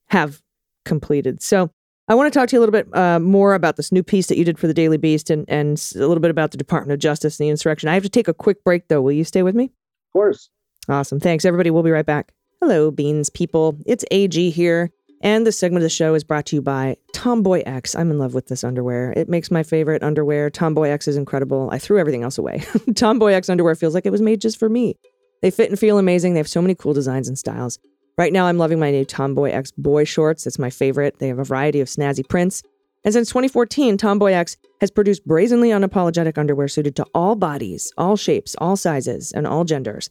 have 0.07 0.41
completed. 0.85 1.41
So 1.41 1.71
I 2.07 2.15
want 2.15 2.31
to 2.33 2.39
talk 2.39 2.49
to 2.49 2.55
you 2.55 2.59
a 2.59 2.63
little 2.65 2.73
bit 2.73 2.95
uh, 2.95 3.19
more 3.19 3.53
about 3.53 3.77
this 3.77 3.91
new 3.91 4.01
piece 4.01 4.27
that 4.27 4.37
you 4.37 4.43
did 4.43 4.57
for 4.57 4.67
the 4.67 4.73
Daily 4.73 4.97
Beast 4.97 5.29
and, 5.29 5.45
and 5.47 5.77
a 5.95 5.99
little 5.99 6.19
bit 6.19 6.31
about 6.31 6.51
the 6.51 6.57
Department 6.57 6.93
of 6.93 6.99
Justice 6.99 7.39
and 7.39 7.45
the 7.45 7.49
insurrection. 7.51 7.89
I 7.89 7.93
have 7.93 8.03
to 8.03 8.09
take 8.09 8.27
a 8.27 8.33
quick 8.33 8.63
break, 8.63 8.87
though. 8.87 9.01
Will 9.01 9.11
you 9.11 9.23
stay 9.23 9.43
with 9.43 9.55
me? 9.55 9.65
of 9.65 10.13
course 10.13 10.49
Awesome. 10.89 11.19
Thanks, 11.19 11.45
everybody. 11.45 11.69
We'll 11.69 11.83
be 11.83 11.91
right 11.91 12.05
back. 12.05 12.33
Hello, 12.59 12.89
Beans 12.89 13.29
people. 13.29 13.77
It's 13.85 14.03
AG 14.09 14.49
here. 14.49 14.91
And 15.21 15.45
this 15.45 15.59
segment 15.59 15.81
of 15.81 15.83
the 15.83 15.89
show 15.89 16.15
is 16.15 16.23
brought 16.23 16.47
to 16.47 16.55
you 16.55 16.61
by 16.61 16.97
Tomboy 17.13 17.61
X. 17.65 17.93
I'm 17.93 18.09
in 18.09 18.17
love 18.17 18.33
with 18.33 18.47
this 18.47 18.63
underwear. 18.63 19.13
It 19.15 19.29
makes 19.29 19.51
my 19.51 19.63
favorite 19.63 20.01
underwear. 20.01 20.49
Tomboy 20.49 20.89
X 20.89 21.07
is 21.07 21.17
incredible. 21.17 21.69
I 21.71 21.77
threw 21.77 21.99
everything 21.99 22.23
else 22.23 22.37
away. 22.37 22.63
Tomboy 22.95 23.33
X 23.33 23.49
underwear 23.49 23.75
feels 23.75 23.93
like 23.93 24.05
it 24.05 24.11
was 24.11 24.21
made 24.21 24.41
just 24.41 24.57
for 24.57 24.69
me. 24.69 24.95
They 25.41 25.51
fit 25.51 25.69
and 25.69 25.79
feel 25.79 25.97
amazing. 25.97 26.33
They 26.33 26.39
have 26.39 26.47
so 26.47 26.61
many 26.61 26.75
cool 26.75 26.93
designs 26.93 27.27
and 27.27 27.37
styles. 27.37 27.79
Right 28.17 28.33
now, 28.33 28.45
I'm 28.45 28.57
loving 28.57 28.79
my 28.79 28.91
new 28.91 29.05
Tomboy 29.05 29.51
X 29.51 29.71
boy 29.71 30.03
shorts. 30.03 30.45
It's 30.45 30.59
my 30.59 30.69
favorite. 30.69 31.19
They 31.19 31.29
have 31.29 31.39
a 31.39 31.43
variety 31.45 31.79
of 31.79 31.87
snazzy 31.87 32.27
prints. 32.27 32.61
And 33.05 33.13
since 33.13 33.29
2014, 33.29 33.97
Tomboy 33.97 34.33
X 34.33 34.57
has 34.81 34.91
produced 34.91 35.25
brazenly 35.25 35.69
unapologetic 35.69 36.37
underwear 36.37 36.67
suited 36.67 36.97
to 36.97 37.05
all 37.13 37.35
bodies, 37.35 37.93
all 37.97 38.17
shapes, 38.17 38.55
all 38.57 38.75
sizes, 38.75 39.31
and 39.31 39.47
all 39.47 39.63
genders. 39.63 40.09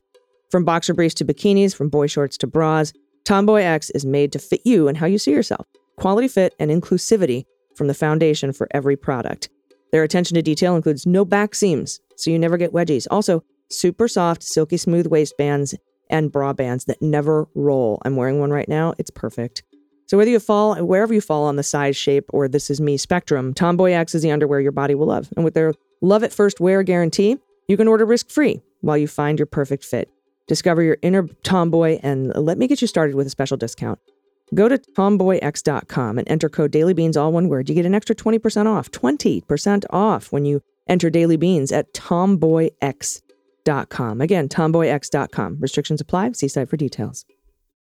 From 0.50 0.64
boxer 0.64 0.94
briefs 0.94 1.14
to 1.16 1.26
bikinis, 1.26 1.76
from 1.76 1.90
boy 1.90 2.06
shorts 2.06 2.38
to 2.38 2.46
bras, 2.46 2.94
Tomboy 3.26 3.60
X 3.60 3.90
is 3.90 4.06
made 4.06 4.32
to 4.32 4.38
fit 4.38 4.62
you 4.64 4.88
and 4.88 4.96
how 4.96 5.06
you 5.06 5.18
see 5.18 5.32
yourself. 5.32 5.66
Quality 5.96 6.28
fit 6.28 6.54
and 6.58 6.70
inclusivity 6.70 7.44
from 7.76 7.88
the 7.88 7.94
foundation 7.94 8.54
for 8.54 8.66
every 8.70 8.96
product. 8.96 9.50
Their 9.92 10.02
attention 10.02 10.34
to 10.36 10.42
detail 10.42 10.74
includes 10.74 11.06
no 11.06 11.26
back 11.26 11.54
seams, 11.54 12.00
so 12.16 12.30
you 12.30 12.38
never 12.38 12.56
get 12.56 12.72
wedgies. 12.72 13.06
Also, 13.10 13.42
super 13.70 14.08
soft, 14.08 14.42
silky 14.42 14.76
smooth 14.76 15.06
waistbands 15.06 15.74
and 16.10 16.32
bra 16.32 16.52
bands 16.52 16.84
that 16.86 17.02
never 17.02 17.48
roll. 17.54 18.00
I'm 18.04 18.16
wearing 18.16 18.40
one 18.40 18.50
right 18.50 18.68
now. 18.68 18.94
It's 18.98 19.10
perfect. 19.10 19.62
So 20.06 20.16
whether 20.16 20.30
you 20.30 20.40
fall 20.40 20.76
wherever 20.76 21.12
you 21.12 21.20
fall 21.20 21.44
on 21.44 21.56
the 21.56 21.62
size, 21.62 21.96
shape, 21.96 22.24
or 22.30 22.48
this 22.48 22.70
is 22.70 22.80
me 22.80 22.96
spectrum, 22.96 23.52
Tomboy 23.52 23.92
X 23.92 24.14
is 24.14 24.22
the 24.22 24.30
underwear 24.30 24.60
your 24.60 24.72
body 24.72 24.94
will 24.94 25.06
love. 25.06 25.28
And 25.36 25.44
with 25.44 25.52
their 25.54 25.74
love 26.00 26.22
at 26.24 26.32
first 26.32 26.60
wear 26.60 26.82
guarantee, 26.82 27.36
you 27.68 27.76
can 27.76 27.88
order 27.88 28.06
risk-free 28.06 28.62
while 28.80 28.96
you 28.96 29.06
find 29.06 29.38
your 29.38 29.46
perfect 29.46 29.84
fit. 29.84 30.10
Discover 30.46 30.82
your 30.82 30.96
inner 31.02 31.28
tomboy 31.42 32.00
and 32.02 32.34
let 32.34 32.56
me 32.56 32.66
get 32.66 32.80
you 32.80 32.86
started 32.86 33.16
with 33.16 33.26
a 33.26 33.30
special 33.30 33.58
discount. 33.58 33.98
Go 34.54 34.66
to 34.66 34.78
tomboyx.com 34.78 36.18
and 36.18 36.30
enter 36.30 36.48
code 36.48 36.72
dailybeans 36.72 37.18
all 37.18 37.30
one 37.30 37.50
word. 37.50 37.68
You 37.68 37.74
get 37.74 37.84
an 37.84 37.94
extra 37.94 38.16
20% 38.16 38.64
off. 38.64 38.90
20% 38.90 39.84
off 39.90 40.32
when 40.32 40.46
you 40.46 40.62
enter 40.88 41.10
Daily 41.10 41.36
Beans 41.36 41.70
at 41.70 41.92
tomboyx.com. 43.68 44.20
Again, 44.20 44.48
tomboyx.com. 44.48 45.58
Restrictions 45.60 46.00
apply. 46.00 46.32
See 46.32 46.48
site 46.48 46.68
for 46.68 46.76
details. 46.76 47.24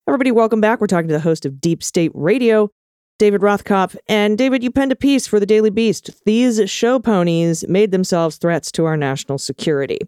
Everybody, 0.06 0.30
welcome 0.30 0.60
back. 0.60 0.80
We're 0.80 0.86
talking 0.86 1.08
to 1.08 1.14
the 1.14 1.20
host 1.20 1.44
of 1.44 1.60
Deep 1.60 1.82
State 1.82 2.12
Radio, 2.14 2.70
David 3.18 3.42
Rothkopf. 3.42 3.96
And 4.08 4.38
David, 4.38 4.62
you 4.62 4.70
penned 4.70 4.92
a 4.92 4.96
piece 4.96 5.26
for 5.26 5.38
the 5.38 5.46
Daily 5.46 5.70
Beast. 5.70 6.10
These 6.24 6.70
show 6.70 6.98
ponies 6.98 7.66
made 7.68 7.90
themselves 7.90 8.36
threats 8.36 8.72
to 8.72 8.86
our 8.86 8.96
national 8.96 9.38
security. 9.38 9.98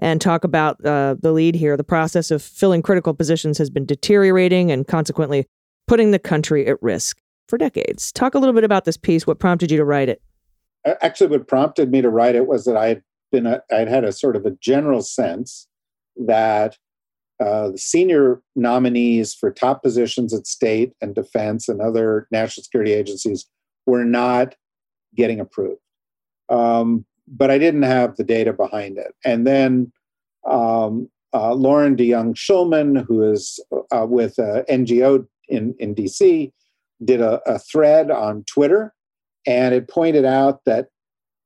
And 0.00 0.20
talk 0.20 0.42
about 0.42 0.84
uh, 0.84 1.14
the 1.20 1.30
lead 1.30 1.54
here. 1.54 1.76
The 1.76 1.84
process 1.84 2.30
of 2.30 2.42
filling 2.42 2.82
critical 2.82 3.14
positions 3.14 3.58
has 3.58 3.70
been 3.70 3.86
deteriorating 3.86 4.72
and 4.72 4.88
consequently 4.88 5.46
putting 5.86 6.10
the 6.10 6.18
country 6.18 6.66
at 6.66 6.82
risk 6.82 7.18
for 7.48 7.58
decades. 7.58 8.10
Talk 8.10 8.34
a 8.34 8.38
little 8.38 8.54
bit 8.54 8.64
about 8.64 8.86
this 8.86 8.96
piece. 8.96 9.26
What 9.26 9.38
prompted 9.38 9.70
you 9.70 9.76
to 9.76 9.84
write 9.84 10.08
it? 10.08 10.20
Actually 11.00 11.28
what 11.28 11.46
prompted 11.46 11.90
me 11.90 12.02
to 12.02 12.10
write 12.10 12.34
it 12.34 12.46
was 12.46 12.66
that 12.66 12.76
i 12.76 12.88
had 12.88 13.02
been 13.34 13.46
a, 13.46 13.60
i'd 13.72 13.88
had 13.88 14.04
a 14.04 14.12
sort 14.12 14.36
of 14.36 14.46
a 14.46 14.56
general 14.60 15.02
sense 15.02 15.66
that 16.16 16.78
uh, 17.40 17.70
the 17.70 17.78
senior 17.78 18.40
nominees 18.54 19.34
for 19.34 19.50
top 19.50 19.82
positions 19.82 20.32
at 20.32 20.46
state 20.46 20.92
and 21.00 21.16
defense 21.16 21.68
and 21.68 21.80
other 21.80 22.28
national 22.30 22.62
security 22.62 22.92
agencies 22.92 23.46
were 23.86 24.04
not 24.04 24.54
getting 25.16 25.40
approved. 25.40 25.80
Um, 26.48 27.04
but 27.26 27.50
i 27.50 27.58
didn't 27.58 27.82
have 27.82 28.16
the 28.16 28.24
data 28.24 28.52
behind 28.52 28.98
it. 28.98 29.14
And 29.24 29.46
then 29.46 29.90
um, 30.48 31.08
uh, 31.32 31.54
Loren 31.54 31.96
DeJonge 31.96 32.36
Schulman 32.36 33.04
who 33.06 33.28
is 33.32 33.58
uh, 33.90 34.06
with 34.06 34.38
uh, 34.38 34.62
ngo 34.68 35.26
in, 35.48 35.74
in 35.78 35.94
dc 35.94 36.52
did 37.04 37.20
a, 37.20 37.40
a 37.46 37.58
thread 37.58 38.10
on 38.10 38.44
twitter 38.44 38.94
and 39.46 39.74
it 39.74 39.88
pointed 39.88 40.24
out 40.24 40.60
that 40.64 40.88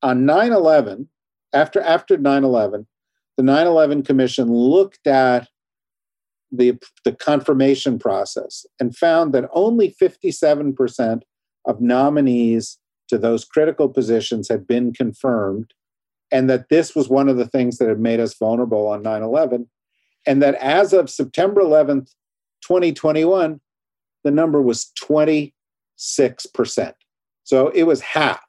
on 0.03 0.25
9-11 0.25 1.07
after 1.53 1.81
after 1.81 2.17
9-11 2.17 2.87
the 3.37 3.43
9-11 3.43 4.05
commission 4.05 4.53
looked 4.53 5.07
at 5.07 5.49
the, 6.51 6.77
the 7.05 7.13
confirmation 7.13 7.99
process 7.99 8.67
and 8.81 8.97
found 8.97 9.33
that 9.33 9.49
only 9.53 9.95
57% 10.03 11.21
of 11.67 11.81
nominees 11.81 12.79
to 13.09 13.19
those 13.19 13.45
critical 13.45 13.89
positions 13.89 14.49
had 14.49 14.67
been 14.67 14.93
confirmed 14.93 15.73
and 16.33 16.51
that 16.51 16.69
this 16.69 16.95
was 16.95 17.09
one 17.09 17.29
of 17.29 17.37
the 17.37 17.47
things 17.47 17.79
that 17.79 17.89
had 17.89 18.01
made 18.01 18.19
us 18.19 18.37
vulnerable 18.37 18.89
on 18.89 19.03
9-11 19.03 19.67
and 20.27 20.43
that 20.43 20.55
as 20.57 20.93
of 20.93 21.09
september 21.09 21.61
11th 21.61 22.11
2021 22.63 23.61
the 24.25 24.31
number 24.31 24.61
was 24.61 24.91
26%. 25.03 25.53
So 27.45 27.69
it 27.69 27.85
was 27.85 28.01
half. 28.01 28.41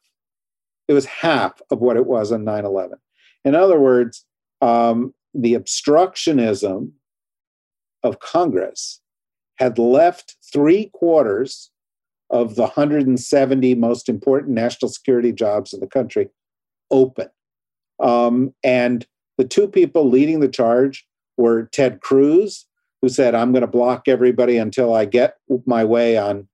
It 0.90 0.94
was 0.94 1.06
half 1.06 1.62
of 1.70 1.80
what 1.80 1.98
it 1.98 2.08
was 2.08 2.32
on 2.32 2.44
9 2.44 2.66
11. 2.66 2.98
In 3.46 3.56
other 3.56 3.80
words, 3.80 4.26
um, 4.60 5.14
the 5.36 5.54
obstructionism 5.54 6.92
of 8.04 8.20
Congress 8.20 9.00
had 9.60 9.78
left 9.78 10.36
three 10.52 10.90
quarters 10.94 11.70
of 12.32 12.56
the 12.56 12.64
170 12.64 13.76
most 13.76 14.10
important 14.10 14.54
national 14.54 14.90
security 14.90 15.32
jobs 15.32 15.74
in 15.74 15.80
the 15.80 15.88
country 15.88 16.30
open. 16.90 17.30
Um, 18.00 18.56
and 18.64 19.06
the 19.38 19.46
two 19.46 19.68
people 19.68 20.10
leading 20.10 20.40
the 20.40 20.48
charge 20.48 21.06
were 21.38 21.70
Ted 21.72 22.02
Cruz, 22.02 22.66
who 23.02 23.10
said, 23.10 23.36
I'm 23.36 23.52
going 23.52 23.62
to 23.62 23.68
block 23.68 24.08
everybody 24.08 24.58
until 24.58 24.96
I 24.96 25.06
get 25.06 25.36
my 25.68 25.86
way 25.86 26.18
on 26.18 26.48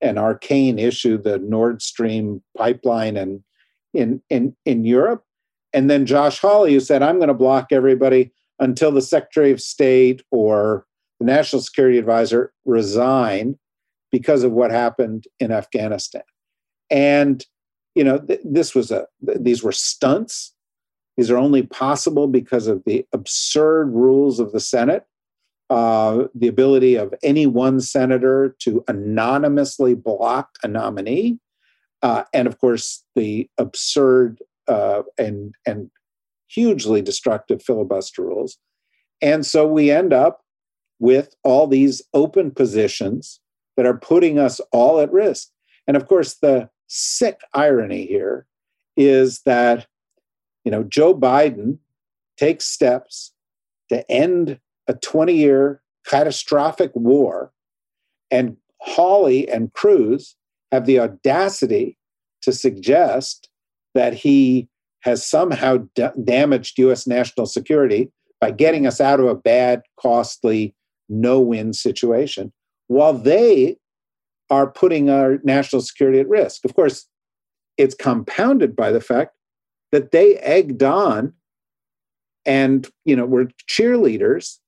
an 0.00 0.18
arcane 0.18 0.78
issue, 0.78 1.18
the 1.20 1.38
Nord 1.38 1.82
Stream 1.82 2.42
pipeline 2.56 3.16
and 3.16 3.42
in, 3.94 4.22
in, 4.30 4.56
in 4.64 4.84
Europe. 4.84 5.24
And 5.72 5.88
then 5.88 6.06
Josh 6.06 6.38
Hawley, 6.38 6.74
who 6.74 6.80
said, 6.80 7.02
I'm 7.02 7.16
going 7.16 7.28
to 7.28 7.34
block 7.34 7.68
everybody 7.70 8.32
until 8.58 8.92
the 8.92 9.00
Secretary 9.00 9.50
of 9.50 9.60
State 9.60 10.22
or 10.30 10.86
the 11.18 11.26
National 11.26 11.62
Security 11.62 11.98
Advisor 11.98 12.52
resign 12.64 13.58
because 14.10 14.44
of 14.44 14.52
what 14.52 14.70
happened 14.70 15.24
in 15.40 15.50
Afghanistan. 15.50 16.22
And, 16.90 17.44
you 17.94 18.04
know, 18.04 18.18
th- 18.18 18.40
this 18.44 18.74
was 18.74 18.90
a, 18.90 19.06
th- 19.26 19.38
these 19.40 19.62
were 19.62 19.72
stunts. 19.72 20.54
These 21.16 21.30
are 21.30 21.38
only 21.38 21.62
possible 21.62 22.28
because 22.28 22.66
of 22.66 22.82
the 22.84 23.06
absurd 23.12 23.86
rules 23.86 24.40
of 24.40 24.52
the 24.52 24.60
Senate, 24.60 25.04
uh, 25.70 26.24
the 26.34 26.48
ability 26.48 26.96
of 26.96 27.14
any 27.22 27.46
one 27.46 27.80
senator 27.80 28.54
to 28.60 28.84
anonymously 28.88 29.94
block 29.94 30.50
a 30.62 30.68
nominee, 30.68 31.38
uh, 32.02 32.24
and 32.32 32.46
of 32.46 32.58
course 32.58 33.04
the 33.14 33.48
absurd 33.58 34.38
uh, 34.68 35.02
and 35.18 35.54
and 35.66 35.90
hugely 36.48 37.00
destructive 37.00 37.62
filibuster 37.62 38.22
rules. 38.22 38.58
And 39.20 39.46
so 39.46 39.66
we 39.66 39.90
end 39.90 40.12
up 40.12 40.42
with 40.98 41.34
all 41.42 41.66
these 41.66 42.02
open 42.12 42.50
positions 42.50 43.40
that 43.76 43.86
are 43.86 43.96
putting 43.96 44.38
us 44.38 44.60
all 44.70 45.00
at 45.00 45.12
risk. 45.12 45.48
And 45.86 45.96
of 45.96 46.06
course, 46.06 46.34
the 46.34 46.68
sick 46.88 47.40
irony 47.54 48.06
here 48.06 48.46
is 48.96 49.40
that 49.46 49.86
you 50.64 50.70
know 50.70 50.84
Joe 50.84 51.14
Biden 51.14 51.78
takes 52.36 52.66
steps 52.66 53.32
to 53.88 54.08
end 54.10 54.58
a 54.88 54.94
20 54.94 55.34
year 55.34 55.82
catastrophic 56.06 56.90
war, 56.94 57.52
and 58.30 58.56
Hawley 58.78 59.48
and 59.48 59.72
Cruz 59.72 60.36
have 60.72 60.86
the 60.86 60.98
audacity 60.98 61.96
to 62.42 62.52
suggest 62.52 63.48
that 63.94 64.14
he 64.14 64.68
has 65.02 65.24
somehow 65.24 65.78
d- 65.94 66.08
damaged 66.24 66.78
US 66.78 67.06
national 67.06 67.46
security 67.46 68.10
by 68.40 68.50
getting 68.50 68.86
us 68.86 69.00
out 69.00 69.20
of 69.20 69.26
a 69.26 69.34
bad, 69.34 69.82
costly, 70.00 70.74
no 71.08 71.38
win 71.38 71.72
situation, 71.72 72.52
while 72.88 73.12
they 73.12 73.76
are 74.50 74.66
putting 74.66 75.10
our 75.10 75.38
national 75.44 75.82
security 75.82 76.18
at 76.18 76.28
risk. 76.28 76.64
Of 76.64 76.74
course, 76.74 77.06
it's 77.76 77.94
compounded 77.94 78.74
by 78.74 78.90
the 78.90 79.00
fact 79.00 79.34
that 79.92 80.10
they 80.10 80.36
egged 80.38 80.82
on 80.82 81.34
and 82.44 82.88
you 83.04 83.14
know 83.14 83.24
were 83.24 83.48
cheerleaders 83.70 84.58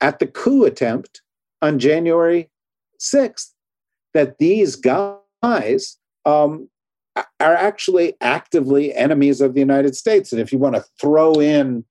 at 0.00 0.18
the 0.18 0.26
coup 0.26 0.64
attempt 0.64 1.22
on 1.62 1.78
January 1.78 2.50
6th 3.00 3.52
that 4.14 4.38
these 4.38 4.76
guys 4.76 5.16
um, 6.24 6.68
are 7.40 7.54
actually 7.54 8.14
actively 8.20 8.94
enemies 8.94 9.40
of 9.40 9.54
the 9.54 9.60
United 9.60 9.96
States. 9.96 10.32
And 10.32 10.40
if 10.40 10.52
you 10.52 10.58
want 10.58 10.76
to 10.76 10.84
throw 11.00 11.34
in 11.34 11.84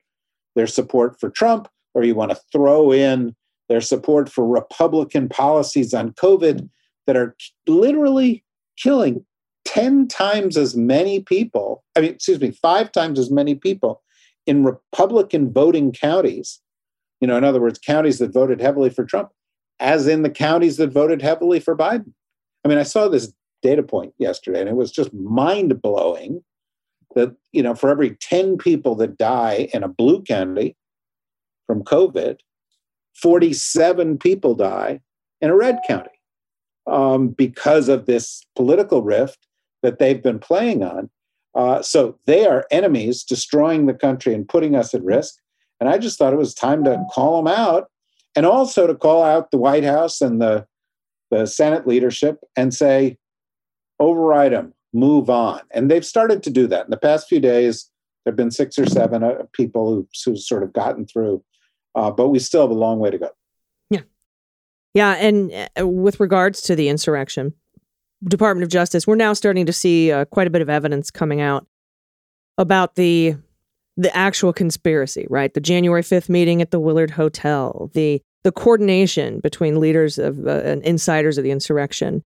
their 0.56 0.68
support 0.68 1.20
for 1.20 1.30
Trump 1.30 1.68
or 1.94 2.04
you 2.04 2.16
want 2.16 2.32
to 2.32 2.40
throw 2.52 2.92
in 2.92 3.36
their 3.70 3.82
support 3.82 4.30
for 4.30 4.48
Republican 4.48 5.28
policies 5.28 5.94
on 5.94 6.14
COVID 6.14 6.70
that 7.06 7.18
are 7.18 7.36
literally 7.68 8.44
killing 8.78 9.26
10 9.66 10.08
times 10.08 10.56
as 10.58 10.76
many 10.76 11.22
people, 11.22 11.84
I 11.96 12.02
mean, 12.02 12.12
excuse 12.12 12.40
me, 12.40 12.52
five 12.52 12.92
times 12.92 13.20
as 13.20 13.30
many 13.30 13.56
people 13.56 14.02
in 14.46 14.64
Republican 14.64 15.52
voting 15.52 15.92
counties, 15.92 16.62
you 17.20 17.28
know, 17.28 17.38
in 17.38 17.44
other 17.44 17.60
words, 17.60 17.80
counties 17.80 18.20
that 18.20 18.34
voted 18.34 18.62
heavily 18.62 18.90
for 18.90 19.04
Trump, 19.04 19.30
as 19.80 20.08
in 20.08 20.22
the 20.22 20.30
counties 20.30 20.78
that 20.78 20.92
voted 20.92 21.22
heavily 21.22 21.60
for 21.60 21.76
Biden. 21.76 22.14
I 22.64 22.70
mean, 22.70 22.78
I 22.78 22.84
saw 22.84 23.08
this 23.08 23.34
data 23.62 23.84
point 23.84 24.14
yesterday, 24.18 24.62
and 24.62 24.70
it 24.70 24.76
was 24.76 24.92
just 24.92 25.14
mind 25.14 25.82
blowing 25.82 26.44
that, 27.16 27.36
you 27.52 27.64
know, 27.64 27.74
for 27.74 27.90
every 27.90 28.12
10 28.16 28.58
people 28.58 28.96
that 28.96 29.18
die 29.18 29.70
in 29.74 29.84
a 29.84 29.88
blue 29.88 30.22
county 30.22 30.76
from 31.66 31.84
COVID, 31.84 32.38
47 33.16 34.18
people 34.18 34.56
die 34.56 35.02
in 35.42 35.50
a 35.50 35.56
red 35.56 35.80
county 35.88 36.12
um, 36.86 37.30
because 37.30 37.90
of 37.90 38.06
this 38.06 38.44
political 38.56 39.04
rift 39.04 39.48
that 39.84 40.00
they've 40.00 40.24
been 40.24 40.40
playing 40.40 40.84
on. 40.84 41.10
Uh, 41.56 41.82
so 41.82 42.18
they 42.26 42.46
are 42.46 42.66
enemies, 42.72 43.24
destroying 43.24 43.88
the 43.88 43.94
country 43.94 44.34
and 44.34 44.48
putting 44.48 44.76
us 44.76 44.94
at 44.94 45.04
risk. 45.04 45.36
And 45.80 45.90
I 45.90 45.98
just 45.98 46.18
thought 46.18 46.34
it 46.34 46.38
was 46.38 46.54
time 46.54 46.84
to 46.84 47.04
call 47.12 47.42
them 47.42 47.52
out 47.52 47.90
and 48.36 48.46
also 48.46 48.86
to 48.86 48.96
call 48.96 49.24
out 49.24 49.52
the 49.52 49.58
White 49.58 49.84
House 49.84 50.22
and 50.22 50.42
the, 50.42 50.66
the 51.32 51.46
Senate 51.46 51.88
leadership 51.88 52.38
and 52.56 52.74
say, 52.74 53.18
override 54.00 54.54
them, 54.54 54.74
move 54.94 55.30
on. 55.30 55.62
And 55.72 55.90
they've 55.90 56.06
started 56.06 56.44
to 56.44 56.50
do 56.50 56.68
that. 56.68 56.86
In 56.86 56.92
the 56.92 56.98
past 56.98 57.28
few 57.28 57.40
days, 57.40 57.90
there 58.24 58.32
have 58.32 58.38
been 58.38 58.52
six 58.52 58.78
or 58.78 58.86
seven 58.86 59.24
uh, 59.24 59.44
people 59.54 59.90
who, 59.90 60.08
who've 60.26 60.40
sort 60.40 60.64
of 60.64 60.74
gotten 60.74 61.06
through, 61.06 61.44
uh, 61.96 62.12
but 62.12 62.30
we 62.30 62.40
still 62.40 62.62
have 62.62 62.72
a 62.72 62.74
long 62.74 63.00
way 63.00 63.10
to 63.10 63.18
go. 63.18 63.30
Yeah. 63.90 64.02
Yeah. 64.94 65.14
And 65.14 65.70
uh, 65.80 65.88
with 65.88 66.20
regards 66.20 66.62
to 66.64 66.76
the 66.76 66.90
insurrection, 66.90 67.54
Department 68.24 68.64
of 68.64 68.70
Justice, 68.70 69.06
we're 69.06 69.16
now 69.16 69.34
starting 69.34 69.66
to 69.66 69.74
see 69.74 70.12
uh, 70.12 70.26
quite 70.26 70.48
a 70.48 70.50
bit 70.50 70.62
of 70.62 70.70
evidence 70.70 71.12
coming 71.12 71.42
out 71.42 71.68
about 72.58 72.96
the 72.96 73.36
the 74.00 74.16
actual 74.16 74.54
conspiracy, 74.54 75.26
right? 75.30 75.54
The 75.56 75.60
January 75.60 76.04
5th 76.04 76.30
meeting 76.30 76.62
at 76.62 76.70
the 76.70 76.80
Willard 76.80 77.12
Hotel, 77.12 77.90
the 77.94 78.22
the 78.44 78.52
coordination 78.52 79.40
between 79.40 79.80
leaders 79.80 80.18
of 80.18 80.46
uh, 80.48 80.62
and 80.64 80.84
insiders 80.84 81.38
of 81.38 81.44
the 81.44 81.52
insurrection, 81.52 82.24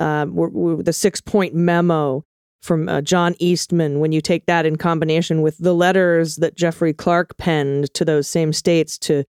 um, 0.00 0.34
we're, 0.34 0.48
we're, 0.48 0.82
the 0.82 0.92
six 0.92 1.20
point 1.20 1.54
memo 1.54 2.24
from 2.62 2.88
uh, 2.88 3.00
John 3.00 3.34
Eastman. 3.38 4.00
When 4.00 4.12
you 4.12 4.20
take 4.20 4.46
that 4.46 4.66
in 4.66 4.76
combination 4.76 5.42
with 5.42 5.58
the 5.58 5.74
letters 5.74 6.36
that 6.36 6.56
Jeffrey 6.56 6.92
Clark 6.92 7.36
penned 7.36 7.92
to 7.94 8.04
those 8.04 8.28
same 8.28 8.52
states 8.52 8.98
to 8.98 9.24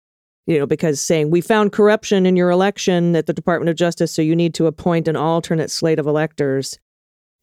you 0.46 0.58
know, 0.58 0.66
because 0.66 1.00
saying 1.00 1.30
we 1.30 1.40
found 1.40 1.70
corruption 1.70 2.26
in 2.26 2.36
your 2.36 2.50
election 2.50 3.14
at 3.14 3.26
the 3.26 3.32
Department 3.32 3.68
of 3.68 3.76
Justice, 3.76 4.10
so 4.10 4.20
you 4.20 4.34
need 4.34 4.54
to 4.54 4.66
appoint 4.66 5.06
an 5.06 5.14
alternate 5.14 5.70
slate 5.70 5.98
of 5.98 6.08
electors. 6.08 6.78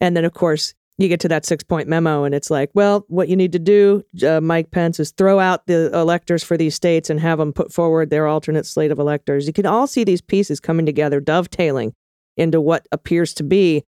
And 0.01 0.17
then, 0.17 0.25
of 0.25 0.34
course, 0.34 0.73
you 0.97 1.07
get 1.07 1.19
to 1.21 1.30
that 1.30 1.45
six 1.45 1.63
point 1.63 1.88
memo, 1.88 2.23
and 2.23 2.36
it's 2.36 2.49
like, 2.49 2.71
well, 2.73 3.05
what 3.07 3.30
you 3.30 3.36
need 3.36 3.53
to 3.53 3.59
do, 3.59 4.03
uh, 4.28 4.41
Mike 4.41 4.71
Pence, 4.71 4.99
is 4.99 5.11
throw 5.11 5.39
out 5.39 5.67
the 5.67 5.89
electors 5.97 6.43
for 6.43 6.57
these 6.57 6.75
states 6.75 7.09
and 7.09 7.19
have 7.19 7.38
them 7.38 7.53
put 7.53 7.71
forward 7.71 8.09
their 8.09 8.28
alternate 8.28 8.65
slate 8.65 8.91
of 8.91 8.99
electors. 8.99 9.47
You 9.47 9.53
can 9.53 9.65
all 9.65 9.88
see 9.88 10.03
these 10.03 10.21
pieces 10.21 10.59
coming 10.59 10.86
together, 10.86 11.19
dovetailing 11.19 11.93
into 12.38 12.61
what 12.61 12.88
appears 12.91 13.33
to 13.35 13.43
be 13.43 13.83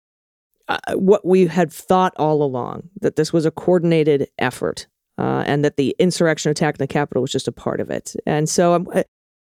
uh, 0.68 0.78
what 0.94 1.26
we 1.26 1.46
had 1.46 1.72
thought 1.72 2.14
all 2.16 2.42
along 2.42 2.88
that 3.00 3.16
this 3.16 3.32
was 3.32 3.44
a 3.44 3.50
coordinated 3.50 4.28
effort 4.38 4.86
uh, 5.18 5.44
and 5.46 5.64
that 5.64 5.76
the 5.76 5.94
insurrection 5.98 6.50
attack 6.50 6.74
in 6.74 6.78
the 6.78 6.86
Capitol 6.86 7.20
was 7.20 7.32
just 7.32 7.48
a 7.48 7.52
part 7.52 7.80
of 7.80 7.90
it. 7.90 8.14
And 8.26 8.48
so 8.48 8.74
I'm 8.74 8.88
uh, 8.94 9.02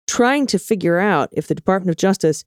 trying 0.06 0.46
to 0.46 0.58
figure 0.58 0.98
out 0.98 1.28
if 1.32 1.48
the 1.48 1.54
Department 1.54 1.90
of 1.90 1.96
Justice 1.96 2.44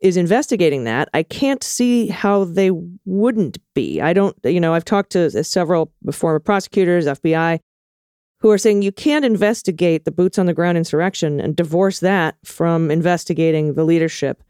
is 0.00 0.16
investigating 0.16 0.84
that. 0.84 1.08
I 1.12 1.22
can't 1.22 1.62
see 1.62 2.08
how 2.08 2.44
they 2.44 2.70
wouldn't 3.04 3.58
be. 3.74 4.00
I 4.00 4.12
don't, 4.12 4.36
you 4.44 4.60
know, 4.60 4.74
I've 4.74 4.84
talked 4.84 5.10
to 5.12 5.44
several 5.44 5.92
former 6.10 6.40
prosecutors, 6.40 7.06
FBI, 7.06 7.60
who 8.40 8.50
are 8.50 8.58
saying 8.58 8.82
you 8.82 8.92
can't 8.92 9.24
investigate 9.24 10.04
the 10.04 10.10
boots 10.10 10.38
on 10.38 10.46
the 10.46 10.54
ground 10.54 10.78
insurrection 10.78 11.40
and 11.40 11.54
divorce 11.54 12.00
that 12.00 12.36
from 12.44 12.90
investigating 12.90 13.74
the 13.74 13.84
leadership 13.84 14.42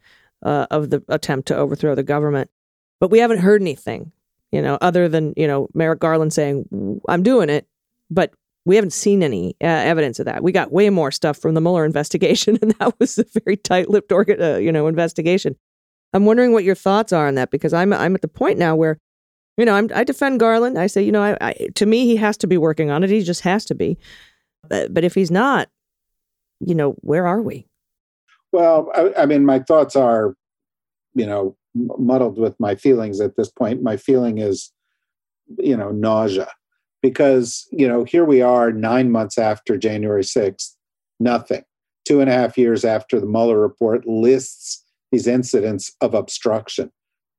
uh, 0.43 0.67
of 0.71 0.89
the 0.89 1.03
attempt 1.07 1.47
to 1.49 1.55
overthrow 1.55 1.95
the 1.95 2.03
government. 2.03 2.49
But 2.99 3.11
we 3.11 3.19
haven't 3.19 3.39
heard 3.39 3.61
anything, 3.61 4.11
you 4.51 4.61
know, 4.61 4.77
other 4.81 5.09
than, 5.09 5.33
you 5.35 5.47
know, 5.47 5.67
Merrick 5.73 5.99
Garland 5.99 6.33
saying, 6.33 7.01
I'm 7.07 7.23
doing 7.23 7.49
it 7.49 7.67
but 8.11 8.33
we 8.65 8.75
haven't 8.75 8.93
seen 8.93 9.23
any 9.23 9.55
uh, 9.61 9.65
evidence 9.65 10.19
of 10.19 10.25
that. 10.25 10.43
We 10.43 10.51
got 10.51 10.71
way 10.71 10.91
more 10.91 11.09
stuff 11.09 11.37
from 11.37 11.55
the 11.55 11.61
Mueller 11.61 11.85
investigation, 11.85 12.59
and 12.61 12.71
that 12.73 12.99
was 12.99 13.17
a 13.17 13.25
very 13.43 13.57
tight-lipped, 13.57 14.11
organ, 14.11 14.39
uh, 14.39 14.57
you 14.57 14.71
know, 14.71 14.85
investigation. 14.85 15.55
I'm 16.13 16.25
wondering 16.25 16.51
what 16.51 16.65
your 16.65 16.75
thoughts 16.75 17.13
are 17.13 17.27
on 17.27 17.35
that 17.35 17.49
because 17.49 17.73
I'm 17.73 17.93
I'm 17.93 18.13
at 18.13 18.21
the 18.21 18.27
point 18.27 18.59
now 18.59 18.75
where, 18.75 18.99
you 19.57 19.63
know, 19.63 19.73
I'm, 19.73 19.89
I 19.95 20.03
defend 20.03 20.41
Garland. 20.41 20.77
I 20.77 20.87
say, 20.87 21.01
you 21.01 21.11
know, 21.11 21.23
I, 21.23 21.37
I, 21.39 21.67
to 21.75 21.85
me 21.85 22.05
he 22.05 22.17
has 22.17 22.35
to 22.37 22.47
be 22.47 22.57
working 22.57 22.91
on 22.91 23.03
it. 23.03 23.09
He 23.09 23.23
just 23.23 23.41
has 23.41 23.63
to 23.65 23.75
be. 23.75 23.97
But, 24.67 24.93
but 24.93 25.05
if 25.05 25.15
he's 25.15 25.31
not, 25.31 25.69
you 26.59 26.75
know, 26.75 26.91
where 26.99 27.25
are 27.25 27.41
we? 27.41 27.65
Well, 28.51 28.91
I, 28.93 29.23
I 29.23 29.25
mean, 29.25 29.45
my 29.45 29.59
thoughts 29.59 29.95
are 29.95 30.35
you 31.13 31.25
know, 31.25 31.55
muddled 31.75 32.37
with 32.37 32.59
my 32.59 32.75
feelings 32.75 33.19
at 33.21 33.35
this 33.35 33.49
point. 33.49 33.81
My 33.81 33.97
feeling 33.97 34.37
is, 34.37 34.71
you 35.57 35.75
know, 35.75 35.91
nausea 35.91 36.49
because, 37.01 37.67
you 37.71 37.87
know, 37.87 38.03
here 38.03 38.25
we 38.25 38.41
are 38.41 38.71
nine 38.71 39.11
months 39.11 39.37
after 39.37 39.77
January 39.77 40.23
6th, 40.23 40.75
nothing. 41.19 41.63
Two 42.05 42.19
and 42.19 42.29
a 42.29 42.33
half 42.33 42.57
years 42.57 42.83
after 42.83 43.19
the 43.19 43.27
Mueller 43.27 43.59
report 43.59 44.07
lists 44.07 44.83
these 45.11 45.27
incidents 45.27 45.93
of 46.01 46.13
obstruction, 46.13 46.91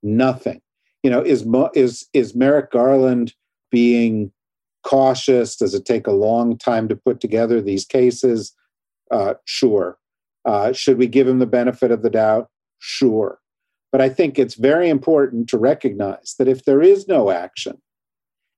nothing. 0.02 0.60
You 1.02 1.10
know, 1.10 1.20
is 1.20 1.44
is 1.74 2.06
is 2.12 2.34
Merrick 2.34 2.70
Garland 2.70 3.34
being 3.70 4.30
cautious? 4.84 5.56
Does 5.56 5.74
it 5.74 5.84
take 5.84 6.06
a 6.06 6.12
long 6.12 6.56
time 6.56 6.86
to 6.88 6.96
put 6.96 7.18
together 7.18 7.60
these 7.60 7.84
cases? 7.84 8.54
Uh, 9.10 9.34
sure. 9.46 9.98
Uh, 10.44 10.72
should 10.72 10.98
we 10.98 11.06
give 11.06 11.28
him 11.28 11.38
the 11.38 11.46
benefit 11.46 11.90
of 11.90 12.02
the 12.02 12.10
doubt? 12.10 12.48
Sure. 12.78 13.38
But 13.90 14.00
I 14.00 14.08
think 14.08 14.38
it's 14.38 14.54
very 14.54 14.88
important 14.88 15.48
to 15.50 15.58
recognize 15.58 16.34
that 16.38 16.48
if 16.48 16.64
there 16.64 16.82
is 16.82 17.06
no 17.06 17.30
action, 17.30 17.80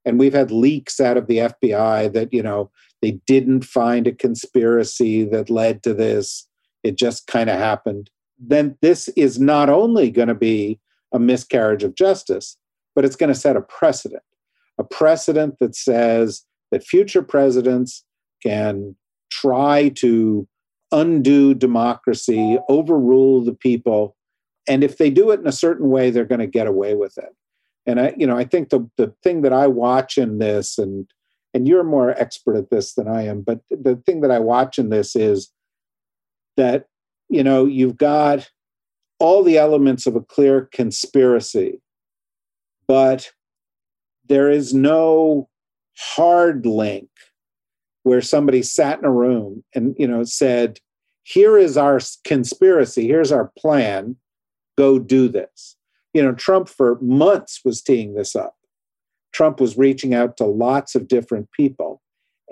and 0.05 0.19
we've 0.19 0.35
had 0.35 0.51
leaks 0.51 1.01
out 1.01 1.17
of 1.17 1.27
the 1.27 1.39
FBI 1.39 2.13
that, 2.13 2.33
you 2.33 2.43
know, 2.43 2.71
they 3.03 3.13
didn't 3.27 3.65
find 3.65 4.07
a 4.07 4.13
conspiracy 4.13 5.25
that 5.25 5.51
led 5.51 5.83
to 5.83 5.93
this, 5.93 6.47
it 6.83 6.97
just 6.97 7.27
kind 7.27 7.51
of 7.51 7.59
happened, 7.59 8.11
then 8.39 8.77
this 8.81 9.09
is 9.09 9.39
not 9.39 9.69
only 9.69 10.11
going 10.11 10.29
to 10.29 10.35
be 10.35 10.79
a 11.13 11.19
miscarriage 11.19 11.83
of 11.83 11.95
justice, 11.95 12.57
but 12.95 13.05
it's 13.05 13.17
going 13.17 13.33
to 13.33 13.39
set 13.39 13.57
a 13.57 13.61
precedent, 13.61 14.23
a 14.79 14.85
precedent 14.85 15.59
that 15.61 15.75
says 15.75 16.45
that 16.71 16.85
future 16.85 17.23
presidents 17.23 18.05
can 18.43 18.95
try 19.31 19.89
to 19.91 20.47
undo 20.95 21.53
democracy, 21.55 22.59
overrule 22.69 23.43
the 23.43 23.53
people. 23.53 24.17
And 24.67 24.83
if 24.83 24.97
they 24.97 25.11
do 25.11 25.31
it 25.31 25.41
in 25.41 25.47
a 25.47 25.53
certain 25.53 25.91
way, 25.91 26.11
they're 26.11 26.25
going 26.25 26.41
to 26.41 26.47
get 26.47 26.67
away 26.67 26.95
with 26.95 27.19
it. 27.19 27.35
And 27.87 28.01
I, 28.01 28.15
you 28.17 28.27
know, 28.27 28.37
I 28.37 28.45
think 28.45 28.71
the 28.71 28.89
the 28.97 29.13
thing 29.23 29.43
that 29.43 29.53
I 29.53 29.67
watch 29.67 30.17
in 30.17 30.39
this, 30.39 30.79
and 30.79 31.07
and 31.53 31.69
you're 31.69 31.85
more 31.85 32.11
expert 32.11 32.57
at 32.57 32.71
this 32.71 32.95
than 32.95 33.09
I 33.09 33.27
am, 33.27 33.43
but 33.43 33.61
the 33.71 33.97
thing 34.07 34.23
that 34.23 34.31
I 34.31 34.39
watch 34.39 34.79
in 34.79 34.89
this 34.89 35.15
is 35.15 35.51
that, 36.57 36.87
you 37.29 37.45
know, 37.45 37.67
you've 37.67 37.99
got 37.99 38.49
all 39.19 39.43
the 39.43 39.59
elements 39.59 40.07
of 40.07 40.17
a 40.17 40.21
clear 40.21 40.69
conspiracy, 40.73 41.81
but 42.89 43.31
there 44.27 44.51
is 44.51 44.73
no 44.73 45.49
hard 45.97 46.65
link 46.65 47.09
where 48.05 48.21
somebody 48.21 48.63
sat 48.63 48.99
in 48.99 49.05
a 49.05 49.11
room 49.11 49.65
and 49.75 49.95
you 49.99 50.07
know 50.07 50.23
said 50.25 50.79
here 51.25 51.59
is 51.59 51.77
our 51.77 52.01
conspiracy 52.25 53.09
here's 53.09 53.33
our 53.33 53.51
plan 53.59 54.17
go 54.79 54.99
do 54.99 55.29
this. 55.29 55.77
You 56.13 56.23
know 56.23 56.33
trump 56.33 56.69
for 56.69 56.99
months 57.01 57.61
was 57.65 57.83
teeing 57.83 58.15
this 58.15 58.37
up. 58.37 58.55
Trump 59.33 59.61
was 59.61 59.77
reaching 59.77 60.15
out 60.15 60.37
to 60.37 60.45
lots 60.45 60.95
of 60.95 61.09
different 61.09 61.51
people. 61.51 62.01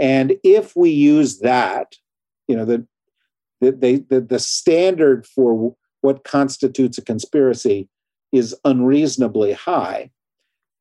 And 0.00 0.34
if 0.42 0.74
we 0.74 0.90
use 0.90 1.38
that 1.40 1.94
you 2.48 2.56
know 2.56 2.64
the 2.64 2.86
the, 3.60 4.04
the, 4.10 4.20
the 4.20 4.40
standard 4.40 5.24
for 5.24 5.76
what 6.00 6.24
constitutes 6.24 6.98
a 6.98 7.02
conspiracy 7.02 7.88
is 8.32 8.56
unreasonably 8.64 9.52
high 9.52 10.10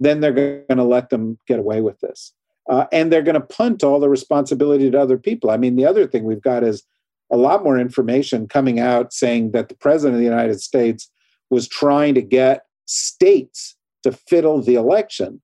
then 0.02 0.20
they're 0.20 0.34
going 0.68 0.78
to 0.78 0.84
let 0.84 1.12
them 1.12 1.38
get 1.48 1.60
away 1.60 1.80
with 1.80 2.00
this. 2.00 2.34
Uh, 2.70 2.86
and 2.92 3.12
they're 3.12 3.22
going 3.22 3.36
to 3.36 3.40
punt 3.40 3.84
all 3.84 4.00
the 4.00 4.10
responsibility 4.10 4.90
to 4.90 5.00
other 5.00 5.18
people. 5.18 5.52
I 5.52 5.58
mean, 5.58 5.76
the 5.76 5.86
other 5.86 6.08
thing 6.08 6.24
we've 6.24 6.42
got 6.42 6.64
is 6.64 6.84
a 7.32 7.38
lot 7.38 7.64
more 7.64 7.78
information 7.78 8.48
coming 8.48 8.80
out 8.80 9.14
saying 9.14 9.52
that 9.52 9.70
the 9.70 9.76
president 9.76 10.16
of 10.16 10.20
the 10.20 10.30
United 10.30 10.62
States 10.62 11.10
was 11.50 11.68
trying 11.68 12.14
to 12.16 12.22
get 12.22 12.66
states 12.86 13.76
to 14.04 14.12
fiddle 14.12 14.62
the 14.62 14.76
election 14.76 15.42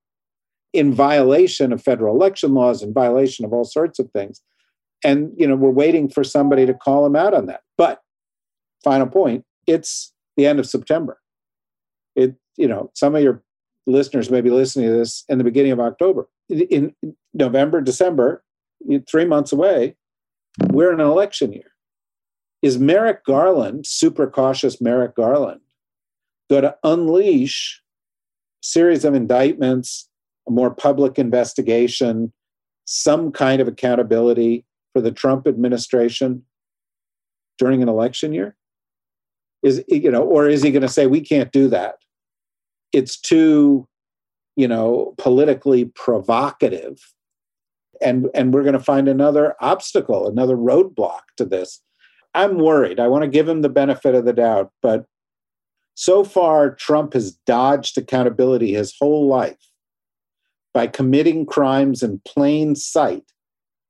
in 0.73 0.93
violation 0.93 1.71
of 1.71 1.81
federal 1.81 2.15
election 2.15 2.53
laws, 2.53 2.83
in 2.83 2.93
violation 2.93 3.45
of 3.45 3.53
all 3.53 3.63
sorts 3.63 3.99
of 3.99 4.11
things. 4.11 4.41
And 5.03 5.31
you 5.37 5.47
know, 5.47 5.55
we're 5.55 5.69
waiting 5.69 6.09
for 6.09 6.23
somebody 6.23 6.65
to 6.65 6.73
call 6.73 7.05
him 7.05 7.15
out 7.15 7.33
on 7.33 7.45
that. 7.45 7.61
But 7.77 8.01
final 8.83 9.07
point, 9.07 9.45
it's 9.65 10.13
the 10.35 10.45
end 10.45 10.59
of 10.59 10.67
September. 10.67 11.19
It, 12.15 12.35
you 12.57 12.67
know, 12.67 12.91
some 12.95 13.15
of 13.15 13.23
your 13.23 13.43
listeners 13.85 14.29
may 14.29 14.41
be 14.41 14.49
listening 14.49 14.87
to 14.87 14.97
this 14.97 15.23
in 15.29 15.37
the 15.37 15.43
beginning 15.43 15.71
of 15.71 15.79
October 15.79 16.27
in 16.49 16.95
November, 17.33 17.81
December, 17.81 18.43
three 19.09 19.25
months 19.25 19.51
away, 19.51 19.95
we're 20.69 20.93
in 20.93 20.99
an 20.99 21.07
election 21.07 21.51
year. 21.51 21.71
Is 22.61 22.79
Merrick 22.79 23.23
Garland, 23.25 23.85
super 23.85 24.27
cautious 24.27 24.81
Merrick 24.81 25.15
Garland, 25.15 25.61
going 26.49 26.63
to 26.63 26.75
unleash 26.83 27.81
a 28.63 28.65
series 28.65 29.05
of 29.05 29.13
indictments, 29.13 30.09
a 30.47 30.51
more 30.51 30.73
public 30.73 31.19
investigation, 31.19 32.33
some 32.85 33.31
kind 33.31 33.61
of 33.61 33.67
accountability 33.67 34.65
for 34.93 35.01
the 35.01 35.11
Trump 35.11 35.47
administration 35.47 36.43
during 37.57 37.83
an 37.83 37.89
election 37.89 38.33
year? 38.33 38.55
Is 39.63 39.83
you 39.87 40.11
know, 40.11 40.23
or 40.23 40.47
is 40.47 40.63
he 40.63 40.71
going 40.71 40.81
to 40.81 40.87
say 40.87 41.07
we 41.07 41.21
can't 41.21 41.51
do 41.51 41.67
that? 41.69 41.95
It's 42.93 43.19
too 43.19 43.87
you 44.57 44.67
know, 44.67 45.13
politically 45.17 45.85
provocative. 45.85 47.13
And, 48.01 48.27
and 48.33 48.53
we're 48.53 48.63
going 48.63 48.73
to 48.73 48.79
find 48.79 49.07
another 49.07 49.55
obstacle, 49.61 50.27
another 50.27 50.57
roadblock 50.57 51.21
to 51.37 51.45
this. 51.45 51.81
I'm 52.33 52.57
worried. 52.57 52.99
I 52.99 53.07
want 53.07 53.23
to 53.23 53.29
give 53.29 53.47
him 53.47 53.61
the 53.61 53.69
benefit 53.69 54.15
of 54.15 54.25
the 54.25 54.33
doubt, 54.33 54.71
but 54.81 55.05
so 55.95 56.23
far, 56.23 56.75
Trump 56.75 57.13
has 57.13 57.31
dodged 57.31 57.97
accountability 57.97 58.73
his 58.73 58.93
whole 58.99 59.27
life 59.27 59.57
by 60.73 60.85
committing 60.85 61.45
crimes 61.45 62.03
in 62.03 62.21
plain 62.27 62.75
sight 62.75 63.23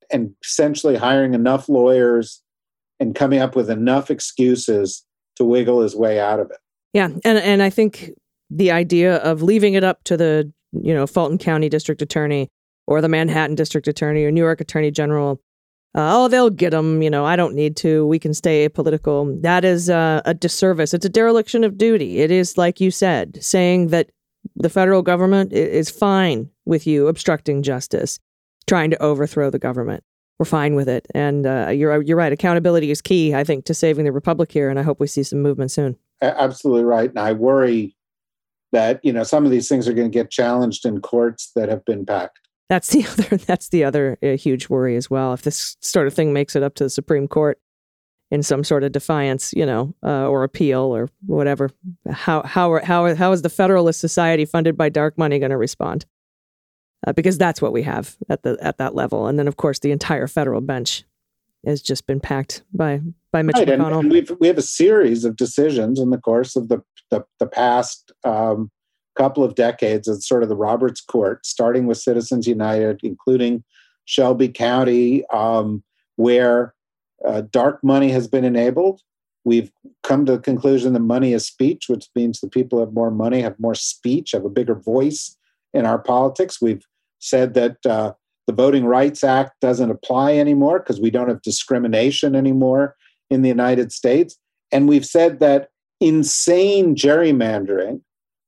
and 0.10 0.34
essentially 0.42 0.96
hiring 0.96 1.34
enough 1.34 1.68
lawyers 1.68 2.42
and 3.00 3.14
coming 3.14 3.40
up 3.40 3.58
with 3.58 3.70
enough 3.70 4.10
excuses 4.10 5.06
to 5.36 5.44
wiggle 5.44 5.82
his 5.82 5.96
way 5.96 6.18
out 6.18 6.40
of 6.40 6.50
it. 6.50 6.58
Yeah, 6.94 7.10
and 7.26 7.38
and 7.38 7.62
I 7.62 7.70
think 7.70 8.12
the 8.50 8.72
idea 8.72 9.18
of 9.18 9.42
leaving 9.42 9.74
it 9.74 9.84
up 9.84 10.04
to 10.06 10.16
the 10.16 10.52
you 10.74 10.94
know, 10.94 11.08
Fulton 11.08 11.38
County 11.38 11.70
District 11.70 12.02
Attorney 12.02 12.50
or 12.86 13.02
the 13.02 13.10
Manhattan 13.10 13.56
District 13.56 13.88
Attorney 13.88 14.24
or 14.24 14.32
New 14.32 14.42
York 14.42 14.62
Attorney 14.62 14.92
General. 14.92 15.42
Uh, 15.98 16.14
oh, 16.14 16.28
they'll 16.28 16.52
get 16.52 16.70
them. 16.70 17.02
You 17.02 17.10
know, 17.10 17.26
I 17.26 17.36
don't 17.36 17.56
need 17.56 17.76
to. 17.78 18.06
We 18.06 18.20
can 18.20 18.36
stay 18.36 18.70
apolitical. 18.70 19.42
That 19.42 19.66
is 19.66 19.90
uh, 19.90 20.22
a 20.26 20.36
disservice. 20.36 20.94
It's 20.94 21.06
a 21.06 21.10
dereliction 21.10 21.64
of 21.64 21.76
duty. 21.76 22.20
It 22.20 22.30
is, 22.30 22.56
like 22.56 22.80
you 22.80 22.92
said, 22.92 23.44
saying 23.44 23.88
that 23.88 24.12
the 24.56 24.70
federal 24.70 25.02
government 25.02 25.54
is 25.54 25.90
fine 25.90 26.52
with 26.66 26.86
you 26.86 27.08
obstructing 27.08 27.64
justice, 27.64 28.20
trying 28.68 28.92
to 28.92 29.02
overthrow 29.02 29.50
the 29.50 29.58
government. 29.58 30.04
We're 30.38 30.46
fine 30.46 30.76
with 30.76 30.88
it. 30.88 31.08
And 31.16 31.48
uh, 31.48 31.70
you're 31.70 32.00
you're 32.04 32.16
right. 32.16 32.32
Accountability 32.32 32.92
is 32.92 33.02
key, 33.02 33.34
I 33.34 33.44
think, 33.44 33.66
to 33.66 33.74
saving 33.74 34.06
the 34.06 34.12
republic 34.12 34.52
here. 34.52 34.70
And 34.70 34.78
I 34.78 34.84
hope 34.84 35.00
we 35.00 35.08
see 35.08 35.24
some 35.24 35.42
movement 35.42 35.72
soon. 35.72 35.98
Absolutely 36.22 36.84
right. 36.84 37.10
And 37.10 37.18
I 37.18 37.34
worry 37.34 37.96
that 38.72 39.00
you 39.04 39.12
know 39.12 39.24
some 39.24 39.46
of 39.46 39.52
these 39.52 39.68
things 39.68 39.88
are 39.88 39.94
going 39.94 40.12
to 40.12 40.16
get 40.16 40.30
challenged 40.30 40.86
in 40.86 41.02
courts 41.02 41.52
that 41.56 41.70
have 41.70 41.84
been 41.86 42.06
packed. 42.06 42.47
That's 42.70 42.90
the 42.94 43.06
other. 43.06 43.38
That's 43.38 43.70
the 43.70 43.84
other 43.84 44.18
uh, 44.22 44.38
huge 44.38 44.70
worry 44.70 44.96
as 44.96 45.10
well. 45.10 45.34
If 45.34 45.44
this 45.44 45.78
sort 45.82 46.08
of 46.08 46.14
thing 46.14 46.34
makes 46.34 46.56
it 46.56 46.64
up 46.64 46.76
to 46.76 46.84
the 46.84 46.90
Supreme 46.90 47.28
Court 47.28 47.60
in 48.30 48.44
some 48.44 48.64
sort 48.64 48.84
of 48.84 48.92
defiance, 48.92 49.54
you 49.54 49.66
know, 49.66 49.94
uh, 50.04 50.28
or 50.28 50.44
appeal 50.44 50.80
or 50.80 51.10
whatever, 51.26 51.70
how 52.10 52.44
how 52.44 52.74
are, 52.74 52.84
how 52.84 53.16
how 53.16 53.32
is 53.32 53.42
the 53.42 53.50
Federalist 53.50 54.00
Society 54.00 54.46
funded 54.46 54.78
by 54.78 54.90
dark 54.90 55.18
money 55.18 55.40
going 55.40 55.52
to 55.52 55.58
respond? 55.58 56.06
Uh, 57.06 57.14
because 57.14 57.38
that's 57.38 57.62
what 57.62 57.72
we 57.72 57.84
have 57.84 58.18
at 58.28 58.44
the 58.44 58.58
at 58.60 58.78
that 58.80 58.96
level, 58.96 59.28
and 59.28 59.38
then 59.38 59.48
of 59.48 59.58
course 59.58 59.80
the 59.80 59.92
entire 59.92 60.28
federal 60.28 60.62
bench 60.62 61.04
has 61.66 61.82
just 61.82 62.08
been 62.08 62.20
packed 62.20 62.64
by 62.74 63.02
by 63.32 63.42
Mitch 63.42 63.56
right, 63.58 63.68
McConnell. 63.68 64.00
And, 64.00 64.06
and 64.06 64.12
we've, 64.12 64.32
we 64.40 64.48
have 64.48 64.58
a 64.58 64.64
series 64.64 65.24
of 65.26 65.36
decisions 65.36 66.00
in 66.00 66.10
the 66.10 66.18
course 66.18 66.56
of 66.56 66.70
the 66.70 66.82
the, 67.12 67.24
the 67.40 67.48
past 67.48 68.12
um, 68.24 68.70
couple 69.18 69.44
of 69.44 69.56
decades. 69.56 70.08
It's 70.08 70.28
sort 70.28 70.44
of 70.44 70.50
the 70.50 70.56
Roberts 70.56 71.02
Court, 71.02 71.46
starting 71.46 71.88
with 71.88 71.98
Citizens 71.98 72.48
United, 72.48 73.00
including 73.04 73.64
Shelby 74.06 74.50
County, 74.50 75.26
um, 75.28 75.84
where 76.16 76.74
uh, 77.26 77.42
dark 77.52 77.84
money 77.84 78.10
has 78.10 78.28
been 78.28 78.46
enabled. 78.46 79.02
We've 79.44 79.72
come 80.04 80.26
to 80.26 80.34
the 80.34 80.40
conclusion 80.40 80.94
that 80.94 81.00
money 81.00 81.34
is 81.34 81.46
speech, 81.46 81.86
which 81.88 82.08
means 82.16 82.40
the 82.40 82.50
people 82.50 82.80
have 82.80 82.94
more 82.94 83.12
money, 83.12 83.42
have 83.42 83.60
more 83.60 83.76
speech, 83.76 84.32
have 84.34 84.46
a 84.46 84.50
bigger 84.50 84.76
voice 84.76 85.38
in 85.74 85.86
our 85.86 86.00
politics. 86.00 86.62
We've 86.62 86.86
said 87.20 87.54
that 87.54 87.78
uh, 87.86 88.14
the 88.46 88.54
Voting 88.54 88.86
Rights 88.86 89.24
Act 89.24 89.60
doesn't 89.62 89.92
apply 89.92 90.36
anymore 90.36 90.80
because 90.80 91.00
we 91.02 91.12
don't 91.12 91.30
have 91.30 91.42
discrimination 91.42 92.36
anymore 92.36 92.96
in 93.30 93.42
the 93.42 93.50
United 93.50 93.92
States. 93.92 94.38
And 94.72 94.88
we've 94.88 95.06
said 95.06 95.40
that 95.40 95.70
insane 96.00 96.96
gerrymandering, 96.96 98.02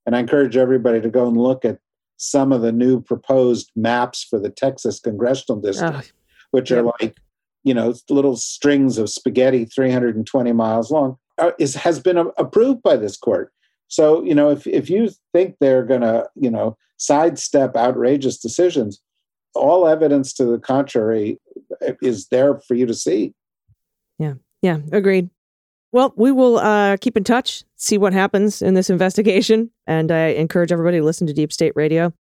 and 0.10 0.16
I 0.16 0.22
encourage 0.22 0.58
everybody 0.58 1.00
to 1.02 1.10
go 1.12 1.28
and 1.28 1.38
look 1.38 1.64
at 1.64 1.78
some 2.18 2.52
of 2.52 2.64
the 2.64 2.72
new 2.72 3.00
proposed 3.00 3.70
maps 3.76 4.24
for 4.28 4.40
the 4.40 4.50
Texas 4.50 5.00
congressional 5.00 5.62
district, 5.62 6.14
oh, 6.14 6.48
which 6.50 6.72
are 6.72 6.82
like, 6.82 7.16
you 7.64 7.76
know, 7.76 7.94
little 8.10 8.36
strings 8.36 8.98
of 8.98 9.12
spaghetti 9.12 9.66
320 9.66 10.52
miles 10.52 10.90
long, 10.90 11.16
uh, 11.38 11.52
is, 11.60 11.76
has 11.76 12.00
been 12.00 12.18
approved 12.40 12.82
by 12.82 12.98
this 12.98 13.18
court. 13.18 13.54
So, 13.88 14.24
you 14.24 14.34
know, 14.34 14.50
if, 14.50 14.66
if 14.66 14.90
you 14.90 15.12
think 15.32 15.58
they're 15.60 15.86
going 15.86 16.02
to, 16.02 16.28
you 16.34 16.50
know, 16.50 16.76
sidestep 16.98 17.76
outrageous 17.76 18.40
decisions, 18.40 19.00
all 19.54 19.88
evidence 19.88 20.34
to 20.34 20.46
the 20.46 20.58
contrary 20.58 21.40
is 22.02 22.30
there 22.30 22.58
for 22.62 22.74
you 22.74 22.88
to 22.88 22.96
see. 22.96 23.36
Yeah. 24.18 24.34
Yeah, 24.64 24.80
agreed. 24.92 25.30
Well, 25.92 26.14
we 26.16 26.32
will 26.32 26.60
uh, 26.60 26.98
keep 26.98 27.18
in 27.18 27.24
touch, 27.24 27.64
see 27.76 27.98
what 27.98 28.14
happens 28.14 28.62
in 28.62 28.76
this 28.76 28.90
investigation, 28.90 29.72
and 29.88 30.12
I 30.12 30.28
encourage 30.28 30.72
everybody 30.72 31.00
to 31.00 31.04
listen 31.04 31.26
to 31.28 31.34
Deep 31.34 31.52
State 31.52 31.74
Radio 31.76 32.14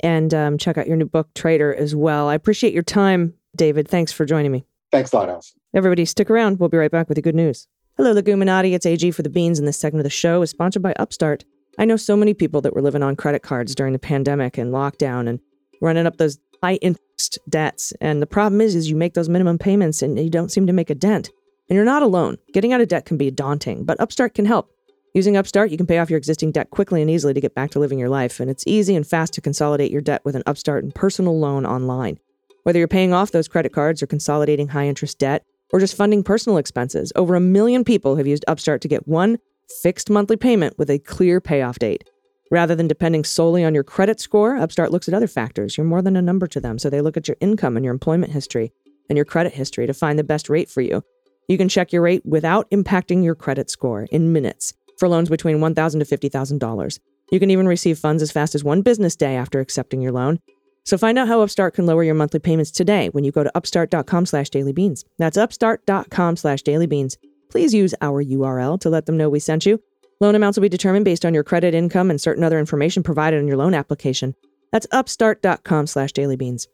and 0.00 0.32
um, 0.32 0.58
check 0.58 0.78
out 0.78 0.86
your 0.86 0.96
new 0.96 1.06
book, 1.06 1.28
Traitor, 1.34 1.74
as 1.74 1.96
well. 1.96 2.28
I 2.28 2.34
appreciate 2.34 2.72
your 2.72 2.82
time, 2.82 3.34
David. 3.56 3.88
Thanks 3.88 4.12
for 4.12 4.24
joining 4.24 4.52
me. 4.52 4.64
Thanks 4.92 5.12
a 5.12 5.16
lot, 5.16 5.28
Allison. 5.28 5.58
Everybody, 5.74 6.04
stick 6.04 6.30
around. 6.30 6.60
We'll 6.60 6.68
be 6.68 6.76
right 6.76 6.90
back 6.90 7.08
with 7.08 7.16
the 7.16 7.22
good 7.22 7.34
news. 7.34 7.66
Hello, 7.96 8.14
Leguminati. 8.14 8.72
It's 8.72 8.86
AG 8.86 9.10
for 9.10 9.22
the 9.22 9.30
Beans, 9.30 9.58
and 9.58 9.66
this 9.66 9.78
segment 9.78 10.00
of 10.00 10.04
the 10.04 10.10
show 10.10 10.42
is 10.42 10.50
sponsored 10.50 10.82
by 10.82 10.92
Upstart. 10.94 11.44
I 11.78 11.84
know 11.84 11.96
so 11.96 12.16
many 12.16 12.34
people 12.34 12.60
that 12.60 12.74
were 12.74 12.82
living 12.82 13.02
on 13.02 13.16
credit 13.16 13.42
cards 13.42 13.74
during 13.74 13.92
the 13.92 13.98
pandemic 13.98 14.58
and 14.58 14.72
lockdown 14.72 15.28
and 15.28 15.40
running 15.80 16.06
up 16.06 16.18
those 16.18 16.38
high 16.62 16.76
interest 16.76 17.38
debts. 17.48 17.92
And 18.00 18.22
the 18.22 18.26
problem 18.26 18.60
is, 18.60 18.74
is 18.74 18.88
you 18.90 18.96
make 18.96 19.14
those 19.14 19.28
minimum 19.28 19.58
payments 19.58 20.02
and 20.02 20.18
you 20.18 20.30
don't 20.30 20.50
seem 20.52 20.66
to 20.66 20.72
make 20.72 20.90
a 20.90 20.94
dent. 20.94 21.30
And 21.68 21.76
you're 21.76 21.84
not 21.84 22.02
alone. 22.02 22.38
Getting 22.52 22.72
out 22.72 22.80
of 22.80 22.88
debt 22.88 23.06
can 23.06 23.16
be 23.16 23.30
daunting, 23.30 23.84
but 23.84 24.00
Upstart 24.00 24.34
can 24.34 24.44
help. 24.44 24.70
Using 25.14 25.36
Upstart, 25.36 25.70
you 25.70 25.76
can 25.76 25.86
pay 25.86 25.98
off 25.98 26.08
your 26.08 26.16
existing 26.16 26.52
debt 26.52 26.70
quickly 26.70 27.02
and 27.02 27.10
easily 27.10 27.34
to 27.34 27.40
get 27.40 27.54
back 27.54 27.70
to 27.72 27.78
living 27.78 27.98
your 27.98 28.08
life, 28.08 28.40
and 28.40 28.50
it's 28.50 28.64
easy 28.66 28.96
and 28.96 29.06
fast 29.06 29.34
to 29.34 29.40
consolidate 29.40 29.90
your 29.90 30.00
debt 30.00 30.22
with 30.24 30.34
an 30.34 30.42
Upstart 30.46 30.84
and 30.84 30.94
personal 30.94 31.38
loan 31.38 31.66
online. 31.66 32.18
Whether 32.62 32.78
you're 32.78 32.88
paying 32.88 33.12
off 33.12 33.30
those 33.30 33.48
credit 33.48 33.72
cards 33.72 34.02
or 34.02 34.06
consolidating 34.06 34.68
high 34.68 34.86
interest 34.86 35.18
debt, 35.18 35.44
or 35.72 35.80
just 35.80 35.96
funding 35.96 36.22
personal 36.22 36.58
expenses, 36.58 37.12
over 37.16 37.34
a 37.34 37.40
million 37.40 37.84
people 37.84 38.16
have 38.16 38.26
used 38.26 38.44
Upstart 38.48 38.80
to 38.82 38.88
get 38.88 39.08
one 39.08 39.38
fixed 39.82 40.10
monthly 40.10 40.36
payment 40.36 40.78
with 40.78 40.90
a 40.90 40.98
clear 40.98 41.40
payoff 41.40 41.78
date. 41.78 42.08
Rather 42.50 42.74
than 42.74 42.88
depending 42.88 43.24
solely 43.24 43.64
on 43.64 43.74
your 43.74 43.84
credit 43.84 44.20
score, 44.20 44.56
Upstart 44.56 44.92
looks 44.92 45.08
at 45.08 45.14
other 45.14 45.26
factors. 45.26 45.76
You're 45.76 45.86
more 45.86 46.02
than 46.02 46.16
a 46.16 46.22
number 46.22 46.46
to 46.48 46.60
them, 46.60 46.78
so 46.78 46.90
they 46.90 47.00
look 47.00 47.16
at 47.16 47.26
your 47.26 47.36
income 47.40 47.76
and 47.76 47.84
your 47.84 47.94
employment 47.94 48.32
history 48.32 48.72
and 49.08 49.16
your 49.16 49.24
credit 49.24 49.54
history 49.54 49.86
to 49.86 49.94
find 49.94 50.18
the 50.18 50.24
best 50.24 50.48
rate 50.50 50.68
for 50.68 50.82
you. 50.82 51.02
You 51.48 51.58
can 51.58 51.68
check 51.68 51.92
your 51.92 52.02
rate 52.02 52.24
without 52.24 52.70
impacting 52.70 53.24
your 53.24 53.34
credit 53.34 53.70
score 53.70 54.06
in 54.10 54.32
minutes 54.32 54.74
for 54.98 55.08
loans 55.08 55.28
between 55.28 55.58
$1,000 55.58 55.74
to 55.74 56.30
$50,000. 56.30 56.98
You 57.30 57.40
can 57.40 57.50
even 57.50 57.66
receive 57.66 57.98
funds 57.98 58.22
as 58.22 58.30
fast 58.30 58.54
as 58.54 58.62
one 58.62 58.82
business 58.82 59.16
day 59.16 59.36
after 59.36 59.60
accepting 59.60 60.00
your 60.00 60.12
loan. 60.12 60.38
So 60.84 60.98
find 60.98 61.18
out 61.18 61.28
how 61.28 61.42
Upstart 61.42 61.74
can 61.74 61.86
lower 61.86 62.04
your 62.04 62.14
monthly 62.14 62.40
payments 62.40 62.70
today 62.70 63.08
when 63.10 63.24
you 63.24 63.32
go 63.32 63.44
to 63.44 63.56
upstart.com 63.56 64.26
slash 64.26 64.50
dailybeans. 64.50 65.04
That's 65.18 65.36
upstart.com 65.36 66.36
slash 66.36 66.62
dailybeans. 66.62 67.16
Please 67.50 67.72
use 67.72 67.94
our 68.00 68.24
URL 68.24 68.80
to 68.80 68.90
let 68.90 69.06
them 69.06 69.16
know 69.16 69.28
we 69.28 69.38
sent 69.38 69.66
you. 69.66 69.80
Loan 70.20 70.34
amounts 70.34 70.56
will 70.56 70.62
be 70.62 70.68
determined 70.68 71.04
based 71.04 71.24
on 71.24 71.34
your 71.34 71.44
credit 71.44 71.74
income 71.74 72.10
and 72.10 72.20
certain 72.20 72.44
other 72.44 72.58
information 72.58 73.02
provided 73.02 73.40
in 73.40 73.48
your 73.48 73.56
loan 73.56 73.74
application. 73.74 74.34
That's 74.70 74.86
upstart.com 74.90 75.86
slash 75.86 76.12
dailybeans. 76.12 76.66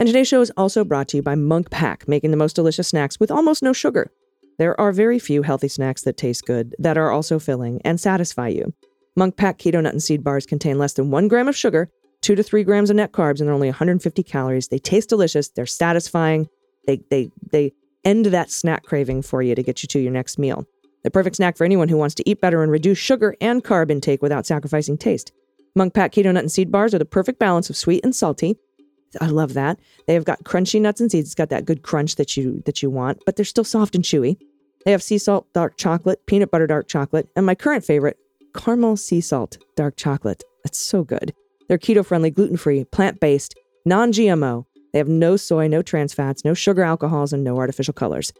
And 0.00 0.06
today's 0.06 0.28
show 0.28 0.40
is 0.40 0.50
also 0.56 0.82
brought 0.82 1.08
to 1.08 1.18
you 1.18 1.22
by 1.22 1.34
Munk 1.34 1.68
Pack, 1.68 2.08
making 2.08 2.30
the 2.30 2.38
most 2.38 2.56
delicious 2.56 2.88
snacks 2.88 3.20
with 3.20 3.30
almost 3.30 3.62
no 3.62 3.74
sugar. 3.74 4.10
There 4.56 4.80
are 4.80 4.92
very 4.92 5.18
few 5.18 5.42
healthy 5.42 5.68
snacks 5.68 6.00
that 6.04 6.16
taste 6.16 6.46
good, 6.46 6.74
that 6.78 6.96
are 6.96 7.10
also 7.10 7.38
filling, 7.38 7.82
and 7.84 8.00
satisfy 8.00 8.48
you. 8.48 8.72
Munk 9.14 9.36
Pack 9.36 9.58
Keto 9.58 9.82
Nut 9.82 9.92
and 9.92 10.02
Seed 10.02 10.24
Bars 10.24 10.46
contain 10.46 10.78
less 10.78 10.94
than 10.94 11.10
one 11.10 11.28
gram 11.28 11.48
of 11.48 11.56
sugar, 11.56 11.90
two 12.22 12.34
to 12.34 12.42
three 12.42 12.64
grams 12.64 12.88
of 12.88 12.96
net 12.96 13.12
carbs, 13.12 13.40
and 13.40 13.46
they're 13.46 13.54
only 13.54 13.68
150 13.68 14.22
calories. 14.22 14.68
They 14.68 14.78
taste 14.78 15.10
delicious, 15.10 15.50
they're 15.50 15.66
satisfying, 15.66 16.48
they, 16.86 17.02
they, 17.10 17.30
they 17.52 17.74
end 18.02 18.24
that 18.24 18.50
snack 18.50 18.84
craving 18.84 19.20
for 19.20 19.42
you 19.42 19.54
to 19.54 19.62
get 19.62 19.82
you 19.82 19.86
to 19.88 20.00
your 20.00 20.12
next 20.12 20.38
meal. 20.38 20.64
The 21.04 21.10
perfect 21.10 21.36
snack 21.36 21.58
for 21.58 21.66
anyone 21.66 21.90
who 21.90 21.98
wants 21.98 22.14
to 22.14 22.26
eat 22.26 22.40
better 22.40 22.62
and 22.62 22.72
reduce 22.72 22.96
sugar 22.96 23.36
and 23.38 23.62
carb 23.62 23.90
intake 23.90 24.22
without 24.22 24.46
sacrificing 24.46 24.96
taste. 24.96 25.30
Munk 25.74 25.92
Pack 25.92 26.12
Keto 26.12 26.32
Nut 26.32 26.42
and 26.42 26.50
Seed 26.50 26.72
Bars 26.72 26.94
are 26.94 26.98
the 26.98 27.04
perfect 27.04 27.38
balance 27.38 27.68
of 27.68 27.76
sweet 27.76 28.02
and 28.02 28.16
salty. 28.16 28.56
I 29.20 29.26
love 29.26 29.54
that. 29.54 29.78
They 30.06 30.14
have 30.14 30.24
got 30.24 30.44
crunchy 30.44 30.80
nuts 30.80 31.00
and 31.00 31.10
seeds. 31.10 31.28
It's 31.28 31.34
got 31.34 31.50
that 31.50 31.64
good 31.64 31.82
crunch 31.82 32.16
that 32.16 32.36
you 32.36 32.62
that 32.66 32.82
you 32.82 32.90
want, 32.90 33.22
but 33.26 33.36
they're 33.36 33.44
still 33.44 33.64
soft 33.64 33.94
and 33.94 34.04
chewy. 34.04 34.36
They 34.84 34.92
have 34.92 35.02
sea 35.02 35.18
salt 35.18 35.52
dark 35.52 35.76
chocolate, 35.76 36.24
peanut 36.26 36.50
butter 36.50 36.66
dark 36.66 36.88
chocolate, 36.88 37.28
and 37.36 37.44
my 37.44 37.54
current 37.54 37.84
favorite, 37.84 38.18
caramel 38.54 38.96
sea 38.96 39.20
salt 39.20 39.58
dark 39.76 39.96
chocolate. 39.96 40.42
That's 40.64 40.78
so 40.78 41.02
good. 41.04 41.34
They're 41.68 41.78
keto 41.78 42.04
friendly, 42.04 42.30
gluten 42.30 42.56
free, 42.56 42.84
plant 42.84 43.20
based, 43.20 43.54
non 43.84 44.12
GMO. 44.12 44.66
They 44.92 44.98
have 44.98 45.08
no 45.08 45.36
soy, 45.36 45.68
no 45.68 45.82
trans 45.82 46.12
fats, 46.12 46.44
no 46.44 46.54
sugar 46.54 46.82
alcohols, 46.82 47.32
and 47.32 47.44
no 47.44 47.58
artificial 47.58 47.94
colors. 47.94 48.32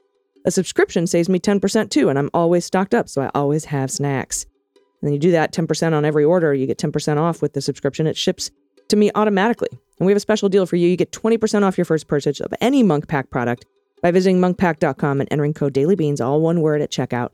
A 0.44 0.50
subscription 0.50 1.06
saves 1.06 1.28
me 1.28 1.38
10% 1.38 1.90
too, 1.90 2.08
and 2.08 2.18
I'm 2.18 2.30
always 2.32 2.64
stocked 2.64 2.94
up, 2.94 3.08
so 3.08 3.22
I 3.22 3.30
always 3.34 3.66
have 3.66 3.90
snacks. 3.90 4.46
And 4.74 5.08
then 5.08 5.12
you 5.12 5.18
do 5.18 5.30
that 5.32 5.52
10% 5.52 5.92
on 5.92 6.04
every 6.04 6.24
order, 6.24 6.52
you 6.54 6.66
get 6.66 6.78
10% 6.78 7.18
off 7.18 7.42
with 7.42 7.52
the 7.52 7.60
subscription. 7.60 8.06
It 8.06 8.16
ships 8.16 8.50
to 8.88 8.96
me 8.96 9.10
automatically. 9.14 9.68
And 10.00 10.06
we 10.06 10.12
have 10.12 10.16
a 10.16 10.20
special 10.20 10.48
deal 10.48 10.66
for 10.66 10.76
you. 10.76 10.88
You 10.88 10.96
get 10.96 11.12
20% 11.12 11.62
off 11.62 11.78
your 11.78 11.84
first 11.84 12.08
purchase 12.08 12.40
of 12.40 12.52
any 12.60 12.82
Munk 12.82 13.06
Pack 13.06 13.30
product 13.30 13.66
by 14.02 14.10
visiting 14.10 14.40
munkpack.com 14.40 15.20
and 15.20 15.28
entering 15.30 15.52
code 15.52 15.74
dailybeans, 15.74 16.24
all 16.24 16.40
one 16.40 16.62
word 16.62 16.80
at 16.80 16.90
checkout. 16.90 17.30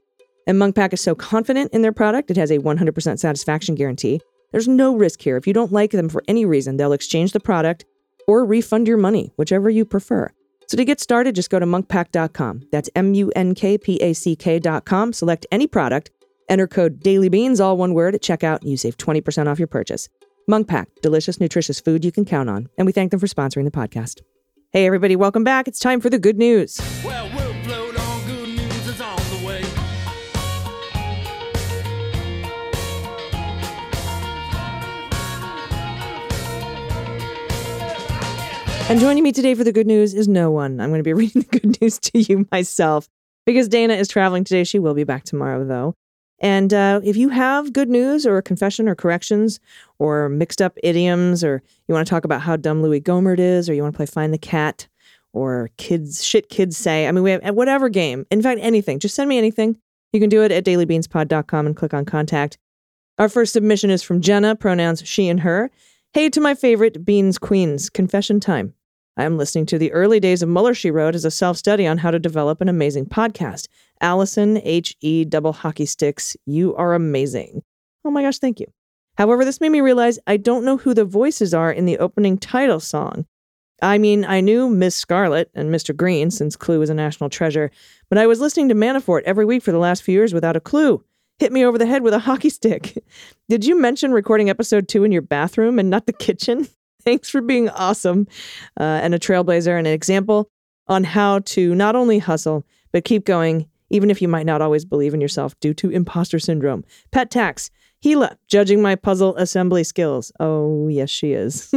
And 0.48 0.58
Munkpack 0.58 0.92
is 0.92 1.00
so 1.00 1.14
confident 1.14 1.72
in 1.72 1.82
their 1.82 1.92
product, 1.92 2.30
it 2.30 2.36
has 2.36 2.50
a 2.50 2.58
100% 2.58 3.18
satisfaction 3.18 3.74
guarantee. 3.74 4.20
There's 4.52 4.68
no 4.68 4.96
risk 4.96 5.20
here. 5.20 5.36
If 5.36 5.46
you 5.46 5.52
don't 5.52 5.72
like 5.72 5.90
them 5.90 6.08
for 6.08 6.22
any 6.28 6.44
reason, 6.44 6.76
they'll 6.76 6.92
exchange 6.92 7.32
the 7.32 7.40
product 7.40 7.84
or 8.26 8.44
refund 8.44 8.88
your 8.88 8.96
money, 8.96 9.32
whichever 9.36 9.70
you 9.70 9.84
prefer. 9.84 10.30
So 10.68 10.76
to 10.76 10.84
get 10.84 11.00
started, 11.00 11.34
just 11.34 11.50
go 11.50 11.58
to 11.58 11.66
munkpack.com. 11.66 12.68
That's 12.72 12.90
M 12.96 13.14
U 13.14 13.30
N 13.36 13.54
K 13.54 13.78
P 13.78 13.96
A 14.02 14.12
C 14.12 14.34
K.com. 14.34 15.12
Select 15.12 15.46
any 15.52 15.68
product, 15.68 16.10
enter 16.48 16.66
code 16.66 17.00
dailybeans, 17.00 17.60
all 17.60 17.76
one 17.76 17.94
word 17.94 18.16
at 18.16 18.22
checkout, 18.22 18.62
and 18.62 18.70
you 18.70 18.76
save 18.76 18.96
20% 18.96 19.46
off 19.46 19.60
your 19.60 19.68
purchase. 19.68 20.08
Munkpack, 20.48 20.86
delicious, 21.02 21.40
nutritious 21.40 21.80
food 21.80 22.04
you 22.04 22.12
can 22.12 22.24
count 22.24 22.48
on. 22.48 22.68
And 22.78 22.86
we 22.86 22.92
thank 22.92 23.10
them 23.10 23.18
for 23.18 23.26
sponsoring 23.26 23.64
the 23.64 23.70
podcast. 23.70 24.20
Hey, 24.72 24.86
everybody, 24.86 25.16
welcome 25.16 25.42
back. 25.42 25.66
It's 25.66 25.80
time 25.80 26.00
for 26.00 26.08
the 26.08 26.18
good 26.18 26.38
news. 26.38 26.80
Well, 27.04 27.28
we'll. 27.34 27.46
Good 28.26 28.48
news 28.48 28.86
is 28.86 29.00
on 29.00 29.16
the 29.16 29.46
way. 29.46 29.62
And 38.88 39.00
joining 39.00 39.24
me 39.24 39.32
today 39.32 39.54
for 39.54 39.64
the 39.64 39.72
good 39.72 39.86
news 39.88 40.14
is 40.14 40.28
no 40.28 40.52
one. 40.52 40.80
I'm 40.80 40.90
going 40.90 41.00
to 41.00 41.02
be 41.02 41.12
reading 41.14 41.42
the 41.42 41.58
good 41.58 41.80
news 41.80 41.98
to 41.98 42.18
you 42.20 42.46
myself 42.52 43.08
because 43.46 43.68
Dana 43.68 43.94
is 43.94 44.06
traveling 44.06 44.44
today. 44.44 44.62
She 44.62 44.78
will 44.78 44.94
be 44.94 45.04
back 45.04 45.24
tomorrow, 45.24 45.64
though. 45.64 45.94
And 46.38 46.74
uh, 46.74 47.00
if 47.02 47.16
you 47.16 47.30
have 47.30 47.72
good 47.72 47.88
news 47.88 48.26
or 48.26 48.36
a 48.36 48.42
confession 48.42 48.88
or 48.88 48.94
corrections 48.94 49.58
or 49.98 50.28
mixed 50.28 50.60
up 50.60 50.76
idioms, 50.82 51.42
or 51.42 51.62
you 51.88 51.94
want 51.94 52.06
to 52.06 52.10
talk 52.10 52.24
about 52.24 52.42
how 52.42 52.56
dumb 52.56 52.82
Louis 52.82 53.00
Gohmert 53.00 53.38
is, 53.38 53.70
or 53.70 53.74
you 53.74 53.82
want 53.82 53.94
to 53.94 53.96
play 53.96 54.06
Find 54.06 54.34
the 54.34 54.38
Cat, 54.38 54.86
or 55.32 55.70
kids 55.76 56.24
shit 56.24 56.48
kids 56.48 56.76
say, 56.76 57.06
I 57.06 57.12
mean, 57.12 57.22
we 57.22 57.30
have 57.30 57.54
whatever 57.54 57.88
game. 57.88 58.26
In 58.30 58.42
fact, 58.42 58.60
anything. 58.62 58.98
Just 58.98 59.14
send 59.14 59.28
me 59.28 59.38
anything. 59.38 59.78
You 60.12 60.20
can 60.20 60.28
do 60.28 60.42
it 60.42 60.52
at 60.52 60.64
dailybeanspod.com 60.64 61.66
and 61.66 61.76
click 61.76 61.94
on 61.94 62.04
contact. 62.04 62.58
Our 63.18 63.28
first 63.28 63.52
submission 63.52 63.90
is 63.90 64.02
from 64.02 64.20
Jenna, 64.20 64.56
pronouns 64.56 65.06
she 65.06 65.28
and 65.28 65.40
her. 65.40 65.70
Hey 66.12 66.28
to 66.30 66.40
my 66.40 66.54
favorite 66.54 67.04
Beans 67.04 67.38
Queens, 67.38 67.90
confession 67.90 68.40
time. 68.40 68.74
I 69.16 69.24
am 69.24 69.38
listening 69.38 69.66
to 69.66 69.78
the 69.78 69.92
early 69.92 70.20
days 70.20 70.42
of 70.42 70.48
Mueller 70.48 70.74
She 70.74 70.90
Wrote 70.90 71.14
as 71.14 71.24
a 71.24 71.30
self 71.30 71.56
study 71.56 71.86
on 71.86 71.98
how 71.98 72.10
to 72.10 72.18
develop 72.18 72.60
an 72.60 72.68
amazing 72.68 73.06
podcast. 73.06 73.68
Allison, 74.00 74.60
H 74.62 74.96
E 75.00 75.24
double 75.24 75.52
hockey 75.52 75.86
sticks, 75.86 76.36
you 76.46 76.74
are 76.76 76.94
amazing. 76.94 77.62
Oh 78.04 78.10
my 78.10 78.22
gosh, 78.22 78.38
thank 78.38 78.60
you. 78.60 78.66
However, 79.16 79.44
this 79.44 79.60
made 79.60 79.70
me 79.70 79.80
realize 79.80 80.18
I 80.26 80.36
don't 80.36 80.64
know 80.64 80.76
who 80.76 80.94
the 80.94 81.04
voices 81.04 81.54
are 81.54 81.72
in 81.72 81.86
the 81.86 81.98
opening 81.98 82.38
title 82.38 82.80
song. 82.80 83.26
I 83.82 83.98
mean, 83.98 84.24
I 84.24 84.40
knew 84.40 84.68
Miss 84.68 84.96
Scarlet 84.96 85.50
and 85.54 85.74
Mr. 85.74 85.94
Green 85.94 86.30
since 86.30 86.56
Clue 86.56 86.80
is 86.82 86.90
a 86.90 86.94
national 86.94 87.28
treasure, 87.28 87.70
but 88.08 88.18
I 88.18 88.26
was 88.26 88.40
listening 88.40 88.68
to 88.70 88.74
Manafort 88.74 89.22
every 89.22 89.44
week 89.44 89.62
for 89.62 89.72
the 89.72 89.78
last 89.78 90.02
few 90.02 90.14
years 90.14 90.32
without 90.32 90.56
a 90.56 90.60
clue. 90.60 91.04
Hit 91.38 91.52
me 91.52 91.64
over 91.64 91.76
the 91.76 91.86
head 91.86 92.02
with 92.02 92.14
a 92.14 92.18
hockey 92.18 92.48
stick. 92.48 93.04
Did 93.48 93.66
you 93.66 93.78
mention 93.78 94.12
recording 94.12 94.48
episode 94.48 94.88
two 94.88 95.04
in 95.04 95.12
your 95.12 95.22
bathroom 95.22 95.78
and 95.78 95.90
not 95.90 96.06
the 96.06 96.14
kitchen? 96.14 96.68
Thanks 97.02 97.28
for 97.28 97.40
being 97.40 97.68
awesome 97.68 98.26
uh, 98.80 98.82
and 98.82 99.14
a 99.14 99.18
trailblazer 99.18 99.76
and 99.76 99.86
an 99.86 99.92
example 99.92 100.50
on 100.88 101.04
how 101.04 101.40
to 101.40 101.74
not 101.74 101.94
only 101.94 102.18
hustle, 102.18 102.64
but 102.92 103.04
keep 103.04 103.24
going, 103.26 103.68
even 103.90 104.10
if 104.10 104.20
you 104.20 104.28
might 104.28 104.46
not 104.46 104.62
always 104.62 104.84
believe 104.84 105.14
in 105.14 105.20
yourself 105.20 105.58
due 105.60 105.74
to 105.74 105.90
imposter 105.90 106.38
syndrome. 106.38 106.84
Pet 107.10 107.30
tax. 107.30 107.70
Gila, 108.02 108.36
judging 108.46 108.82
my 108.82 108.94
puzzle 108.94 109.36
assembly 109.36 109.84
skills. 109.84 110.30
Oh, 110.38 110.88
yes, 110.88 111.10
she 111.10 111.32
is. 111.32 111.72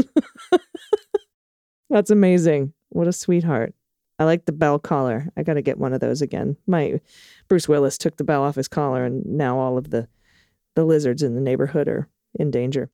That's 1.89 2.11
amazing. 2.11 2.73
What 2.89 3.07
a 3.07 3.13
sweetheart. 3.13 3.73
I 4.19 4.25
like 4.25 4.45
the 4.45 4.51
bell 4.51 4.79
collar. 4.79 5.29
I 5.37 5.43
got 5.43 5.53
to 5.53 5.61
get 5.61 5.77
one 5.77 5.93
of 5.93 6.01
those 6.01 6.21
again. 6.21 6.57
My 6.67 6.99
Bruce 7.47 7.69
Willis 7.69 7.97
took 7.97 8.17
the 8.17 8.25
bell 8.25 8.43
off 8.43 8.55
his 8.55 8.67
collar, 8.67 9.05
and 9.05 9.25
now 9.25 9.57
all 9.57 9.77
of 9.77 9.91
the 9.91 10.07
the 10.75 10.83
lizards 10.83 11.23
in 11.23 11.35
the 11.35 11.41
neighborhood 11.41 11.87
are 11.87 12.07
in 12.35 12.51
danger. 12.51 12.89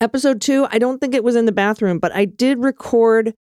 Episode 0.00 0.40
two, 0.40 0.66
I 0.70 0.78
don't 0.78 1.00
think 1.00 1.14
it 1.14 1.24
was 1.24 1.36
in 1.36 1.46
the 1.46 1.52
bathroom, 1.52 1.98
but 1.98 2.12
I 2.14 2.24
did 2.24 2.58
record 2.58 3.34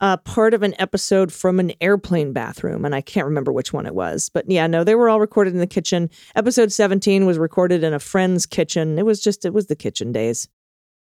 uh, 0.00 0.16
part 0.18 0.54
of 0.54 0.62
an 0.62 0.74
episode 0.80 1.32
from 1.32 1.60
an 1.60 1.72
airplane 1.80 2.32
bathroom, 2.32 2.84
and 2.84 2.94
I 2.94 3.00
can't 3.00 3.26
remember 3.26 3.52
which 3.52 3.72
one 3.72 3.86
it 3.86 3.94
was. 3.94 4.30
But 4.32 4.50
yeah, 4.50 4.66
no, 4.66 4.82
they 4.82 4.94
were 4.94 5.08
all 5.08 5.20
recorded 5.20 5.52
in 5.52 5.60
the 5.60 5.66
kitchen. 5.66 6.08
Episode 6.34 6.72
17 6.72 7.26
was 7.26 7.38
recorded 7.38 7.84
in 7.84 7.92
a 7.92 7.98
friend's 7.98 8.46
kitchen. 8.46 8.98
It 8.98 9.04
was 9.04 9.20
just, 9.20 9.44
it 9.44 9.52
was 9.52 9.66
the 9.66 9.76
kitchen 9.76 10.12
days 10.12 10.48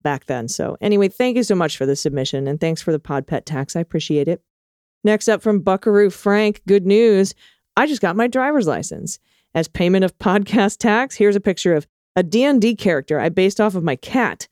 back 0.03 0.26
then. 0.26 0.49
So 0.49 0.76
anyway, 0.80 1.09
thank 1.09 1.36
you 1.36 1.42
so 1.42 1.55
much 1.55 1.76
for 1.76 1.84
the 1.84 1.97
submission, 1.97 2.47
and 2.47 2.61
thanks 2.61 2.80
for 2.80 2.92
the 2.92 2.99
pod 2.99 3.26
pet 3.26 3.44
tax. 3.44 3.76
I 3.76 3.80
appreciate 3.80 4.28
it. 4.28 4.42
Next 5.05 5.28
up 5.28 5.42
from 5.42 5.61
Buckaroo 5.61 6.11
Frank, 6.11 6.62
good 6.66 6.86
news. 6.86 7.34
I 7.76 7.86
just 7.86 8.01
got 8.01 8.16
my 8.16 8.26
driver's 8.26 8.66
license. 8.66 9.18
As 9.55 9.68
payment 9.68 10.05
of 10.05 10.18
podcast 10.18 10.78
tax, 10.78 11.16
here's 11.16 11.36
a 11.36 11.40
picture 11.40 11.74
of 11.74 11.86
a 12.14 12.22
D&D 12.22 12.76
character 12.76 13.20
I 13.20 13.28
based 13.28 13.61
off 13.61 13.74
of 13.74 13.84
my 13.84 13.97
cat, 13.97 14.49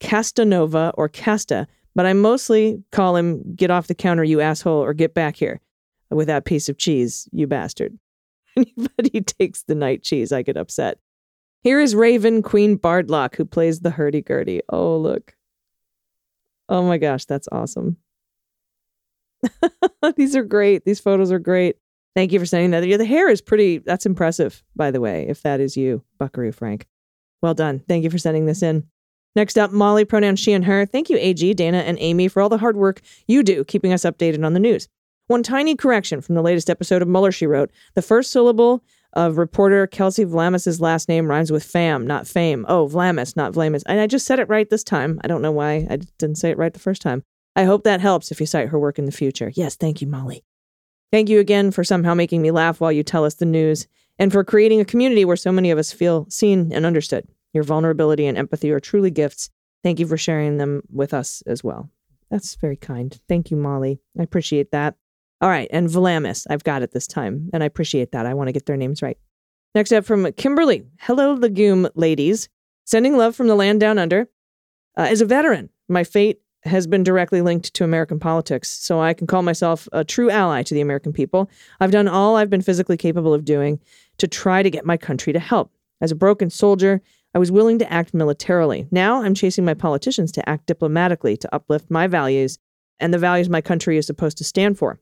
Castanova 0.00 0.92
or 0.96 1.08
Casta, 1.08 1.66
but 1.96 2.04
I 2.04 2.12
mostly 2.12 2.84
call 2.92 3.16
him 3.16 3.42
get 3.56 3.70
off 3.70 3.86
the 3.86 3.94
counter, 3.94 4.22
you 4.22 4.42
asshole, 4.42 4.84
or 4.84 4.92
get 4.92 5.14
back 5.14 5.34
here 5.34 5.60
with 6.10 6.28
that 6.28 6.44
piece 6.44 6.68
of 6.68 6.76
cheese, 6.76 7.26
you 7.32 7.46
bastard. 7.46 7.98
Anybody 8.56 9.22
takes 9.22 9.62
the 9.62 9.74
night 9.74 10.02
cheese, 10.02 10.30
I 10.30 10.42
get 10.42 10.58
upset. 10.58 10.98
Here 11.62 11.80
is 11.80 11.94
Raven 11.94 12.42
Queen 12.42 12.78
Bardlock, 12.78 13.34
who 13.34 13.46
plays 13.46 13.80
the 13.80 13.90
hurdy-gurdy. 13.90 14.60
Oh, 14.68 14.98
look. 14.98 15.34
Oh 16.68 16.82
my 16.82 16.98
gosh, 16.98 17.24
that's 17.24 17.48
awesome. 17.50 17.96
These 20.16 20.36
are 20.36 20.44
great. 20.44 20.84
These 20.84 21.00
photos 21.00 21.32
are 21.32 21.38
great. 21.38 21.76
Thank 22.14 22.30
you 22.30 22.38
for 22.38 22.46
sending 22.46 22.72
that. 22.72 22.82
The 22.82 23.04
hair 23.06 23.30
is 23.30 23.40
pretty, 23.40 23.78
that's 23.78 24.06
impressive, 24.06 24.62
by 24.76 24.90
the 24.90 25.00
way, 25.00 25.26
if 25.28 25.42
that 25.42 25.60
is 25.60 25.78
you, 25.78 26.02
Buckaroo 26.18 26.52
Frank. 26.52 26.86
Well 27.40 27.54
done. 27.54 27.82
Thank 27.88 28.04
you 28.04 28.10
for 28.10 28.18
sending 28.18 28.44
this 28.44 28.62
in. 28.62 28.86
Next 29.36 29.58
up, 29.58 29.70
Molly, 29.70 30.06
pronoun 30.06 30.34
she 30.36 30.54
and 30.54 30.64
her. 30.64 30.86
Thank 30.86 31.10
you, 31.10 31.18
AG, 31.18 31.54
Dana, 31.54 31.78
and 31.78 31.98
Aimee 32.00 32.28
for 32.28 32.40
all 32.40 32.48
the 32.48 32.56
hard 32.56 32.74
work 32.74 33.02
you 33.28 33.42
do 33.42 33.64
keeping 33.64 33.92
us 33.92 34.02
updated 34.02 34.44
on 34.44 34.54
the 34.54 34.60
news. 34.60 34.88
One 35.26 35.42
tiny 35.42 35.76
correction 35.76 36.22
from 36.22 36.36
the 36.36 36.42
latest 36.42 36.70
episode 36.70 37.02
of 37.02 37.08
Mueller, 37.08 37.32
she 37.32 37.46
wrote. 37.46 37.70
The 37.94 38.02
first 38.02 38.32
syllable 38.32 38.82
of 39.12 39.36
reporter 39.36 39.86
Kelsey 39.86 40.24
Vlamis's 40.24 40.80
last 40.80 41.08
name 41.08 41.28
rhymes 41.28 41.52
with 41.52 41.64
fam, 41.64 42.06
not 42.06 42.26
fame. 42.26 42.64
Oh, 42.68 42.88
Vlamis, 42.88 43.36
not 43.36 43.52
Vlamis. 43.52 43.82
And 43.86 44.00
I 44.00 44.06
just 44.06 44.26
said 44.26 44.38
it 44.38 44.48
right 44.48 44.70
this 44.70 44.84
time. 44.84 45.20
I 45.22 45.28
don't 45.28 45.42
know 45.42 45.52
why 45.52 45.86
I 45.90 45.98
didn't 46.18 46.38
say 46.38 46.50
it 46.50 46.58
right 46.58 46.72
the 46.72 46.80
first 46.80 47.02
time. 47.02 47.22
I 47.54 47.64
hope 47.64 47.84
that 47.84 48.00
helps 48.00 48.30
if 48.30 48.40
you 48.40 48.46
cite 48.46 48.68
her 48.68 48.78
work 48.78 48.98
in 48.98 49.04
the 49.04 49.12
future. 49.12 49.50
Yes, 49.54 49.76
thank 49.76 50.00
you, 50.00 50.06
Molly. 50.06 50.44
Thank 51.12 51.28
you 51.28 51.40
again 51.40 51.70
for 51.72 51.84
somehow 51.84 52.14
making 52.14 52.40
me 52.40 52.50
laugh 52.50 52.80
while 52.80 52.92
you 52.92 53.02
tell 53.02 53.24
us 53.24 53.34
the 53.34 53.44
news 53.44 53.86
and 54.18 54.32
for 54.32 54.44
creating 54.44 54.80
a 54.80 54.84
community 54.84 55.24
where 55.24 55.36
so 55.36 55.52
many 55.52 55.70
of 55.70 55.78
us 55.78 55.92
feel 55.92 56.26
seen 56.30 56.72
and 56.72 56.86
understood. 56.86 57.28
Your 57.56 57.64
vulnerability 57.64 58.26
and 58.26 58.36
empathy 58.36 58.70
are 58.70 58.80
truly 58.80 59.10
gifts. 59.10 59.48
Thank 59.82 59.98
you 59.98 60.06
for 60.06 60.18
sharing 60.18 60.58
them 60.58 60.82
with 60.92 61.14
us 61.14 61.42
as 61.46 61.64
well. 61.64 61.88
That's 62.30 62.54
very 62.56 62.76
kind. 62.76 63.18
Thank 63.30 63.50
you, 63.50 63.56
Molly. 63.56 63.98
I 64.18 64.24
appreciate 64.24 64.72
that. 64.72 64.96
All 65.40 65.48
right, 65.48 65.66
and 65.72 65.88
Vlamis. 65.88 66.46
I've 66.50 66.64
got 66.64 66.82
it 66.82 66.90
this 66.90 67.06
time, 67.06 67.48
and 67.54 67.62
I 67.62 67.66
appreciate 67.66 68.12
that. 68.12 68.26
I 68.26 68.34
want 68.34 68.48
to 68.48 68.52
get 68.52 68.66
their 68.66 68.76
names 68.76 69.00
right. 69.00 69.16
Next 69.74 69.90
up 69.90 70.04
from 70.04 70.30
Kimberly. 70.34 70.84
Hello, 71.00 71.32
legume 71.32 71.88
ladies. 71.94 72.50
Sending 72.84 73.16
love 73.16 73.34
from 73.34 73.46
the 73.46 73.54
land 73.54 73.80
down 73.80 73.96
under. 73.96 74.28
Uh, 74.94 75.06
as 75.08 75.22
a 75.22 75.26
veteran, 75.26 75.70
my 75.88 76.04
fate 76.04 76.42
has 76.64 76.86
been 76.86 77.04
directly 77.04 77.40
linked 77.40 77.72
to 77.72 77.84
American 77.84 78.20
politics, 78.20 78.68
so 78.68 79.00
I 79.00 79.14
can 79.14 79.26
call 79.26 79.40
myself 79.40 79.88
a 79.92 80.04
true 80.04 80.28
ally 80.28 80.62
to 80.62 80.74
the 80.74 80.82
American 80.82 81.14
people. 81.14 81.48
I've 81.80 81.90
done 81.90 82.06
all 82.06 82.36
I've 82.36 82.50
been 82.50 82.60
physically 82.60 82.98
capable 82.98 83.32
of 83.32 83.46
doing 83.46 83.80
to 84.18 84.28
try 84.28 84.62
to 84.62 84.68
get 84.68 84.84
my 84.84 84.98
country 84.98 85.32
to 85.32 85.38
help. 85.38 85.72
As 86.02 86.10
a 86.10 86.16
broken 86.16 86.50
soldier, 86.50 87.00
I 87.34 87.38
was 87.38 87.52
willing 87.52 87.78
to 87.80 87.92
act 87.92 88.14
militarily. 88.14 88.86
Now 88.90 89.22
I'm 89.22 89.34
chasing 89.34 89.64
my 89.64 89.74
politicians 89.74 90.32
to 90.32 90.48
act 90.48 90.66
diplomatically 90.66 91.36
to 91.36 91.54
uplift 91.54 91.90
my 91.90 92.06
values 92.06 92.58
and 92.98 93.12
the 93.12 93.18
values 93.18 93.48
my 93.48 93.60
country 93.60 93.98
is 93.98 94.06
supposed 94.06 94.38
to 94.38 94.44
stand 94.44 94.78
for. 94.78 94.98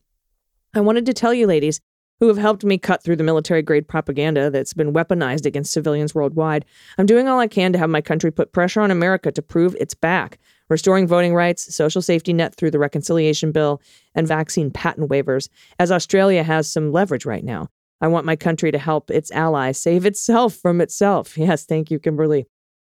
I 0.74 0.80
wanted 0.80 1.06
to 1.06 1.12
tell 1.12 1.32
you, 1.32 1.46
ladies, 1.46 1.80
who 2.20 2.28
have 2.28 2.38
helped 2.38 2.64
me 2.64 2.78
cut 2.78 3.02
through 3.02 3.16
the 3.16 3.24
military 3.24 3.62
grade 3.62 3.86
propaganda 3.86 4.50
that's 4.50 4.72
been 4.72 4.92
weaponized 4.92 5.46
against 5.46 5.72
civilians 5.72 6.14
worldwide. 6.14 6.64
I'm 6.98 7.06
doing 7.06 7.28
all 7.28 7.38
I 7.38 7.46
can 7.46 7.72
to 7.72 7.78
have 7.78 7.90
my 7.90 8.00
country 8.00 8.30
put 8.30 8.52
pressure 8.52 8.80
on 8.80 8.90
America 8.90 9.30
to 9.32 9.42
prove 9.42 9.76
it's 9.78 9.94
back 9.94 10.38
restoring 10.68 11.06
voting 11.06 11.34
rights, 11.34 11.74
social 11.74 12.02
safety 12.02 12.32
net 12.32 12.54
through 12.54 12.70
the 12.70 12.78
reconciliation 12.78 13.52
bill, 13.52 13.82
and 14.14 14.26
vaccine 14.26 14.70
patent 14.70 15.10
waivers, 15.10 15.48
as 15.78 15.92
Australia 15.92 16.42
has 16.42 16.70
some 16.70 16.92
leverage 16.92 17.26
right 17.26 17.44
now. 17.44 17.68
I 18.00 18.08
want 18.08 18.26
my 18.26 18.36
country 18.36 18.70
to 18.72 18.78
help 18.78 19.10
its 19.10 19.30
ally 19.30 19.72
save 19.72 20.04
itself 20.06 20.54
from 20.54 20.80
itself. 20.80 21.36
Yes, 21.44 21.64
thank 21.64 21.90
you, 21.90 21.98
Kimberly. 21.98 22.46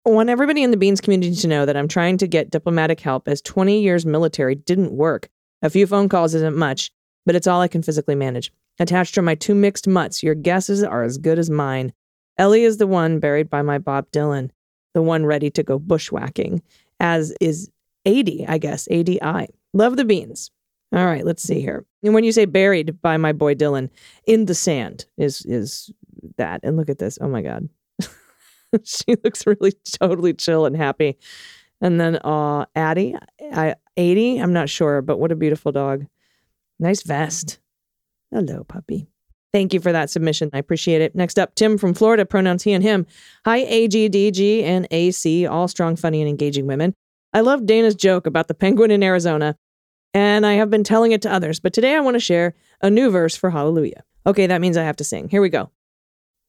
I 0.05 0.11
want 0.11 0.29
everybody 0.29 0.63
in 0.63 0.71
the 0.71 0.77
Beans 0.77 1.01
community 1.01 1.35
to 1.35 1.47
know 1.47 1.65
that 1.65 1.77
I'm 1.77 1.87
trying 1.87 2.17
to 2.17 2.27
get 2.27 2.49
diplomatic 2.49 2.99
help 2.99 3.27
as 3.27 3.41
20 3.41 3.81
years 3.81 4.05
military 4.05 4.55
didn't 4.55 4.91
work. 4.91 5.29
A 5.61 5.69
few 5.69 5.85
phone 5.85 6.09
calls 6.09 6.33
isn't 6.33 6.55
much, 6.55 6.91
but 7.25 7.35
it's 7.35 7.47
all 7.47 7.61
I 7.61 7.67
can 7.67 7.83
physically 7.83 8.15
manage. 8.15 8.51
Attached 8.79 9.17
are 9.17 9.21
my 9.21 9.35
two 9.35 9.53
mixed 9.53 9.87
mutts. 9.87 10.23
Your 10.23 10.35
guesses 10.35 10.83
are 10.83 11.03
as 11.03 11.17
good 11.17 11.37
as 11.37 11.49
mine. 11.49 11.91
Ellie 12.37 12.63
is 12.63 12.77
the 12.77 12.87
one 12.87 13.19
buried 13.19 13.49
by 13.49 13.61
my 13.61 13.77
Bob 13.77 14.09
Dylan, 14.11 14.51
the 14.93 15.01
one 15.01 15.25
ready 15.25 15.49
to 15.51 15.63
go 15.63 15.77
bushwhacking 15.77 16.61
as 16.99 17.33
is 17.39 17.69
AD, 18.05 18.29
I 18.47 18.57
guess, 18.57 18.87
ADI. 18.91 19.47
Love 19.73 19.97
the 19.97 20.05
beans. 20.05 20.51
All 20.91 21.05
right, 21.05 21.23
let's 21.23 21.43
see 21.43 21.61
here. 21.61 21.85
And 22.03 22.13
when 22.13 22.23
you 22.23 22.31
say 22.31 22.45
buried 22.45 23.01
by 23.01 23.17
my 23.17 23.31
boy 23.31 23.53
Dylan 23.53 23.89
in 24.25 24.45
the 24.45 24.55
sand 24.55 25.05
is 25.17 25.45
is 25.45 25.91
that. 26.37 26.61
And 26.63 26.77
look 26.77 26.89
at 26.89 26.97
this. 26.97 27.17
Oh 27.21 27.27
my 27.27 27.41
god. 27.41 27.69
she 28.83 29.15
looks 29.23 29.45
really 29.45 29.73
totally 29.99 30.33
chill 30.33 30.65
and 30.65 30.75
happy. 30.75 31.17
And 31.81 31.99
then 31.99 32.17
uh 32.17 32.65
Addie, 32.75 33.15
I 33.53 33.75
80, 33.97 34.39
I'm 34.39 34.53
not 34.53 34.69
sure, 34.69 35.01
but 35.01 35.19
what 35.19 35.31
a 35.31 35.35
beautiful 35.35 35.71
dog. 35.71 36.05
Nice 36.79 37.03
vest. 37.03 37.59
Hello, 38.31 38.63
puppy. 38.63 39.07
Thank 39.51 39.73
you 39.73 39.79
for 39.79 39.91
that 39.91 40.09
submission. 40.09 40.49
I 40.53 40.59
appreciate 40.59 41.01
it. 41.01 41.15
Next 41.15 41.39
up, 41.39 41.55
Tim 41.55 41.77
from 41.77 41.93
Florida, 41.93 42.25
pronouns 42.25 42.63
he 42.63 42.71
and 42.73 42.83
him. 42.83 43.07
Hi, 43.45 43.63
AGDG 43.65 44.63
and 44.63 44.87
AC, 44.91 45.47
all 45.47 45.67
strong, 45.67 45.95
funny, 45.95 46.21
and 46.21 46.29
engaging 46.29 46.67
women. 46.67 46.93
I 47.33 47.41
love 47.41 47.65
Dana's 47.65 47.95
joke 47.95 48.27
about 48.27 48.47
the 48.47 48.53
penguin 48.53 48.91
in 48.91 49.01
Arizona, 49.01 49.55
and 50.13 50.45
I 50.45 50.53
have 50.53 50.69
been 50.69 50.83
telling 50.83 51.11
it 51.11 51.21
to 51.23 51.31
others, 51.31 51.59
but 51.59 51.73
today 51.73 51.95
I 51.95 51.99
want 51.99 52.15
to 52.15 52.19
share 52.19 52.55
a 52.81 52.89
new 52.89 53.09
verse 53.09 53.35
for 53.35 53.49
Hallelujah. 53.49 54.03
Okay, 54.25 54.47
that 54.47 54.61
means 54.61 54.77
I 54.77 54.83
have 54.83 54.97
to 54.97 55.03
sing. 55.03 55.29
Here 55.29 55.41
we 55.41 55.49
go. 55.49 55.71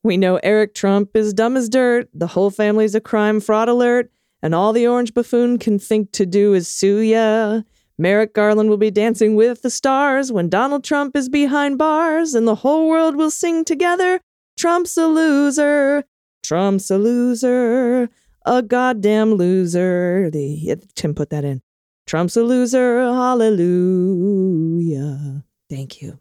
We 0.02 0.16
know 0.16 0.40
Eric 0.42 0.74
Trump 0.74 1.14
is 1.14 1.34
dumb 1.34 1.56
as 1.56 1.68
dirt, 1.68 2.08
the 2.14 2.28
whole 2.28 2.50
family's 2.50 2.94
a 2.94 3.00
crime 3.00 3.40
fraud 3.40 3.68
alert, 3.68 4.10
and 4.42 4.54
all 4.54 4.72
the 4.72 4.86
orange 4.86 5.12
buffoon 5.12 5.58
can 5.58 5.78
think 5.78 6.12
to 6.12 6.24
do 6.24 6.54
is 6.54 6.68
sue 6.68 7.00
ya. 7.00 7.62
Merrick 7.98 8.32
Garland 8.32 8.70
will 8.70 8.78
be 8.78 8.90
dancing 8.90 9.36
with 9.36 9.60
the 9.60 9.68
stars 9.68 10.32
when 10.32 10.48
Donald 10.48 10.84
Trump 10.84 11.14
is 11.14 11.28
behind 11.28 11.76
bars, 11.76 12.34
and 12.34 12.48
the 12.48 12.54
whole 12.54 12.88
world 12.88 13.14
will 13.14 13.30
sing 13.30 13.62
together. 13.62 14.20
Trump's 14.56 14.96
a 14.96 15.06
loser. 15.06 16.04
Trump's 16.42 16.90
a 16.90 16.96
loser. 16.96 18.08
A 18.46 18.62
goddamn 18.62 19.34
loser. 19.34 20.30
The, 20.30 20.76
Tim 20.94 21.14
put 21.14 21.28
that 21.28 21.44
in. 21.44 21.60
Trump's 22.10 22.36
a 22.36 22.42
loser. 22.42 23.02
Hallelujah. 23.02 23.44
Thank 25.70 26.02
you 26.02 26.18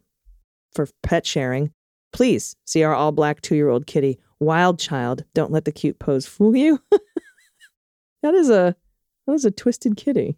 for 0.72 0.88
pet 1.02 1.26
sharing. 1.26 1.74
Please 2.14 2.56
see 2.64 2.84
our 2.84 2.94
all 2.94 3.12
black 3.12 3.42
two 3.42 3.56
year 3.56 3.70
old 3.70 3.88
kitty, 3.88 4.20
Wild 4.40 4.78
Child. 4.78 5.26
Don't 5.34 5.52
let 5.52 5.66
the 5.66 5.72
cute 5.72 5.98
pose 5.98 6.28
fool 6.28 6.56
you. 6.56 6.80
that 8.22 8.36
is 8.36 8.52
a 8.52 8.76
that 9.26 9.34
is 9.34 9.46
a 9.46 9.52
twisted 9.52 9.98
kitty. 9.98 10.38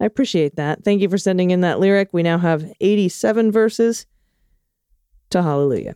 I 0.00 0.06
appreciate 0.06 0.56
that. 0.56 0.82
Thank 0.82 1.02
you 1.02 1.10
for 1.10 1.18
sending 1.18 1.50
in 1.50 1.60
that 1.60 1.78
lyric. 1.78 2.08
We 2.14 2.22
now 2.22 2.38
have 2.38 2.64
87 2.80 3.52
verses 3.52 4.06
to 5.28 5.42
Hallelujah. 5.42 5.94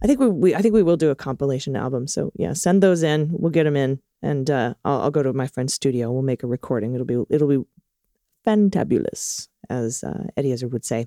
I 0.00 0.06
think 0.06 0.20
we, 0.20 0.28
we 0.28 0.54
I 0.54 0.62
think 0.62 0.74
we 0.74 0.84
will 0.84 0.96
do 0.96 1.10
a 1.10 1.16
compilation 1.16 1.74
album. 1.74 2.06
So 2.06 2.30
yeah, 2.36 2.52
send 2.52 2.84
those 2.84 3.02
in. 3.02 3.30
We'll 3.32 3.50
get 3.50 3.64
them 3.64 3.74
in, 3.74 3.98
and 4.22 4.48
uh, 4.48 4.74
I'll, 4.84 5.00
I'll 5.00 5.10
go 5.10 5.24
to 5.24 5.32
my 5.32 5.48
friend's 5.48 5.74
studio. 5.74 6.12
We'll 6.12 6.22
make 6.22 6.44
a 6.44 6.46
recording. 6.46 6.94
It'll 6.94 7.04
be 7.04 7.24
it'll 7.30 7.48
be 7.48 7.64
fantabulous, 8.46 9.48
as 9.68 10.04
uh, 10.04 10.24
Eddie 10.36 10.52
Izzard 10.52 10.72
would 10.72 10.84
say. 10.84 11.06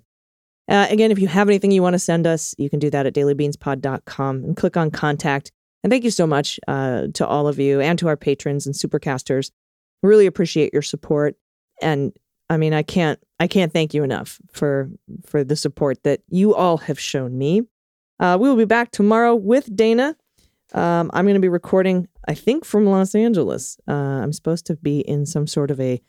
Uh, 0.68 0.88
again, 0.90 1.12
if 1.12 1.18
you 1.18 1.28
have 1.28 1.50
anything 1.50 1.72
you 1.72 1.82
want 1.82 1.94
to 1.94 2.00
send 2.00 2.28
us, 2.28 2.54
you 2.58 2.70
can 2.70 2.80
do 2.80 2.90
that 2.92 3.06
at 3.06 3.14
dailybeanspod.com 3.14 4.44
and 4.44 4.56
click 4.56 4.78
on 4.78 4.92
contact. 4.92 5.52
And 5.84 5.92
thank 5.92 6.04
you 6.04 6.12
so 6.12 6.28
much 6.28 6.60
uh, 6.68 7.08
to 7.14 7.26
all 7.26 7.48
of 7.48 7.58
you 7.58 7.80
and 7.80 7.98
to 8.00 8.08
our 8.08 8.18
patrons 8.18 8.68
and 8.68 8.76
supercasters. 8.76 9.52
Really 10.04 10.28
appreciate 10.28 10.74
your 10.74 10.82
support 10.82 11.36
and 11.82 12.14
I 12.50 12.58
mean, 12.58 12.74
I 12.74 12.84
can't 12.84 13.20
I 13.40 13.48
can't 13.48 13.72
thank 13.72 13.94
you 13.94 14.04
enough 14.04 14.40
for 14.52 14.90
for 15.26 15.44
the 15.44 15.56
support 15.56 16.04
that 16.04 16.22
you 16.30 16.56
all 16.56 16.78
have 16.78 17.00
shown 17.00 17.38
me. 17.38 17.62
Uh, 18.20 18.38
we 18.40 18.50
will 18.50 18.58
be 18.58 18.66
back 18.66 18.92
tomorrow 18.92 19.36
with 19.36 19.74
Dana. 19.76 20.16
Um, 20.74 21.10
I'm 21.14 21.26
going 21.26 21.36
to 21.36 21.42
be 21.42 21.50
recording, 21.50 22.08
I 22.28 22.34
think, 22.34 22.66
from 22.66 22.86
Los 22.86 23.16
Angeles. 23.16 23.78
Uh, 23.88 23.94
I'm 23.94 24.34
supposed 24.34 24.66
to 24.68 24.76
be 24.76 25.00
in 25.00 25.26
some 25.26 25.48
sort 25.48 25.72
of 25.72 25.80
a 25.80 26.02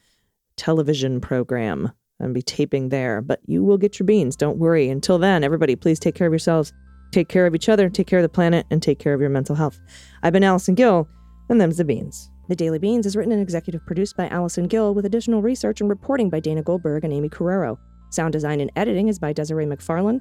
television 0.56 1.20
program 1.20 1.92
and 2.18 2.34
be 2.34 2.42
taping 2.42 2.90
there, 2.90 3.20
but 3.20 3.40
you 3.46 3.64
will 3.64 3.78
get 3.78 3.98
your 3.98 4.06
beans. 4.06 4.36
Don't 4.36 4.58
worry. 4.58 4.88
Until 4.88 5.18
then, 5.18 5.42
everybody, 5.42 5.74
please 5.74 5.98
take 5.98 6.14
care 6.14 6.26
of 6.26 6.32
yourselves, 6.32 6.72
take 7.12 7.28
care 7.28 7.46
of 7.46 7.54
each 7.54 7.68
other, 7.68 7.88
take 7.88 8.06
care 8.06 8.18
of 8.18 8.22
the 8.22 8.28
planet, 8.28 8.66
and 8.70 8.82
take 8.82 8.98
care 8.98 9.14
of 9.14 9.20
your 9.20 9.30
mental 9.30 9.56
health. 9.56 9.80
I've 10.22 10.32
been 10.32 10.44
Allison 10.44 10.74
Gill, 10.74 11.08
and 11.48 11.60
them's 11.60 11.78
the 11.78 11.84
beans. 11.84 12.30
The 12.48 12.56
Daily 12.56 12.78
Beans 12.78 13.06
is 13.06 13.16
written 13.16 13.32
and 13.32 13.40
executive 13.40 13.86
produced 13.86 14.16
by 14.16 14.28
Allison 14.28 14.66
Gill 14.66 14.92
with 14.92 15.06
additional 15.06 15.40
research 15.40 15.80
and 15.80 15.88
reporting 15.88 16.28
by 16.28 16.40
Dana 16.40 16.62
Goldberg 16.62 17.04
and 17.04 17.12
Aimee 17.12 17.28
Carrero. 17.28 17.78
Sound 18.10 18.32
design 18.32 18.60
and 18.60 18.72
editing 18.74 19.08
is 19.08 19.20
by 19.20 19.32
Desiree 19.32 19.66
McFarlane, 19.66 20.20